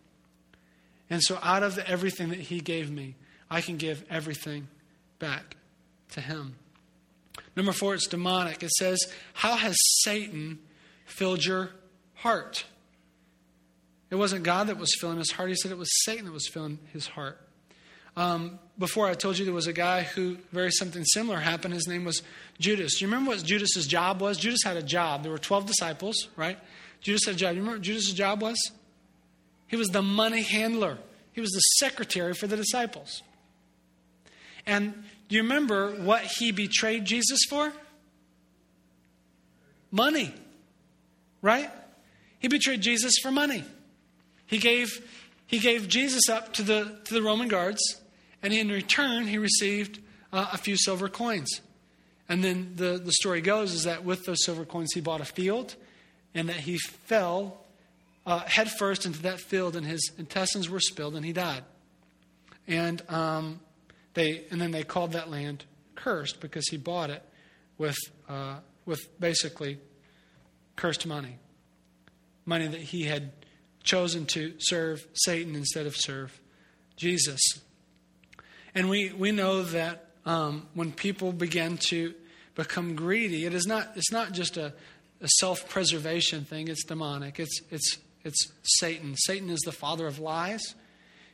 And 1.10 1.20
so, 1.20 1.38
out 1.42 1.64
of 1.64 1.74
the 1.74 1.88
everything 1.88 2.28
that 2.28 2.38
He 2.38 2.60
gave 2.60 2.90
me, 2.90 3.16
I 3.50 3.60
can 3.60 3.76
give 3.76 4.04
everything 4.08 4.68
back 5.18 5.56
to 6.12 6.20
Him. 6.20 6.54
Number 7.56 7.72
four, 7.72 7.94
it's 7.94 8.06
demonic. 8.06 8.62
It 8.62 8.70
says, 8.70 9.12
How 9.34 9.56
has 9.56 9.74
Satan 10.02 10.60
filled 11.04 11.44
your 11.44 11.70
heart? 12.14 12.64
It 14.10 14.16
wasn't 14.16 14.42
God 14.42 14.66
that 14.66 14.76
was 14.76 14.94
filling 15.00 15.18
his 15.18 15.30
heart. 15.30 15.48
He 15.48 15.54
said 15.54 15.70
it 15.70 15.78
was 15.78 15.90
Satan 16.04 16.24
that 16.24 16.32
was 16.32 16.48
filling 16.48 16.78
his 16.92 17.06
heart. 17.06 17.40
Um, 18.16 18.58
before 18.78 19.06
I 19.06 19.14
told 19.14 19.38
you 19.38 19.44
there 19.44 19.54
was 19.54 19.68
a 19.68 19.72
guy 19.72 20.02
who 20.02 20.36
very 20.52 20.72
something 20.72 21.04
similar 21.04 21.38
happened. 21.38 21.74
His 21.74 21.86
name 21.86 22.04
was 22.04 22.22
Judas. 22.58 22.98
Do 22.98 23.04
you 23.04 23.10
remember 23.10 23.30
what 23.30 23.44
Judas's 23.44 23.86
job 23.86 24.20
was? 24.20 24.36
Judas 24.36 24.62
had 24.64 24.76
a 24.76 24.82
job. 24.82 25.22
There 25.22 25.30
were 25.30 25.38
12 25.38 25.66
disciples, 25.66 26.28
right? 26.36 26.58
Judas 27.00 27.24
had 27.24 27.36
a 27.36 27.38
job. 27.38 27.54
You 27.54 27.60
remember 27.60 27.78
what 27.78 27.82
Judas's 27.82 28.14
job 28.14 28.42
was? 28.42 28.58
He 29.68 29.76
was 29.76 29.88
the 29.88 30.02
money 30.02 30.42
handler. 30.42 30.98
He 31.32 31.40
was 31.40 31.50
the 31.50 31.60
secretary 31.60 32.34
for 32.34 32.48
the 32.48 32.56
disciples. 32.56 33.22
And 34.66 34.92
do 35.28 35.36
you 35.36 35.42
remember 35.42 35.92
what 35.92 36.22
he 36.22 36.50
betrayed 36.50 37.04
Jesus 37.04 37.44
for? 37.48 37.72
Money. 39.92 40.34
Right? 41.40 41.70
He 42.40 42.48
betrayed 42.48 42.80
Jesus 42.80 43.14
for 43.22 43.30
money. 43.30 43.64
He 44.50 44.58
gave, 44.58 45.08
he 45.46 45.60
gave 45.60 45.86
Jesus 45.86 46.28
up 46.28 46.52
to 46.54 46.64
the, 46.64 46.98
to 47.04 47.14
the 47.14 47.22
Roman 47.22 47.46
guards, 47.46 47.80
and 48.42 48.52
in 48.52 48.68
return, 48.68 49.28
he 49.28 49.38
received 49.38 50.00
uh, 50.32 50.48
a 50.52 50.58
few 50.58 50.76
silver 50.76 51.08
coins. 51.08 51.60
And 52.28 52.42
then 52.42 52.72
the, 52.74 53.00
the 53.02 53.12
story 53.12 53.42
goes 53.42 53.72
is 53.72 53.84
that 53.84 54.04
with 54.04 54.24
those 54.24 54.44
silver 54.44 54.64
coins, 54.64 54.92
he 54.92 55.00
bought 55.00 55.20
a 55.20 55.24
field, 55.24 55.76
and 56.34 56.48
that 56.48 56.56
he 56.56 56.78
fell 56.78 57.64
uh, 58.26 58.40
headfirst 58.40 59.06
into 59.06 59.22
that 59.22 59.40
field, 59.40 59.76
and 59.76 59.86
his 59.86 60.10
intestines 60.18 60.68
were 60.68 60.80
spilled, 60.80 61.14
and 61.14 61.24
he 61.24 61.32
died. 61.32 61.62
And 62.66 63.02
um, 63.08 63.60
they, 64.14 64.46
and 64.50 64.60
then 64.60 64.72
they 64.72 64.82
called 64.82 65.12
that 65.12 65.30
land 65.30 65.64
cursed 65.94 66.40
because 66.40 66.66
he 66.68 66.76
bought 66.76 67.10
it 67.10 67.22
with, 67.78 67.98
uh, 68.28 68.56
with 68.84 69.00
basically 69.20 69.78
cursed 70.74 71.06
money. 71.06 71.36
Money 72.46 72.66
that 72.66 72.80
he 72.80 73.04
had 73.04 73.30
chosen 73.82 74.26
to 74.26 74.54
serve 74.58 75.06
Satan 75.14 75.54
instead 75.54 75.86
of 75.86 75.96
serve 75.96 76.40
Jesus. 76.96 77.40
And 78.74 78.88
we, 78.88 79.12
we 79.12 79.32
know 79.32 79.62
that 79.62 80.10
um, 80.26 80.66
when 80.74 80.92
people 80.92 81.32
begin 81.32 81.78
to 81.88 82.14
become 82.54 82.94
greedy, 82.94 83.46
it 83.46 83.54
is 83.54 83.66
not, 83.66 83.88
it's 83.96 84.12
not 84.12 84.32
just 84.32 84.56
a, 84.56 84.72
a 85.20 85.28
self 85.28 85.68
preservation 85.68 86.44
thing, 86.44 86.68
it's 86.68 86.84
demonic. 86.84 87.40
It's, 87.40 87.60
it's, 87.70 87.98
it's 88.24 88.52
Satan. 88.62 89.16
Satan 89.16 89.50
is 89.50 89.60
the 89.60 89.72
father 89.72 90.06
of 90.06 90.18
lies, 90.18 90.74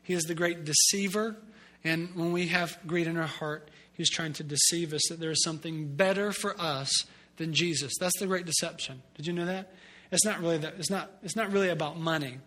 he 0.02 0.14
is 0.14 0.24
the 0.24 0.34
great 0.34 0.64
deceiver. 0.64 1.36
And 1.84 2.16
when 2.16 2.32
we 2.32 2.48
have 2.48 2.76
greed 2.84 3.06
in 3.06 3.16
our 3.16 3.28
heart, 3.28 3.70
he's 3.92 4.10
trying 4.10 4.32
to 4.34 4.42
deceive 4.42 4.92
us 4.92 5.02
that 5.08 5.20
there 5.20 5.30
is 5.30 5.44
something 5.44 5.94
better 5.94 6.32
for 6.32 6.60
us 6.60 6.90
than 7.36 7.52
Jesus. 7.52 7.92
That's 8.00 8.18
the 8.18 8.26
great 8.26 8.44
deception. 8.44 9.02
Did 9.14 9.28
you 9.28 9.32
know 9.32 9.46
that? 9.46 9.72
It's 10.12 10.24
not 10.24 10.40
really 10.40 10.58
that 10.58 10.74
it's 10.78 10.90
not 10.90 11.10
it's 11.22 11.36
not 11.36 11.52
really 11.52 11.68
about 11.68 11.98
money. 11.98 12.38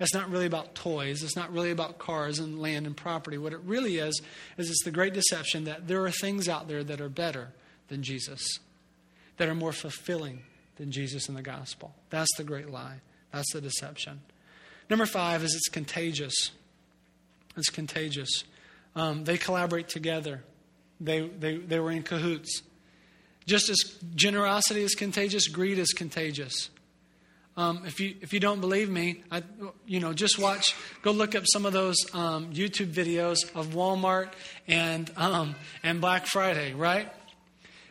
It's 0.00 0.14
not 0.14 0.30
really 0.30 0.46
about 0.46 0.74
toys. 0.74 1.22
It's 1.22 1.36
not 1.36 1.52
really 1.52 1.70
about 1.70 1.98
cars 1.98 2.38
and 2.38 2.60
land 2.60 2.86
and 2.86 2.96
property. 2.96 3.38
What 3.38 3.52
it 3.52 3.60
really 3.64 3.98
is 3.98 4.20
is 4.58 4.68
it's 4.68 4.84
the 4.84 4.90
great 4.90 5.14
deception 5.14 5.64
that 5.64 5.86
there 5.86 6.04
are 6.04 6.10
things 6.10 6.48
out 6.48 6.66
there 6.66 6.82
that 6.82 7.00
are 7.00 7.08
better 7.08 7.50
than 7.88 8.02
Jesus. 8.02 8.42
That 9.36 9.48
are 9.48 9.54
more 9.54 9.72
fulfilling 9.72 10.42
than 10.76 10.90
Jesus 10.90 11.28
in 11.28 11.34
the 11.34 11.42
gospel. 11.42 11.94
That's 12.10 12.34
the 12.36 12.44
great 12.44 12.70
lie. 12.70 13.00
That's 13.32 13.52
the 13.52 13.60
deception. 13.60 14.20
Number 14.90 15.06
5 15.06 15.44
is 15.44 15.54
it's 15.54 15.68
contagious. 15.68 16.50
It's 17.56 17.70
contagious. 17.70 18.44
Um, 18.96 19.24
they 19.24 19.38
collaborate 19.38 19.88
together. 19.88 20.42
They, 21.00 21.20
they, 21.28 21.56
they 21.56 21.78
were 21.78 21.90
in 21.90 22.02
cahoots. 22.02 22.62
Just 23.46 23.70
as 23.70 23.78
generosity 24.14 24.82
is 24.82 24.94
contagious, 24.94 25.48
greed 25.48 25.78
is 25.78 25.92
contagious. 25.92 26.70
Um, 27.56 27.82
if 27.84 28.00
you 28.00 28.14
if 28.22 28.32
you 28.32 28.40
don't 28.40 28.60
believe 28.60 28.88
me, 28.88 29.22
I, 29.30 29.42
you 29.86 30.00
know, 30.00 30.12
just 30.12 30.38
watch. 30.38 30.74
Go 31.02 31.12
look 31.12 31.34
up 31.34 31.44
some 31.46 31.66
of 31.66 31.72
those 31.72 31.96
um, 32.14 32.52
YouTube 32.52 32.92
videos 32.92 33.36
of 33.54 33.68
Walmart 33.68 34.32
and 34.66 35.10
um, 35.16 35.54
and 35.82 36.00
Black 36.00 36.26
Friday, 36.26 36.72
right? 36.72 37.12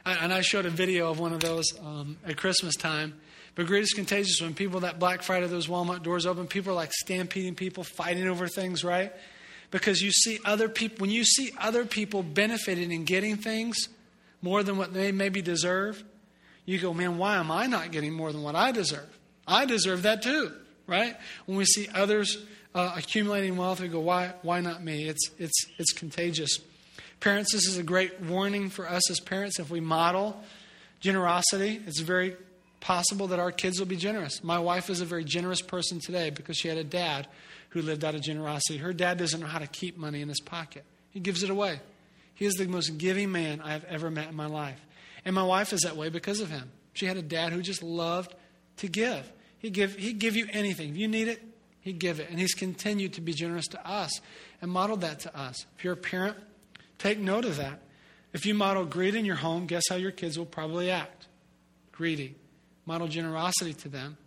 And 0.04 0.34
I 0.34 0.42
showed 0.42 0.66
a 0.66 0.72
video 0.72 1.12
of 1.12 1.20
one 1.20 1.32
of 1.32 1.42
those 1.42 1.66
um, 1.80 2.18
at 2.26 2.38
Christmas 2.38 2.76
time. 2.76 3.14
But 3.54 3.68
greed 3.68 3.84
is 3.84 3.92
contagious 3.94 4.42
when 4.42 4.56
people 4.56 4.80
that 4.80 4.98
Black 4.98 5.22
Friday, 5.22 5.46
those 5.46 5.68
Walmart 5.68 6.02
doors 6.02 6.26
open, 6.26 6.48
people 6.48 6.72
are 6.72 6.76
like 6.76 6.92
stampeding 6.94 7.54
people, 7.54 7.84
fighting 7.84 8.28
over 8.28 8.48
things, 8.48 8.84
right? 8.84 9.12
Because 9.70 10.02
you 10.02 10.12
see 10.12 10.40
other 10.46 10.70
people, 10.70 10.98
when 11.02 11.12
you 11.12 11.24
see 11.24 11.52
other 11.60 11.86
people 11.86 12.24
benefiting 12.24 12.92
and 12.92 13.06
getting 13.06 13.38
things 13.38 13.90
more 14.42 14.64
than 14.64 14.78
what 14.78 14.94
they 14.94 15.12
maybe 15.12 15.42
deserve, 15.42 16.04
you 16.66 16.80
go, 16.80 16.94
man, 16.94 17.18
why 17.18 17.36
am 17.36 17.52
I 17.52 17.68
not 17.68 17.92
getting 17.92 18.14
more 18.14 18.32
than 18.32 18.42
what 18.42 18.56
I 18.56 18.72
deserve? 18.72 19.18
I 19.48 19.66
deserve 19.66 20.04
that 20.04 20.22
too, 20.22 20.52
right? 20.88 21.16
When 21.46 21.58
we 21.58 21.66
see 21.66 21.88
others 21.94 22.38
uh, 22.74 22.94
accumulating 22.96 23.58
wealth, 23.58 23.82
we 23.82 23.88
go, 23.88 24.00
why, 24.00 24.34
why 24.42 24.62
not 24.62 24.84
me? 24.84 25.08
It's, 25.08 25.30
it's, 25.38 25.66
it's 25.78 25.94
contagious. 25.94 26.60
Parents, 27.20 27.52
this 27.52 27.68
is 27.68 27.78
a 27.78 27.84
great 27.84 28.22
warning 28.22 28.70
for 28.70 28.90
us 28.90 29.10
as 29.12 29.20
parents. 29.20 29.60
If 29.60 29.70
we 29.70 29.80
model 29.80 30.42
generosity, 31.00 31.82
it's 31.86 32.00
very 32.00 32.36
possible 32.80 33.28
that 33.28 33.40
our 33.40 33.52
kids 33.52 33.80
will 33.80 33.88
be 33.88 33.96
generous. 33.96 34.44
My 34.44 34.60
wife 34.60 34.90
is 34.90 35.02
a 35.02 35.06
very 35.06 35.24
generous 35.24 35.62
person 35.62 36.00
today 36.00 36.30
because 36.30 36.58
she 36.58 36.68
had 36.68 36.78
a 36.78 36.84
dad 36.84 37.28
who 37.70 37.82
lived 37.82 38.04
out 38.04 38.16
of 38.16 38.22
generosity. 38.22 38.80
Her 38.80 38.94
dad 38.94 39.18
doesn't 39.18 39.40
know 39.40 39.48
how 39.48 39.60
to 39.60 39.68
keep 39.68 39.98
money 39.98 40.22
in 40.22 40.30
his 40.30 40.42
pocket, 40.42 40.84
he 41.12 41.20
gives 41.20 41.44
it 41.44 41.50
away. 41.50 41.80
He 42.34 42.46
is 42.46 42.56
the 42.56 42.66
most 42.66 42.98
giving 42.98 43.32
man 43.32 43.62
I 43.62 43.74
have 43.74 43.84
ever 43.84 44.10
met 44.10 44.30
in 44.30 44.36
my 44.36 44.48
life. 44.48 44.80
And 45.24 45.36
my 45.36 45.44
wife 45.44 45.74
is 45.74 45.82
that 45.82 45.96
way 45.96 46.10
because 46.10 46.40
of 46.40 46.50
him. 46.50 46.72
She 46.94 47.06
had 47.06 47.18
a 47.18 47.22
dad 47.22 47.54
who 47.54 47.62
just 47.62 47.84
loved 47.84 48.34
to 48.82 48.88
give. 48.88 49.32
He'd 49.60 49.74
give, 49.74 49.96
he'd 49.96 50.20
give 50.20 50.36
you 50.36 50.48
anything. 50.52 50.90
If 50.90 50.98
you 50.98 51.08
need 51.08 51.28
it, 51.28 51.42
he'd 51.82 52.00
give 52.00 52.20
it. 52.20 52.30
And 52.30 52.40
he's 52.40 52.54
continued 52.54 53.14
to 53.14 53.22
be 53.22 53.34
generous 53.34 53.68
to 53.68 53.88
us 53.88 54.12
and 54.62 54.70
modeled 54.70 55.02
that 55.02 55.20
to 55.22 55.38
us. 55.38 55.66
If 55.78 55.84
you're 55.84 55.94
a 55.94 55.98
parent, 55.98 56.38
take 56.98 57.20
note 57.20 57.46
of 57.46 57.58
that. 57.58 57.80
If 58.34 58.46
you 58.46 58.54
model 58.54 58.86
greed 58.86 59.16
in 59.16 59.26
your 59.26 59.36
home, 59.36 59.66
guess 59.66 59.84
how 59.90 59.96
your 59.96 60.12
kids 60.12 60.38
will 60.38 60.46
probably 60.46 60.90
act? 60.90 61.28
Greedy. 61.92 62.36
Model 62.86 63.08
generosity 63.08 63.74
to 63.74 63.90
them. 63.90 64.18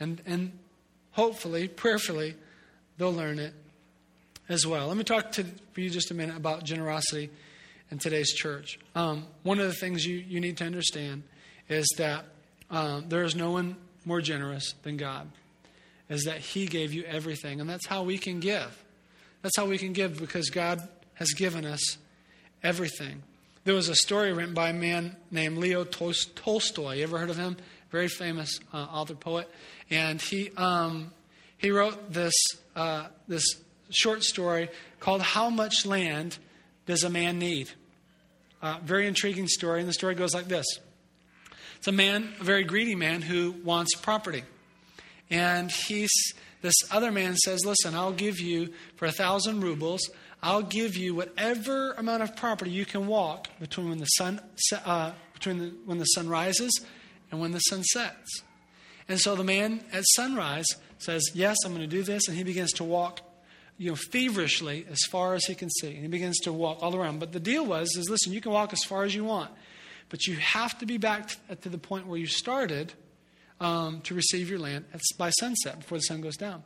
And, 0.00 0.20
and 0.26 0.52
hopefully, 1.12 1.68
prayerfully, 1.68 2.36
they'll 2.98 3.12
learn 3.12 3.38
it 3.38 3.54
as 4.48 4.66
well. 4.66 4.88
Let 4.88 4.96
me 4.96 5.04
talk 5.04 5.32
to 5.32 5.44
for 5.72 5.80
you 5.80 5.90
just 5.90 6.10
a 6.10 6.14
minute 6.14 6.36
about 6.36 6.64
generosity 6.64 7.30
in 7.90 7.98
today's 7.98 8.32
church. 8.32 8.78
Um, 8.94 9.26
one 9.42 9.60
of 9.60 9.66
the 9.66 9.74
things 9.74 10.04
you, 10.04 10.16
you 10.16 10.40
need 10.40 10.56
to 10.58 10.64
understand 10.64 11.22
is 11.68 11.86
that 11.98 12.24
um, 12.70 13.08
there 13.08 13.24
is 13.24 13.34
no 13.34 13.50
one 13.52 13.76
more 14.04 14.20
generous 14.20 14.74
than 14.82 14.96
God, 14.96 15.30
is 16.08 16.24
that 16.24 16.38
He 16.38 16.66
gave 16.66 16.92
you 16.92 17.04
everything. 17.04 17.60
And 17.60 17.68
that's 17.68 17.86
how 17.86 18.02
we 18.02 18.18
can 18.18 18.40
give. 18.40 18.84
That's 19.42 19.56
how 19.56 19.66
we 19.66 19.78
can 19.78 19.92
give 19.92 20.18
because 20.18 20.50
God 20.50 20.86
has 21.14 21.32
given 21.32 21.64
us 21.64 21.98
everything. 22.62 23.22
There 23.64 23.74
was 23.74 23.88
a 23.88 23.94
story 23.94 24.32
written 24.32 24.54
by 24.54 24.70
a 24.70 24.74
man 24.74 25.16
named 25.30 25.58
Leo 25.58 25.84
Tolstoy. 25.84 26.96
You 26.96 27.02
ever 27.02 27.18
heard 27.18 27.30
of 27.30 27.36
him? 27.36 27.56
Very 27.90 28.08
famous 28.08 28.60
uh, 28.72 28.76
author 28.76 29.14
poet. 29.14 29.48
And 29.90 30.20
he, 30.20 30.50
um, 30.56 31.12
he 31.58 31.70
wrote 31.70 32.12
this, 32.12 32.34
uh, 32.76 33.08
this 33.26 33.44
short 33.90 34.22
story 34.22 34.68
called 35.00 35.22
How 35.22 35.50
Much 35.50 35.84
Land 35.86 36.38
Does 36.86 37.04
a 37.04 37.10
Man 37.10 37.38
Need? 37.38 37.70
Uh, 38.62 38.78
very 38.82 39.06
intriguing 39.06 39.48
story. 39.48 39.80
And 39.80 39.88
the 39.88 39.92
story 39.92 40.14
goes 40.14 40.34
like 40.34 40.48
this 40.48 40.66
It's 41.78 41.88
a 41.88 41.92
man, 41.92 42.34
a 42.40 42.44
very 42.44 42.64
greedy 42.64 42.94
man, 42.94 43.22
who 43.22 43.52
wants 43.64 43.94
property. 43.94 44.44
And 45.30 45.70
he's, 45.70 46.10
this 46.62 46.74
other 46.90 47.10
man 47.10 47.36
says, 47.36 47.64
Listen, 47.64 47.94
I'll 47.94 48.12
give 48.12 48.40
you 48.40 48.72
for 48.96 49.06
a 49.06 49.12
thousand 49.12 49.62
rubles. 49.62 50.00
I'll 50.42 50.62
give 50.62 50.96
you 50.96 51.14
whatever 51.14 51.92
amount 51.92 52.22
of 52.22 52.36
property 52.36 52.70
you 52.70 52.84
can 52.84 53.06
walk 53.06 53.48
between 53.58 53.88
when 53.88 53.98
the 53.98 54.06
sun 54.06 54.40
uh, 54.84 55.12
between 55.32 55.58
the, 55.58 55.74
when 55.84 55.98
the 55.98 56.04
sun 56.04 56.28
rises 56.28 56.80
and 57.30 57.40
when 57.40 57.52
the 57.52 57.58
sun 57.60 57.82
sets. 57.84 58.42
And 59.08 59.18
so 59.18 59.34
the 59.34 59.44
man 59.44 59.80
at 59.92 60.04
sunrise 60.14 60.66
says, 60.98 61.30
Yes, 61.34 61.56
I'm 61.64 61.74
going 61.74 61.88
to 61.88 61.96
do 61.96 62.02
this. 62.02 62.28
And 62.28 62.36
he 62.36 62.44
begins 62.44 62.72
to 62.74 62.84
walk 62.84 63.20
you 63.78 63.90
know, 63.90 63.96
feverishly 63.96 64.84
as 64.90 64.98
far 65.10 65.34
as 65.34 65.44
he 65.44 65.54
can 65.54 65.70
see. 65.70 65.94
And 65.94 66.02
he 66.02 66.08
begins 66.08 66.38
to 66.40 66.52
walk 66.52 66.82
all 66.82 66.94
around. 66.94 67.20
But 67.20 67.32
the 67.32 67.40
deal 67.40 67.64
was, 67.64 67.96
is 67.96 68.10
listen, 68.10 68.32
you 68.32 68.40
can 68.40 68.52
walk 68.52 68.72
as 68.72 68.82
far 68.84 69.04
as 69.04 69.14
you 69.14 69.24
want, 69.24 69.50
but 70.08 70.26
you 70.26 70.36
have 70.36 70.78
to 70.78 70.86
be 70.86 70.98
back 70.98 71.30
to 71.60 71.68
the 71.68 71.78
point 71.78 72.06
where 72.06 72.18
you 72.18 72.26
started 72.26 72.92
um, 73.60 74.00
to 74.02 74.14
receive 74.14 74.48
your 74.50 74.58
land 74.58 74.84
by 75.16 75.30
sunset 75.30 75.78
before 75.80 75.98
the 75.98 76.02
sun 76.02 76.20
goes 76.20 76.36
down. 76.36 76.62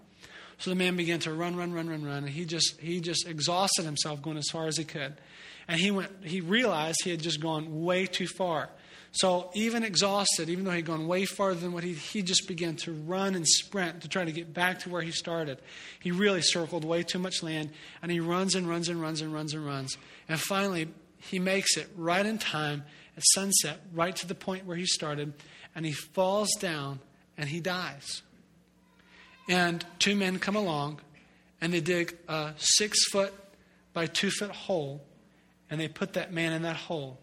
So 0.59 0.70
the 0.70 0.76
man 0.76 0.97
began 0.97 1.18
to 1.20 1.32
run, 1.32 1.57
run, 1.57 1.72
run, 1.72 1.88
run, 1.88 2.05
run, 2.05 2.18
and 2.18 2.28
he 2.28 2.45
just 2.45 2.78
he 2.80 3.01
just 3.01 3.26
exhausted 3.26 3.84
himself 3.84 4.22
going 4.22 4.36
as 4.36 4.49
far 4.51 4.66
as 4.66 4.76
he 4.76 4.84
could. 4.84 5.14
And 5.66 5.80
he 5.80 5.90
went 5.90 6.11
he 6.22 6.40
realized 6.40 6.99
he 7.03 7.11
had 7.11 7.20
just 7.20 7.40
gone 7.40 7.82
way 7.82 8.07
too 8.07 8.28
far. 8.28 8.68
So 9.14 9.51
even 9.55 9.82
exhausted, 9.82 10.49
even 10.49 10.64
though 10.64 10.70
he'd 10.70 10.86
gone 10.86 11.07
way 11.07 11.24
farther 11.24 11.61
than 11.61 11.72
what 11.72 11.82
he 11.82 11.95
he 11.95 12.22
just 12.22 12.47
began 12.47 12.76
to 12.76 12.93
run 12.93 13.34
and 13.34 13.47
sprint 13.47 14.03
to 14.03 14.09
try 14.09 14.24
to 14.24 14.32
get 14.32 14.55
back 14.55 14.78
to 14.80 14.90
where 14.90 15.03
he 15.03 15.11
started. 15.11 15.59
He 16.01 16.12
really 16.12 16.43
circled 16.43 16.84
way 16.84 17.03
too 17.03 17.18
much 17.18 17.43
land, 17.43 17.70
and 18.01 18.12
he 18.12 18.20
runs 18.20 18.55
and 18.55 18.68
runs 18.68 18.88
and 18.88 19.01
runs 19.01 19.20
and 19.20 19.34
runs 19.34 19.55
and 19.55 19.66
runs. 19.66 19.99
And 20.28 20.38
finally, 20.38 20.88
he 21.18 21.38
makes 21.38 21.76
it 21.76 21.88
right 21.97 22.24
in 22.24 22.38
time 22.38 22.84
at 23.16 23.22
sunset, 23.34 23.80
right 23.92 24.14
to 24.16 24.26
the 24.26 24.34
point 24.34 24.66
where 24.66 24.76
he 24.76 24.86
started, 24.86 25.32
and 25.74 25.84
he 25.84 25.92
falls 25.92 26.50
down 26.60 27.00
and 27.36 27.48
he 27.48 27.60
dies. 27.60 28.22
And 29.48 29.84
two 29.98 30.14
men 30.14 30.38
come 30.38 30.56
along 30.56 31.00
and 31.60 31.72
they 31.72 31.80
dig 31.80 32.16
a 32.28 32.52
six 32.56 32.98
foot 33.10 33.32
by 33.92 34.06
two 34.06 34.30
foot 34.30 34.50
hole 34.50 35.02
and 35.70 35.80
they 35.80 35.88
put 35.88 36.14
that 36.14 36.32
man 36.32 36.52
in 36.52 36.62
that 36.62 36.76
hole. 36.76 37.18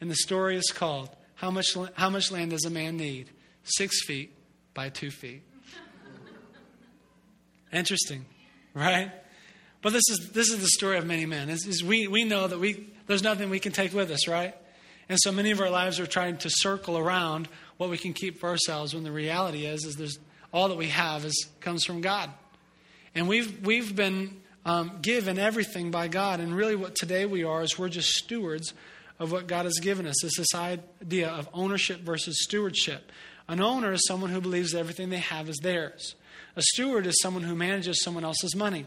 And 0.00 0.10
the 0.10 0.16
story 0.16 0.56
is 0.56 0.70
called 0.70 1.10
How 1.34 1.50
Much, 1.50 1.76
How 1.94 2.10
much 2.10 2.30
Land 2.30 2.50
Does 2.50 2.64
a 2.64 2.70
Man 2.70 2.96
Need? 2.96 3.30
Six 3.64 4.04
feet 4.04 4.34
by 4.74 4.88
two 4.88 5.10
feet. 5.10 5.42
Interesting, 7.72 8.24
right? 8.74 9.10
But 9.82 9.92
this 9.92 10.02
is, 10.10 10.30
this 10.32 10.50
is 10.50 10.60
the 10.60 10.68
story 10.68 10.98
of 10.98 11.06
many 11.06 11.26
men. 11.26 11.48
It's 11.48 11.82
we, 11.82 12.06
we 12.06 12.24
know 12.24 12.46
that 12.46 12.58
we, 12.58 12.88
there's 13.06 13.22
nothing 13.22 13.50
we 13.50 13.60
can 13.60 13.72
take 13.72 13.94
with 13.94 14.10
us, 14.10 14.28
right? 14.28 14.54
And 15.10 15.18
so 15.20 15.32
many 15.32 15.50
of 15.50 15.60
our 15.60 15.70
lives 15.70 15.98
are 15.98 16.06
trying 16.06 16.36
to 16.38 16.48
circle 16.48 16.96
around 16.96 17.48
what 17.78 17.90
we 17.90 17.98
can 17.98 18.12
keep 18.12 18.38
for 18.38 18.48
ourselves 18.48 18.94
when 18.94 19.02
the 19.02 19.10
reality 19.10 19.66
is, 19.66 19.84
is 19.84 19.96
there's 19.96 20.20
all 20.52 20.68
that 20.68 20.78
we 20.78 20.86
have 20.86 21.24
is, 21.24 21.48
comes 21.60 21.84
from 21.84 22.00
God. 22.00 22.30
And 23.12 23.26
we've, 23.26 23.66
we've 23.66 23.96
been 23.96 24.40
um, 24.64 25.00
given 25.02 25.36
everything 25.36 25.90
by 25.90 26.06
God. 26.06 26.38
And 26.38 26.54
really, 26.54 26.76
what 26.76 26.94
today 26.94 27.26
we 27.26 27.42
are 27.42 27.60
is 27.60 27.76
we're 27.76 27.88
just 27.88 28.10
stewards 28.10 28.72
of 29.18 29.32
what 29.32 29.48
God 29.48 29.64
has 29.64 29.80
given 29.80 30.06
us. 30.06 30.22
It's 30.22 30.38
this 30.38 30.54
idea 30.54 31.28
of 31.28 31.48
ownership 31.52 32.02
versus 32.02 32.44
stewardship. 32.44 33.10
An 33.48 33.60
owner 33.60 33.92
is 33.92 34.06
someone 34.06 34.30
who 34.30 34.40
believes 34.40 34.76
everything 34.76 35.10
they 35.10 35.18
have 35.18 35.48
is 35.48 35.56
theirs. 35.56 36.14
A 36.54 36.62
steward 36.62 37.04
is 37.08 37.18
someone 37.20 37.42
who 37.42 37.56
manages 37.56 38.04
someone 38.04 38.22
else's 38.22 38.54
money. 38.54 38.86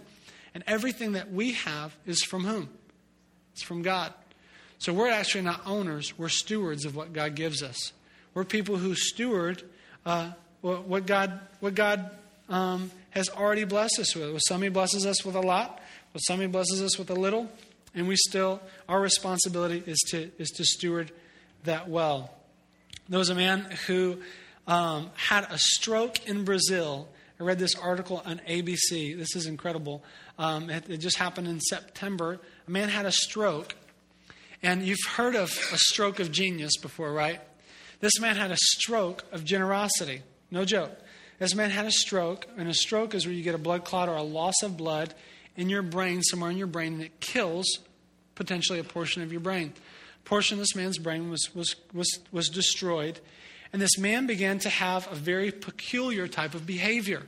And 0.53 0.63
everything 0.67 1.11
that 1.13 1.33
we 1.33 1.51
have 1.51 1.97
is 2.05 2.23
from 2.23 2.45
whom? 2.45 2.69
It's 3.51 3.61
from 3.61 3.81
God. 3.81 4.13
So 4.83 4.91
we're 4.91 5.11
actually 5.11 5.45
not 5.45 5.61
owners, 5.65 6.19
we're 6.19 6.27
stewards 6.27 6.83
of 6.83 6.93
what 6.93 7.13
God 7.13 7.35
gives 7.35 7.63
us. 7.63 7.93
We're 8.33 8.43
people 8.43 8.75
who 8.75 8.95
steward 8.95 9.63
uh, 10.05 10.31
what 10.59 11.05
God, 11.05 11.39
what 11.61 11.73
God 11.73 12.11
um, 12.49 12.91
has 13.11 13.29
already 13.29 13.63
blessed 13.63 13.99
us 13.99 14.13
with. 14.13 14.33
With 14.33 14.41
some, 14.45 14.61
He 14.61 14.67
blesses 14.67 15.05
us 15.05 15.23
with 15.23 15.35
a 15.35 15.41
lot, 15.41 15.81
with 16.11 16.21
some, 16.27 16.41
He 16.41 16.47
blesses 16.47 16.81
us 16.81 16.99
with 16.99 17.09
a 17.11 17.13
little. 17.13 17.49
And 17.95 18.09
we 18.09 18.17
still, 18.17 18.59
our 18.89 18.99
responsibility 18.99 19.81
is 19.87 19.99
to, 20.09 20.29
is 20.37 20.49
to 20.49 20.65
steward 20.65 21.13
that 21.63 21.87
well. 21.87 22.33
There 23.07 23.19
was 23.19 23.29
a 23.29 23.35
man 23.35 23.61
who 23.87 24.17
um, 24.67 25.11
had 25.15 25.47
a 25.49 25.57
stroke 25.59 26.27
in 26.27 26.43
Brazil 26.43 27.07
I 27.39 27.45
read 27.45 27.57
this 27.57 27.75
article 27.75 28.21
on 28.25 28.39
ABC. 28.47 29.17
This 29.17 29.35
is 29.35 29.47
incredible. 29.47 30.03
Um, 30.37 30.69
it, 30.69 30.89
it 30.89 30.97
just 30.97 31.17
happened 31.17 31.47
in 31.47 31.59
September. 31.59 32.39
A 32.67 32.71
man 32.71 32.89
had 32.89 33.05
a 33.05 33.11
stroke. 33.11 33.75
And 34.63 34.81
you've 34.81 35.03
heard 35.15 35.35
of 35.35 35.49
a 35.73 35.77
stroke 35.77 36.19
of 36.19 36.31
genius 36.31 36.77
before, 36.77 37.11
right? 37.11 37.41
This 37.99 38.19
man 38.19 38.37
had 38.37 38.49
a 38.49 38.57
stroke 38.57 39.25
of 39.33 39.43
generosity. 39.43 40.21
No 40.49 40.63
joke. 40.63 40.97
This 41.37 41.53
man 41.53 41.69
had 41.69 41.85
a 41.85 41.91
stroke, 41.91 42.47
and 42.57 42.69
a 42.69 42.73
stroke 42.73 43.13
is 43.13 43.25
where 43.25 43.35
you 43.35 43.43
get 43.43 43.55
a 43.55 43.59
blood 43.59 43.83
clot 43.83 44.07
or 44.07 44.15
a 44.15 44.23
loss 44.23 44.55
of 44.63 44.77
blood 44.77 45.13
in 45.57 45.69
your 45.69 45.81
brain, 45.81 46.21
somewhere 46.23 46.49
in 46.49 46.57
your 46.57 46.67
brain, 46.67 46.93
and 46.93 47.01
it 47.01 47.19
kills 47.19 47.79
potentially 48.35 48.79
a 48.79 48.83
portion 48.83 49.21
of 49.21 49.31
your 49.31 49.41
brain. 49.41 49.73
A 50.25 50.29
portion 50.29 50.55
of 50.55 50.59
this 50.59 50.75
man's 50.75 50.97
brain 50.97 51.29
was, 51.29 51.53
was, 51.53 51.75
was, 51.93 52.19
was 52.31 52.47
destroyed, 52.47 53.19
and 53.73 53.81
this 53.81 53.97
man 53.97 54.27
began 54.27 54.59
to 54.59 54.69
have 54.69 55.11
a 55.11 55.15
very 55.15 55.51
peculiar 55.51 56.27
type 56.27 56.53
of 56.53 56.65
behavior. 56.65 57.23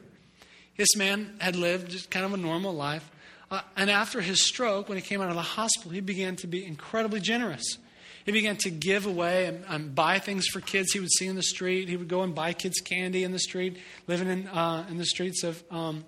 This 0.77 0.95
man 0.95 1.35
had 1.39 1.55
lived 1.55 1.91
just 1.91 2.09
kind 2.09 2.25
of 2.25 2.33
a 2.33 2.37
normal 2.37 2.73
life. 2.73 3.09
Uh, 3.55 3.61
and 3.77 3.89
after 3.89 4.19
his 4.19 4.45
stroke, 4.45 4.89
when 4.89 4.97
he 4.97 5.01
came 5.01 5.21
out 5.21 5.29
of 5.29 5.35
the 5.35 5.41
hospital, 5.41 5.89
he 5.89 6.01
began 6.01 6.35
to 6.35 6.45
be 6.45 6.65
incredibly 6.65 7.21
generous. 7.21 7.77
He 8.25 8.33
began 8.33 8.57
to 8.57 8.69
give 8.69 9.05
away 9.05 9.45
and, 9.45 9.63
and, 9.69 9.95
buy 9.95 10.19
things 10.19 10.45
for 10.47 10.59
kids 10.59 10.91
he 10.91 10.99
would 10.99 11.11
see 11.13 11.27
in 11.27 11.35
the 11.35 11.43
street. 11.43 11.87
He 11.87 11.95
would 11.95 12.09
go 12.09 12.23
and 12.23 12.35
buy 12.35 12.51
kids 12.51 12.81
candy 12.81 13.23
in 13.23 13.31
the 13.31 13.39
street, 13.39 13.77
living 14.07 14.27
in, 14.27 14.47
uh, 14.49 14.85
in 14.89 14.97
the 14.97 15.05
streets 15.05 15.43
of 15.43 15.63
um, 15.71 16.03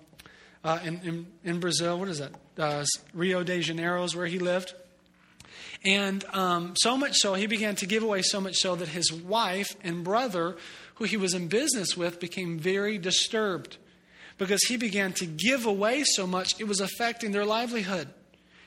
uh, 0.62 0.78
in, 0.84 1.00
in, 1.04 1.26
in, 1.42 1.60
Brazil. 1.60 1.98
What 1.98 2.08
is 2.08 2.18
that? 2.18 2.32
Uh, 2.58 2.84
Rio 3.14 3.42
de 3.42 3.62
Janeiro 3.62 4.04
is 4.04 4.14
where 4.14 4.26
he 4.26 4.38
lived. 4.38 4.74
And 5.82 6.26
um, 6.34 6.74
so 6.76 6.98
much 6.98 7.16
so, 7.16 7.32
he 7.32 7.46
began 7.46 7.76
to 7.76 7.86
give 7.86 8.02
away 8.02 8.20
so 8.20 8.42
much 8.42 8.56
so 8.56 8.76
that 8.76 8.88
his 8.88 9.10
wife 9.10 9.74
and 9.82 10.04
brother, 10.04 10.56
who 10.96 11.04
he 11.04 11.16
was 11.16 11.32
in 11.32 11.48
business 11.48 11.96
with, 11.96 12.20
became 12.20 12.58
very 12.58 12.98
disturbed 12.98 13.78
because 14.38 14.62
he 14.64 14.76
began 14.76 15.12
to 15.14 15.26
give 15.26 15.66
away 15.66 16.04
so 16.04 16.26
much, 16.26 16.58
it 16.58 16.64
was 16.64 16.80
affecting 16.80 17.32
their 17.32 17.44
livelihood. 17.44 18.08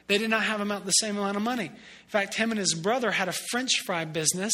They 0.08 0.18
did 0.18 0.30
not 0.30 0.44
have 0.44 0.60
about 0.60 0.86
the 0.86 0.92
same 0.92 1.18
amount 1.18 1.38
of 1.38 1.44
money. 1.44 1.68
In 1.68 2.10
fact, 2.10 2.36
him 2.36 2.52
and 2.52 2.60
his 2.60 2.74
brother 2.74 3.12
had 3.12 3.30
a 3.30 3.34
French 3.50 3.80
fry 3.86 4.04
business, 4.04 4.54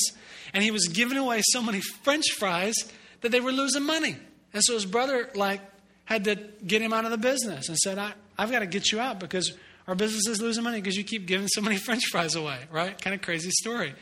and 0.54 0.64
he 0.64 0.70
was 0.70 0.88
giving 0.88 1.18
away 1.18 1.42
so 1.44 1.62
many 1.62 1.82
French 2.04 2.32
fries 2.38 2.76
that 3.22 3.32
they 3.32 3.40
were 3.40 3.52
losing 3.52 3.84
money. 3.84 4.18
And 4.54 4.64
so 4.64 4.76
his 4.76 4.86
brother, 4.86 5.30
like, 5.34 5.62
had 6.06 6.26
to 6.26 6.36
get 6.36 6.82
him 6.82 6.94
out 6.94 7.06
of 7.06 7.12
the 7.12 7.18
business 7.18 7.68
and 7.70 7.78
said, 7.78 7.98
I, 7.98 8.14
I've 8.38 8.52
got 8.52 8.60
to 8.60 8.68
get 8.68 8.92
you 8.92 9.00
out 9.00 9.20
because 9.20 9.54
our 9.88 9.96
business 9.96 10.28
is 10.28 10.42
losing 10.42 10.64
money 10.64 10.80
because 10.80 10.96
you 10.96 11.04
keep 11.04 11.26
giving 11.26 11.48
so 11.48 11.62
many 11.62 11.78
French 11.86 12.04
fries 12.12 12.36
away, 12.36 12.60
right? 12.72 13.00
Kind 13.02 13.14
of 13.16 13.22
crazy 13.22 13.52
story. 13.52 13.96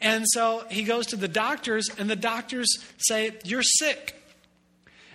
And 0.00 0.24
so 0.26 0.64
he 0.70 0.84
goes 0.84 1.06
to 1.08 1.16
the 1.16 1.28
doctors, 1.28 1.88
and 1.98 2.10
the 2.10 2.16
doctors 2.16 2.78
say, 2.96 3.32
You're 3.44 3.62
sick, 3.62 4.20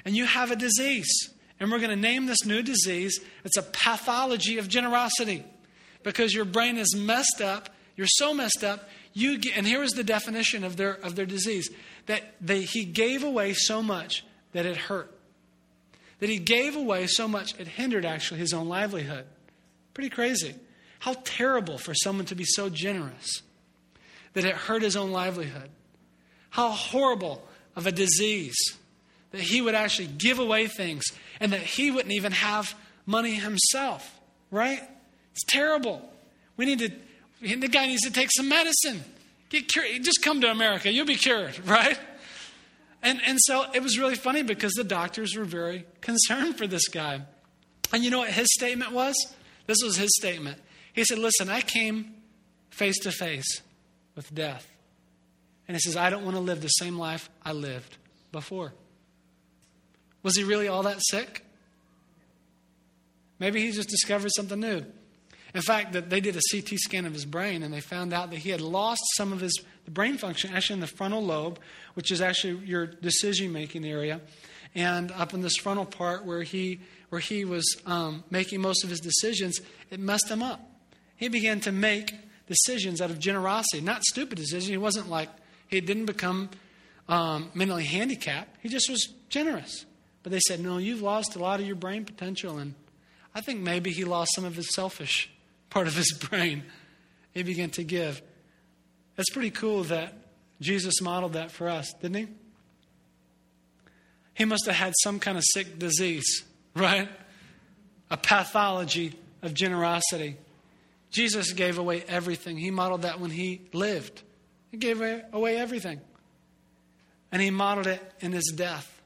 and 0.05 0.15
you 0.15 0.25
have 0.25 0.51
a 0.51 0.55
disease. 0.55 1.29
And 1.59 1.71
we're 1.71 1.79
going 1.79 1.89
to 1.89 1.95
name 1.95 2.25
this 2.25 2.45
new 2.45 2.61
disease. 2.61 3.19
It's 3.43 3.57
a 3.57 3.63
pathology 3.63 4.57
of 4.57 4.67
generosity 4.67 5.43
because 6.03 6.33
your 6.33 6.45
brain 6.45 6.77
is 6.77 6.95
messed 6.95 7.41
up. 7.41 7.69
You're 7.95 8.07
so 8.07 8.33
messed 8.33 8.63
up. 8.63 8.87
You 9.13 9.37
get, 9.37 9.57
and 9.57 9.67
here 9.67 9.83
is 9.83 9.91
the 9.91 10.03
definition 10.03 10.63
of 10.63 10.77
their, 10.77 10.93
of 10.93 11.15
their 11.15 11.25
disease 11.25 11.69
that 12.05 12.23
they, 12.39 12.61
he 12.61 12.85
gave 12.85 13.23
away 13.23 13.53
so 13.53 13.83
much 13.83 14.23
that 14.53 14.65
it 14.65 14.77
hurt. 14.77 15.11
That 16.19 16.29
he 16.29 16.37
gave 16.37 16.75
away 16.75 17.07
so 17.07 17.27
much 17.27 17.59
it 17.59 17.67
hindered 17.67 18.05
actually 18.05 18.39
his 18.39 18.53
own 18.53 18.69
livelihood. 18.69 19.25
Pretty 19.93 20.09
crazy. 20.09 20.55
How 20.99 21.15
terrible 21.23 21.77
for 21.77 21.93
someone 21.93 22.25
to 22.27 22.35
be 22.35 22.45
so 22.45 22.69
generous 22.69 23.41
that 24.33 24.45
it 24.45 24.55
hurt 24.55 24.81
his 24.81 24.95
own 24.95 25.11
livelihood. 25.11 25.69
How 26.51 26.69
horrible 26.69 27.45
of 27.75 27.87
a 27.87 27.91
disease 27.91 28.57
that 29.31 29.41
he 29.41 29.61
would 29.61 29.75
actually 29.75 30.07
give 30.07 30.39
away 30.39 30.67
things 30.67 31.03
and 31.39 31.53
that 31.53 31.61
he 31.61 31.91
wouldn't 31.91 32.13
even 32.13 32.31
have 32.31 32.75
money 33.05 33.35
himself, 33.35 34.19
right? 34.51 34.81
It's 35.31 35.43
terrible. 35.47 36.01
We 36.57 36.65
need 36.65 36.79
to, 36.79 36.91
the 37.41 37.67
guy 37.67 37.87
needs 37.87 38.01
to 38.03 38.11
take 38.11 38.29
some 38.31 38.49
medicine. 38.49 39.03
Get 39.49 39.67
cured. 39.67 40.03
Just 40.03 40.21
come 40.21 40.41
to 40.41 40.51
America. 40.51 40.91
You'll 40.91 41.05
be 41.05 41.15
cured, 41.15 41.57
right? 41.67 41.97
And, 43.01 43.21
and 43.25 43.37
so 43.41 43.65
it 43.73 43.81
was 43.81 43.97
really 43.97 44.15
funny 44.15 44.43
because 44.43 44.73
the 44.73 44.83
doctors 44.83 45.35
were 45.35 45.45
very 45.45 45.85
concerned 46.01 46.57
for 46.57 46.67
this 46.67 46.87
guy. 46.87 47.21
And 47.93 48.03
you 48.03 48.11
know 48.11 48.19
what 48.19 48.29
his 48.29 48.47
statement 48.51 48.91
was? 48.91 49.15
This 49.65 49.77
was 49.83 49.97
his 49.97 50.09
statement. 50.17 50.57
He 50.93 51.03
said, 51.05 51.17
Listen, 51.17 51.49
I 51.49 51.61
came 51.61 52.13
face 52.69 52.99
to 52.99 53.11
face 53.11 53.61
with 54.15 54.33
death. 54.33 54.69
And 55.67 55.75
he 55.75 55.79
says, 55.79 55.95
I 55.95 56.09
don't 56.09 56.23
want 56.23 56.35
to 56.35 56.41
live 56.41 56.61
the 56.61 56.67
same 56.67 56.97
life 56.97 57.29
I 57.43 57.53
lived 57.53 57.97
before. 58.31 58.73
Was 60.23 60.35
he 60.35 60.43
really 60.43 60.67
all 60.67 60.83
that 60.83 60.99
sick? 61.01 61.45
Maybe 63.39 63.61
he 63.61 63.71
just 63.71 63.89
discovered 63.89 64.31
something 64.35 64.59
new. 64.59 64.85
In 65.53 65.61
fact, 65.61 65.93
that 65.93 66.09
they 66.09 66.19
did 66.19 66.35
a 66.35 66.41
CT 66.51 66.77
scan 66.77 67.05
of 67.05 67.13
his 67.13 67.25
brain 67.25 67.63
and 67.63 67.73
they 67.73 67.81
found 67.81 68.13
out 68.13 68.29
that 68.29 68.37
he 68.37 68.49
had 68.49 68.61
lost 68.61 69.01
some 69.15 69.33
of 69.33 69.39
his 69.39 69.59
brain 69.87 70.17
function, 70.17 70.53
actually 70.53 70.75
in 70.75 70.79
the 70.81 70.87
frontal 70.87 71.23
lobe, 71.23 71.59
which 71.95 72.11
is 72.11 72.21
actually 72.21 72.65
your 72.65 72.85
decision 72.85 73.51
making 73.51 73.85
area, 73.85 74.21
and 74.75 75.11
up 75.13 75.33
in 75.33 75.41
this 75.41 75.55
frontal 75.55 75.85
part 75.85 76.25
where 76.25 76.43
he 76.43 76.79
where 77.09 77.21
he 77.21 77.43
was 77.43 77.65
um, 77.87 78.23
making 78.29 78.61
most 78.61 78.83
of 78.83 78.89
his 78.91 78.99
decisions, 78.99 79.59
it 79.89 79.99
messed 79.99 80.29
him 80.29 80.43
up. 80.43 80.61
He 81.15 81.27
began 81.27 81.59
to 81.61 81.71
make 81.71 82.13
decisions 82.47 83.01
out 83.01 83.09
of 83.09 83.17
generosity, 83.17 83.81
not 83.81 84.03
stupid 84.03 84.37
decisions. 84.37 84.67
He 84.67 84.77
wasn't 84.77 85.09
like 85.09 85.29
he 85.67 85.81
didn't 85.81 86.05
become 86.05 86.51
um, 87.07 87.49
mentally 87.55 87.83
handicapped. 87.83 88.57
He 88.61 88.69
just 88.69 88.91
was 88.91 89.11
generous. 89.29 89.85
But 90.23 90.31
they 90.31 90.39
said, 90.39 90.59
no, 90.59 90.77
you've 90.77 91.01
lost 91.01 91.35
a 91.35 91.39
lot 91.39 91.59
of 91.59 91.65
your 91.65 91.75
brain 91.75 92.05
potential. 92.05 92.57
And 92.57 92.73
I 93.33 93.41
think 93.41 93.61
maybe 93.61 93.91
he 93.91 94.03
lost 94.03 94.31
some 94.35 94.45
of 94.45 94.55
his 94.55 94.73
selfish 94.73 95.29
part 95.69 95.87
of 95.87 95.95
his 95.95 96.11
brain. 96.29 96.63
He 97.33 97.43
began 97.43 97.69
to 97.71 97.83
give. 97.83 98.21
That's 99.15 99.29
pretty 99.29 99.51
cool 99.51 99.83
that 99.85 100.13
Jesus 100.61 101.01
modeled 101.01 101.33
that 101.33 101.51
for 101.51 101.69
us, 101.69 101.93
didn't 102.01 102.15
he? 102.15 102.27
He 104.33 104.45
must 104.45 104.65
have 104.65 104.75
had 104.75 104.93
some 105.03 105.19
kind 105.19 105.37
of 105.37 105.43
sick 105.53 105.79
disease, 105.79 106.43
right? 106.75 107.09
A 108.09 108.17
pathology 108.17 109.17
of 109.41 109.53
generosity. 109.53 110.37
Jesus 111.11 111.53
gave 111.53 111.77
away 111.77 112.03
everything. 112.07 112.57
He 112.57 112.71
modeled 112.71 113.01
that 113.03 113.19
when 113.19 113.31
he 113.31 113.61
lived. 113.73 114.21
He 114.71 114.77
gave 114.77 115.01
away 115.33 115.57
everything. 115.57 115.99
And 117.31 117.41
he 117.41 117.51
modeled 117.51 117.87
it 117.87 118.13
in 118.19 118.31
his 118.31 118.53
death. 118.55 118.98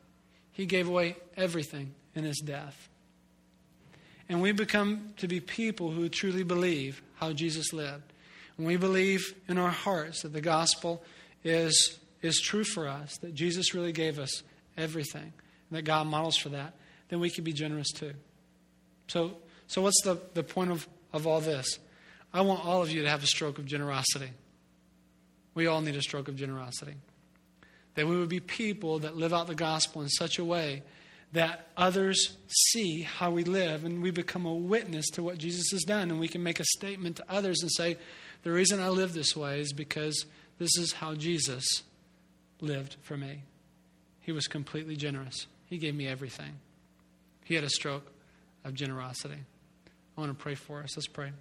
He 0.54 0.66
gave 0.66 0.88
away 0.88 1.18
everything 1.36 1.94
in 2.16 2.24
his 2.24 2.40
death. 2.40 2.90
And 4.30 4.42
we 4.42 4.52
become 4.52 5.14
to 5.18 5.28
be 5.28 5.40
people 5.40 5.92
who 5.92 6.08
truly 6.10 6.44
believe 6.44 7.02
how 7.16 7.34
Jesus 7.34 7.74
lived. 7.74 8.14
When 8.56 8.68
we 8.68 8.78
believe 8.78 9.34
in 9.48 9.58
our 9.58 9.72
hearts 9.72 10.22
that 10.22 10.32
the 10.32 10.42
gospel 10.42 11.04
is, 11.44 12.00
is 12.22 12.40
true 12.40 12.64
for 12.64 12.88
us, 12.88 13.18
that 13.18 13.34
Jesus 13.34 13.74
really 13.74 13.92
gave 13.92 14.20
us 14.20 14.44
everything, 14.78 15.34
and 15.70 15.78
that 15.78 15.82
God 15.82 16.08
models 16.08 16.38
for 16.38 16.50
that, 16.50 16.74
then 17.10 17.20
we 17.20 17.30
can 17.30 17.44
be 17.44 17.54
generous 17.54 17.92
too. 17.92 18.14
So, 19.08 19.38
so 19.68 19.82
what's 19.82 20.02
the, 20.04 20.20
the 20.34 20.44
point 20.44 20.72
of, 20.72 20.88
of 21.12 21.28
all 21.28 21.42
this? 21.42 21.80
I 22.34 22.42
want 22.42 22.66
all 22.66 22.82
of 22.82 22.92
you 22.92 23.02
to 23.02 23.10
have 23.10 23.24
a 23.24 23.28
stroke 23.28 23.58
of 23.60 23.66
generosity. 23.66 24.32
We 25.54 25.68
all 25.68 25.82
need 25.82 25.96
a 25.96 26.02
stroke 26.02 26.28
of 26.28 26.36
generosity. 26.36 26.96
That 27.96 28.08
we 28.08 28.18
would 28.18 28.30
be 28.30 28.40
people 28.40 29.00
that 29.00 29.16
live 29.16 29.34
out 29.34 29.48
the 29.48 29.56
gospel 29.56 30.02
in 30.02 30.10
such 30.10 30.40
a 30.40 30.46
way 30.46 30.84
that 31.34 31.68
others 31.76 32.38
see 32.48 33.02
how 33.02 33.32
we 33.32 33.44
live 33.44 33.84
and 33.84 34.02
we 34.04 34.12
become 34.12 34.46
a 34.46 34.54
witness 34.54 35.10
to 35.10 35.24
what 35.24 35.40
Jesus 35.40 35.72
has 35.72 35.84
done. 35.84 36.12
And 36.12 36.20
we 36.20 36.28
can 36.28 36.44
make 36.44 36.60
a 36.60 36.66
statement 36.66 37.18
to 37.18 37.26
others 37.28 37.62
and 37.62 37.72
say, 37.72 37.98
The 38.44 38.52
reason 38.52 38.80
I 38.80 38.90
live 38.90 39.14
this 39.14 39.36
way 39.36 39.60
is 39.60 39.74
because 39.74 40.26
this 40.60 40.78
is 40.78 40.94
how 40.94 41.16
Jesus 41.16 41.84
lived 42.62 42.98
for 43.02 43.18
me. 43.18 43.42
He 44.22 44.32
was 44.32 44.48
completely 44.48 44.96
generous, 44.96 45.48
He 45.66 45.78
gave 45.78 45.96
me 45.96 46.08
everything. 46.08 46.54
He 47.44 47.56
had 47.56 47.64
a 47.64 47.70
stroke 47.70 48.10
of 48.64 48.74
generosity. 48.74 49.40
I 50.16 50.22
want 50.22 50.32
to 50.32 50.42
pray 50.42 50.56
for 50.56 50.82
us. 50.82 50.96
Let's 50.96 51.08
pray. 51.08 51.32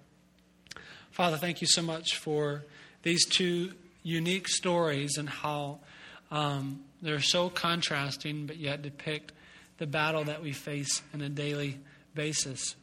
Father, 1.11 1.37
thank 1.37 1.61
you 1.61 1.67
so 1.67 1.81
much 1.81 2.17
for 2.17 2.63
these 3.03 3.25
two 3.25 3.73
unique 4.01 4.47
stories 4.49 5.17
and 5.17 5.29
how 5.29 5.79
um, 6.33 6.83
they're 7.03 7.21
so 7.21 7.47
contrasting, 7.47 8.47
but 8.47 8.57
yet 8.57 8.81
depict 8.81 9.31
the 9.77 9.85
battle 9.85 10.23
that 10.23 10.41
we 10.41 10.51
face 10.51 11.03
on 11.13 11.21
a 11.21 11.29
daily 11.29 11.77
basis. 12.15 12.75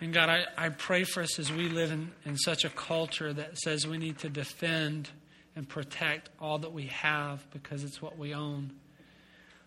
And 0.00 0.14
God, 0.14 0.28
I, 0.28 0.44
I 0.56 0.68
pray 0.68 1.02
for 1.02 1.20
us 1.20 1.38
as 1.40 1.52
we 1.52 1.68
live 1.68 1.90
in, 1.90 2.12
in 2.24 2.36
such 2.38 2.64
a 2.64 2.70
culture 2.70 3.32
that 3.32 3.58
says 3.58 3.88
we 3.88 3.98
need 3.98 4.18
to 4.18 4.28
defend 4.28 5.10
and 5.56 5.68
protect 5.68 6.30
all 6.40 6.58
that 6.58 6.72
we 6.72 6.86
have 6.86 7.44
because 7.50 7.82
it's 7.82 8.00
what 8.00 8.16
we 8.16 8.34
own. 8.34 8.72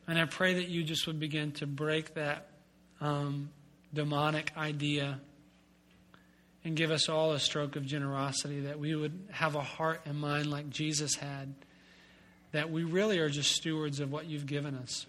And 0.07 0.17
I 0.17 0.25
pray 0.25 0.53
that 0.55 0.69
you 0.69 0.83
just 0.83 1.05
would 1.07 1.19
begin 1.19 1.51
to 1.53 1.67
break 1.67 2.13
that 2.13 2.47
um, 3.01 3.49
demonic 3.93 4.53
idea 4.55 5.19
and 6.63 6.73
give 6.77 6.89
us 6.89 7.09
all 7.09 7.33
a 7.33 7.39
stroke 7.39 7.75
of 7.75 7.85
generosity, 7.85 8.61
that 8.61 8.79
we 8.79 8.95
would 8.95 9.27
have 9.31 9.55
a 9.55 9.61
heart 9.61 10.01
and 10.05 10.17
mind 10.17 10.47
like 10.47 10.69
Jesus 10.69 11.15
had 11.15 11.53
that 12.53 12.71
we 12.71 12.83
really 12.83 13.19
are 13.19 13.29
just 13.29 13.51
stewards 13.51 13.99
of 13.99 14.11
what 14.11 14.27
you've 14.27 14.45
given 14.45 14.75
us. 14.75 15.05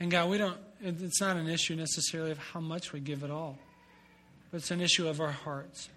And 0.00 0.10
God, 0.10 0.28
we 0.28 0.38
don't, 0.38 0.56
it's 0.82 1.20
not 1.20 1.36
an 1.36 1.48
issue 1.48 1.76
necessarily 1.76 2.30
of 2.32 2.38
how 2.38 2.60
much 2.60 2.92
we 2.92 3.00
give 3.00 3.22
at 3.22 3.30
all, 3.30 3.56
but 4.50 4.58
it's 4.58 4.70
an 4.70 4.80
issue 4.80 5.06
of 5.06 5.20
our 5.20 5.30
hearts. 5.30 5.88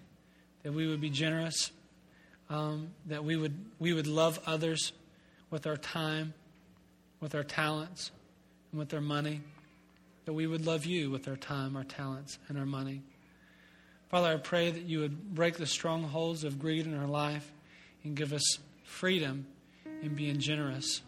That 0.62 0.72
we 0.72 0.86
would 0.86 1.00
be 1.00 1.08
generous, 1.08 1.70
um, 2.50 2.88
that 3.06 3.24
we 3.24 3.36
would, 3.36 3.54
we 3.78 3.94
would 3.94 4.06
love 4.06 4.38
others 4.46 4.92
with 5.50 5.66
our 5.66 5.78
time, 5.78 6.34
with 7.20 7.34
our 7.34 7.42
talents, 7.42 8.10
and 8.70 8.78
with 8.78 8.92
our 8.92 9.00
money. 9.00 9.40
That 10.26 10.34
we 10.34 10.46
would 10.46 10.66
love 10.66 10.84
you 10.84 11.10
with 11.10 11.26
our 11.26 11.36
time, 11.36 11.76
our 11.76 11.84
talents, 11.84 12.38
and 12.48 12.58
our 12.58 12.66
money. 12.66 13.00
Father, 14.10 14.28
I 14.28 14.36
pray 14.36 14.70
that 14.70 14.82
you 14.82 15.00
would 15.00 15.34
break 15.34 15.56
the 15.56 15.66
strongholds 15.66 16.44
of 16.44 16.58
greed 16.58 16.84
in 16.84 16.94
our 16.94 17.06
life 17.06 17.50
and 18.04 18.14
give 18.14 18.34
us 18.34 18.58
freedom 18.84 19.46
in 20.02 20.14
being 20.14 20.38
generous 20.38 21.02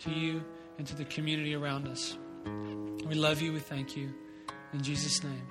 to 0.00 0.10
you 0.10 0.42
and 0.78 0.86
to 0.86 0.94
the 0.94 1.04
community 1.04 1.54
around 1.54 1.88
us. 1.88 2.16
We 2.44 3.14
love 3.14 3.40
you. 3.40 3.52
We 3.52 3.60
thank 3.60 3.96
you. 3.96 4.12
In 4.72 4.82
Jesus' 4.82 5.22
name, 5.22 5.46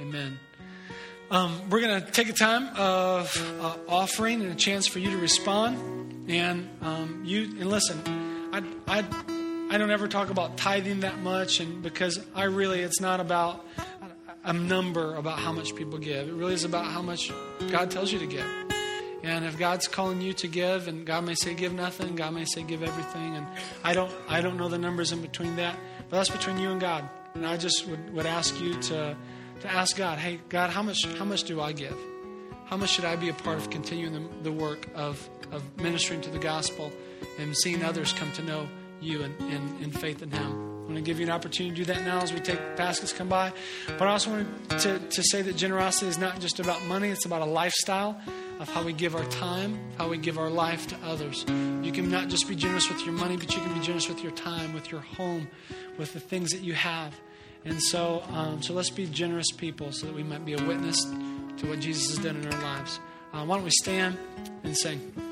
amen. 0.00 0.38
Um, 1.30 1.68
we're 1.68 1.80
going 1.80 2.00
to 2.00 2.10
take 2.12 2.28
a 2.28 2.32
time 2.32 2.68
of 2.76 3.58
uh, 3.60 3.76
offering 3.88 4.40
and 4.42 4.52
a 4.52 4.54
chance 4.54 4.86
for 4.86 5.00
you 5.00 5.10
to 5.10 5.18
respond. 5.18 6.30
And 6.30 6.68
um, 6.82 7.22
you 7.24 7.44
and 7.44 7.68
listen, 7.68 8.00
I, 8.52 8.62
I, 8.86 9.04
I 9.74 9.78
don't 9.78 9.90
ever 9.90 10.06
talk 10.06 10.30
about 10.30 10.56
tithing 10.56 11.00
that 11.00 11.18
much, 11.18 11.60
and 11.60 11.82
because 11.82 12.20
I 12.34 12.44
really, 12.44 12.80
it's 12.80 13.00
not 13.00 13.20
about 13.20 13.64
a 14.44 14.52
number 14.52 15.16
about 15.16 15.40
how 15.40 15.52
much 15.52 15.74
people 15.74 15.98
give. 15.98 16.28
It 16.28 16.32
really 16.32 16.54
is 16.54 16.64
about 16.64 16.86
how 16.86 17.02
much 17.02 17.32
God 17.70 17.90
tells 17.90 18.12
you 18.12 18.20
to 18.20 18.26
give. 18.26 18.65
And 19.26 19.44
if 19.44 19.58
God's 19.58 19.88
calling 19.88 20.20
you 20.20 20.32
to 20.34 20.46
give, 20.46 20.86
and 20.86 21.04
God 21.04 21.24
may 21.24 21.34
say 21.34 21.52
give 21.52 21.74
nothing, 21.74 22.14
God 22.14 22.32
may 22.32 22.44
say 22.44 22.62
give 22.62 22.84
everything, 22.84 23.34
and 23.34 23.44
I 23.82 23.92
don't, 23.92 24.12
I 24.28 24.40
don't 24.40 24.56
know 24.56 24.68
the 24.68 24.78
numbers 24.78 25.10
in 25.10 25.20
between 25.20 25.56
that, 25.56 25.76
but 26.08 26.18
that's 26.18 26.30
between 26.30 26.58
you 26.58 26.70
and 26.70 26.80
God. 26.80 27.08
And 27.34 27.44
I 27.44 27.56
just 27.56 27.88
would, 27.88 28.14
would 28.14 28.24
ask 28.24 28.58
you 28.60 28.80
to, 28.82 29.16
to 29.62 29.68
ask 29.68 29.96
God, 29.96 30.20
hey, 30.20 30.38
God, 30.48 30.70
how 30.70 30.80
much, 30.80 31.04
how 31.18 31.24
much 31.24 31.42
do 31.42 31.60
I 31.60 31.72
give? 31.72 31.96
How 32.66 32.76
much 32.76 32.90
should 32.90 33.04
I 33.04 33.16
be 33.16 33.28
a 33.28 33.32
part 33.32 33.58
of 33.58 33.68
continuing 33.68 34.12
the, 34.12 34.42
the 34.44 34.52
work 34.52 34.86
of, 34.94 35.28
of 35.50 35.64
ministering 35.76 36.20
to 36.20 36.30
the 36.30 36.38
gospel 36.38 36.92
and 37.40 37.56
seeing 37.56 37.82
others 37.82 38.12
come 38.12 38.30
to 38.34 38.42
know 38.42 38.68
you 39.00 39.22
and 39.22 39.36
in, 39.40 39.82
in 39.82 39.90
faith 39.90 40.22
in 40.22 40.30
Him? 40.30 40.52
I'm 40.52 40.92
going 40.92 40.94
to 40.94 41.02
give 41.02 41.18
you 41.18 41.26
an 41.26 41.32
opportunity 41.32 41.74
to 41.74 41.84
do 41.84 41.92
that 41.92 42.04
now 42.04 42.20
as 42.20 42.32
we 42.32 42.38
take 42.38 42.60
baskets 42.76 43.12
come 43.12 43.28
by. 43.28 43.52
But 43.88 44.02
I 44.02 44.12
also 44.12 44.30
want 44.30 44.70
to, 44.82 45.00
to 45.00 45.22
say 45.24 45.42
that 45.42 45.56
generosity 45.56 46.06
is 46.06 46.16
not 46.16 46.38
just 46.38 46.60
about 46.60 46.80
money, 46.84 47.08
it's 47.08 47.24
about 47.24 47.42
a 47.42 47.46
lifestyle 47.46 48.20
of 48.58 48.68
how 48.68 48.82
we 48.82 48.92
give 48.92 49.14
our 49.14 49.24
time, 49.26 49.78
how 49.98 50.08
we 50.08 50.18
give 50.18 50.38
our 50.38 50.50
life 50.50 50.86
to 50.88 50.96
others. 51.04 51.44
You 51.48 51.92
can 51.92 52.10
not 52.10 52.28
just 52.28 52.48
be 52.48 52.54
generous 52.54 52.88
with 52.88 53.04
your 53.04 53.14
money, 53.14 53.36
but 53.36 53.54
you 53.54 53.60
can 53.60 53.74
be 53.74 53.80
generous 53.80 54.08
with 54.08 54.22
your 54.22 54.32
time, 54.32 54.72
with 54.72 54.90
your 54.90 55.00
home, 55.00 55.48
with 55.98 56.12
the 56.12 56.20
things 56.20 56.50
that 56.50 56.62
you 56.62 56.74
have. 56.74 57.14
And 57.64 57.82
so, 57.82 58.22
um, 58.30 58.62
so 58.62 58.72
let's 58.72 58.90
be 58.90 59.06
generous 59.06 59.50
people 59.50 59.92
so 59.92 60.06
that 60.06 60.14
we 60.14 60.22
might 60.22 60.44
be 60.44 60.54
a 60.54 60.62
witness 60.64 61.04
to 61.04 61.68
what 61.68 61.80
Jesus 61.80 62.16
has 62.16 62.24
done 62.24 62.36
in 62.36 62.46
our 62.46 62.62
lives. 62.62 63.00
Uh, 63.32 63.44
why 63.44 63.56
don't 63.56 63.64
we 63.64 63.70
stand 63.70 64.16
and 64.62 64.76
sing? 64.76 65.25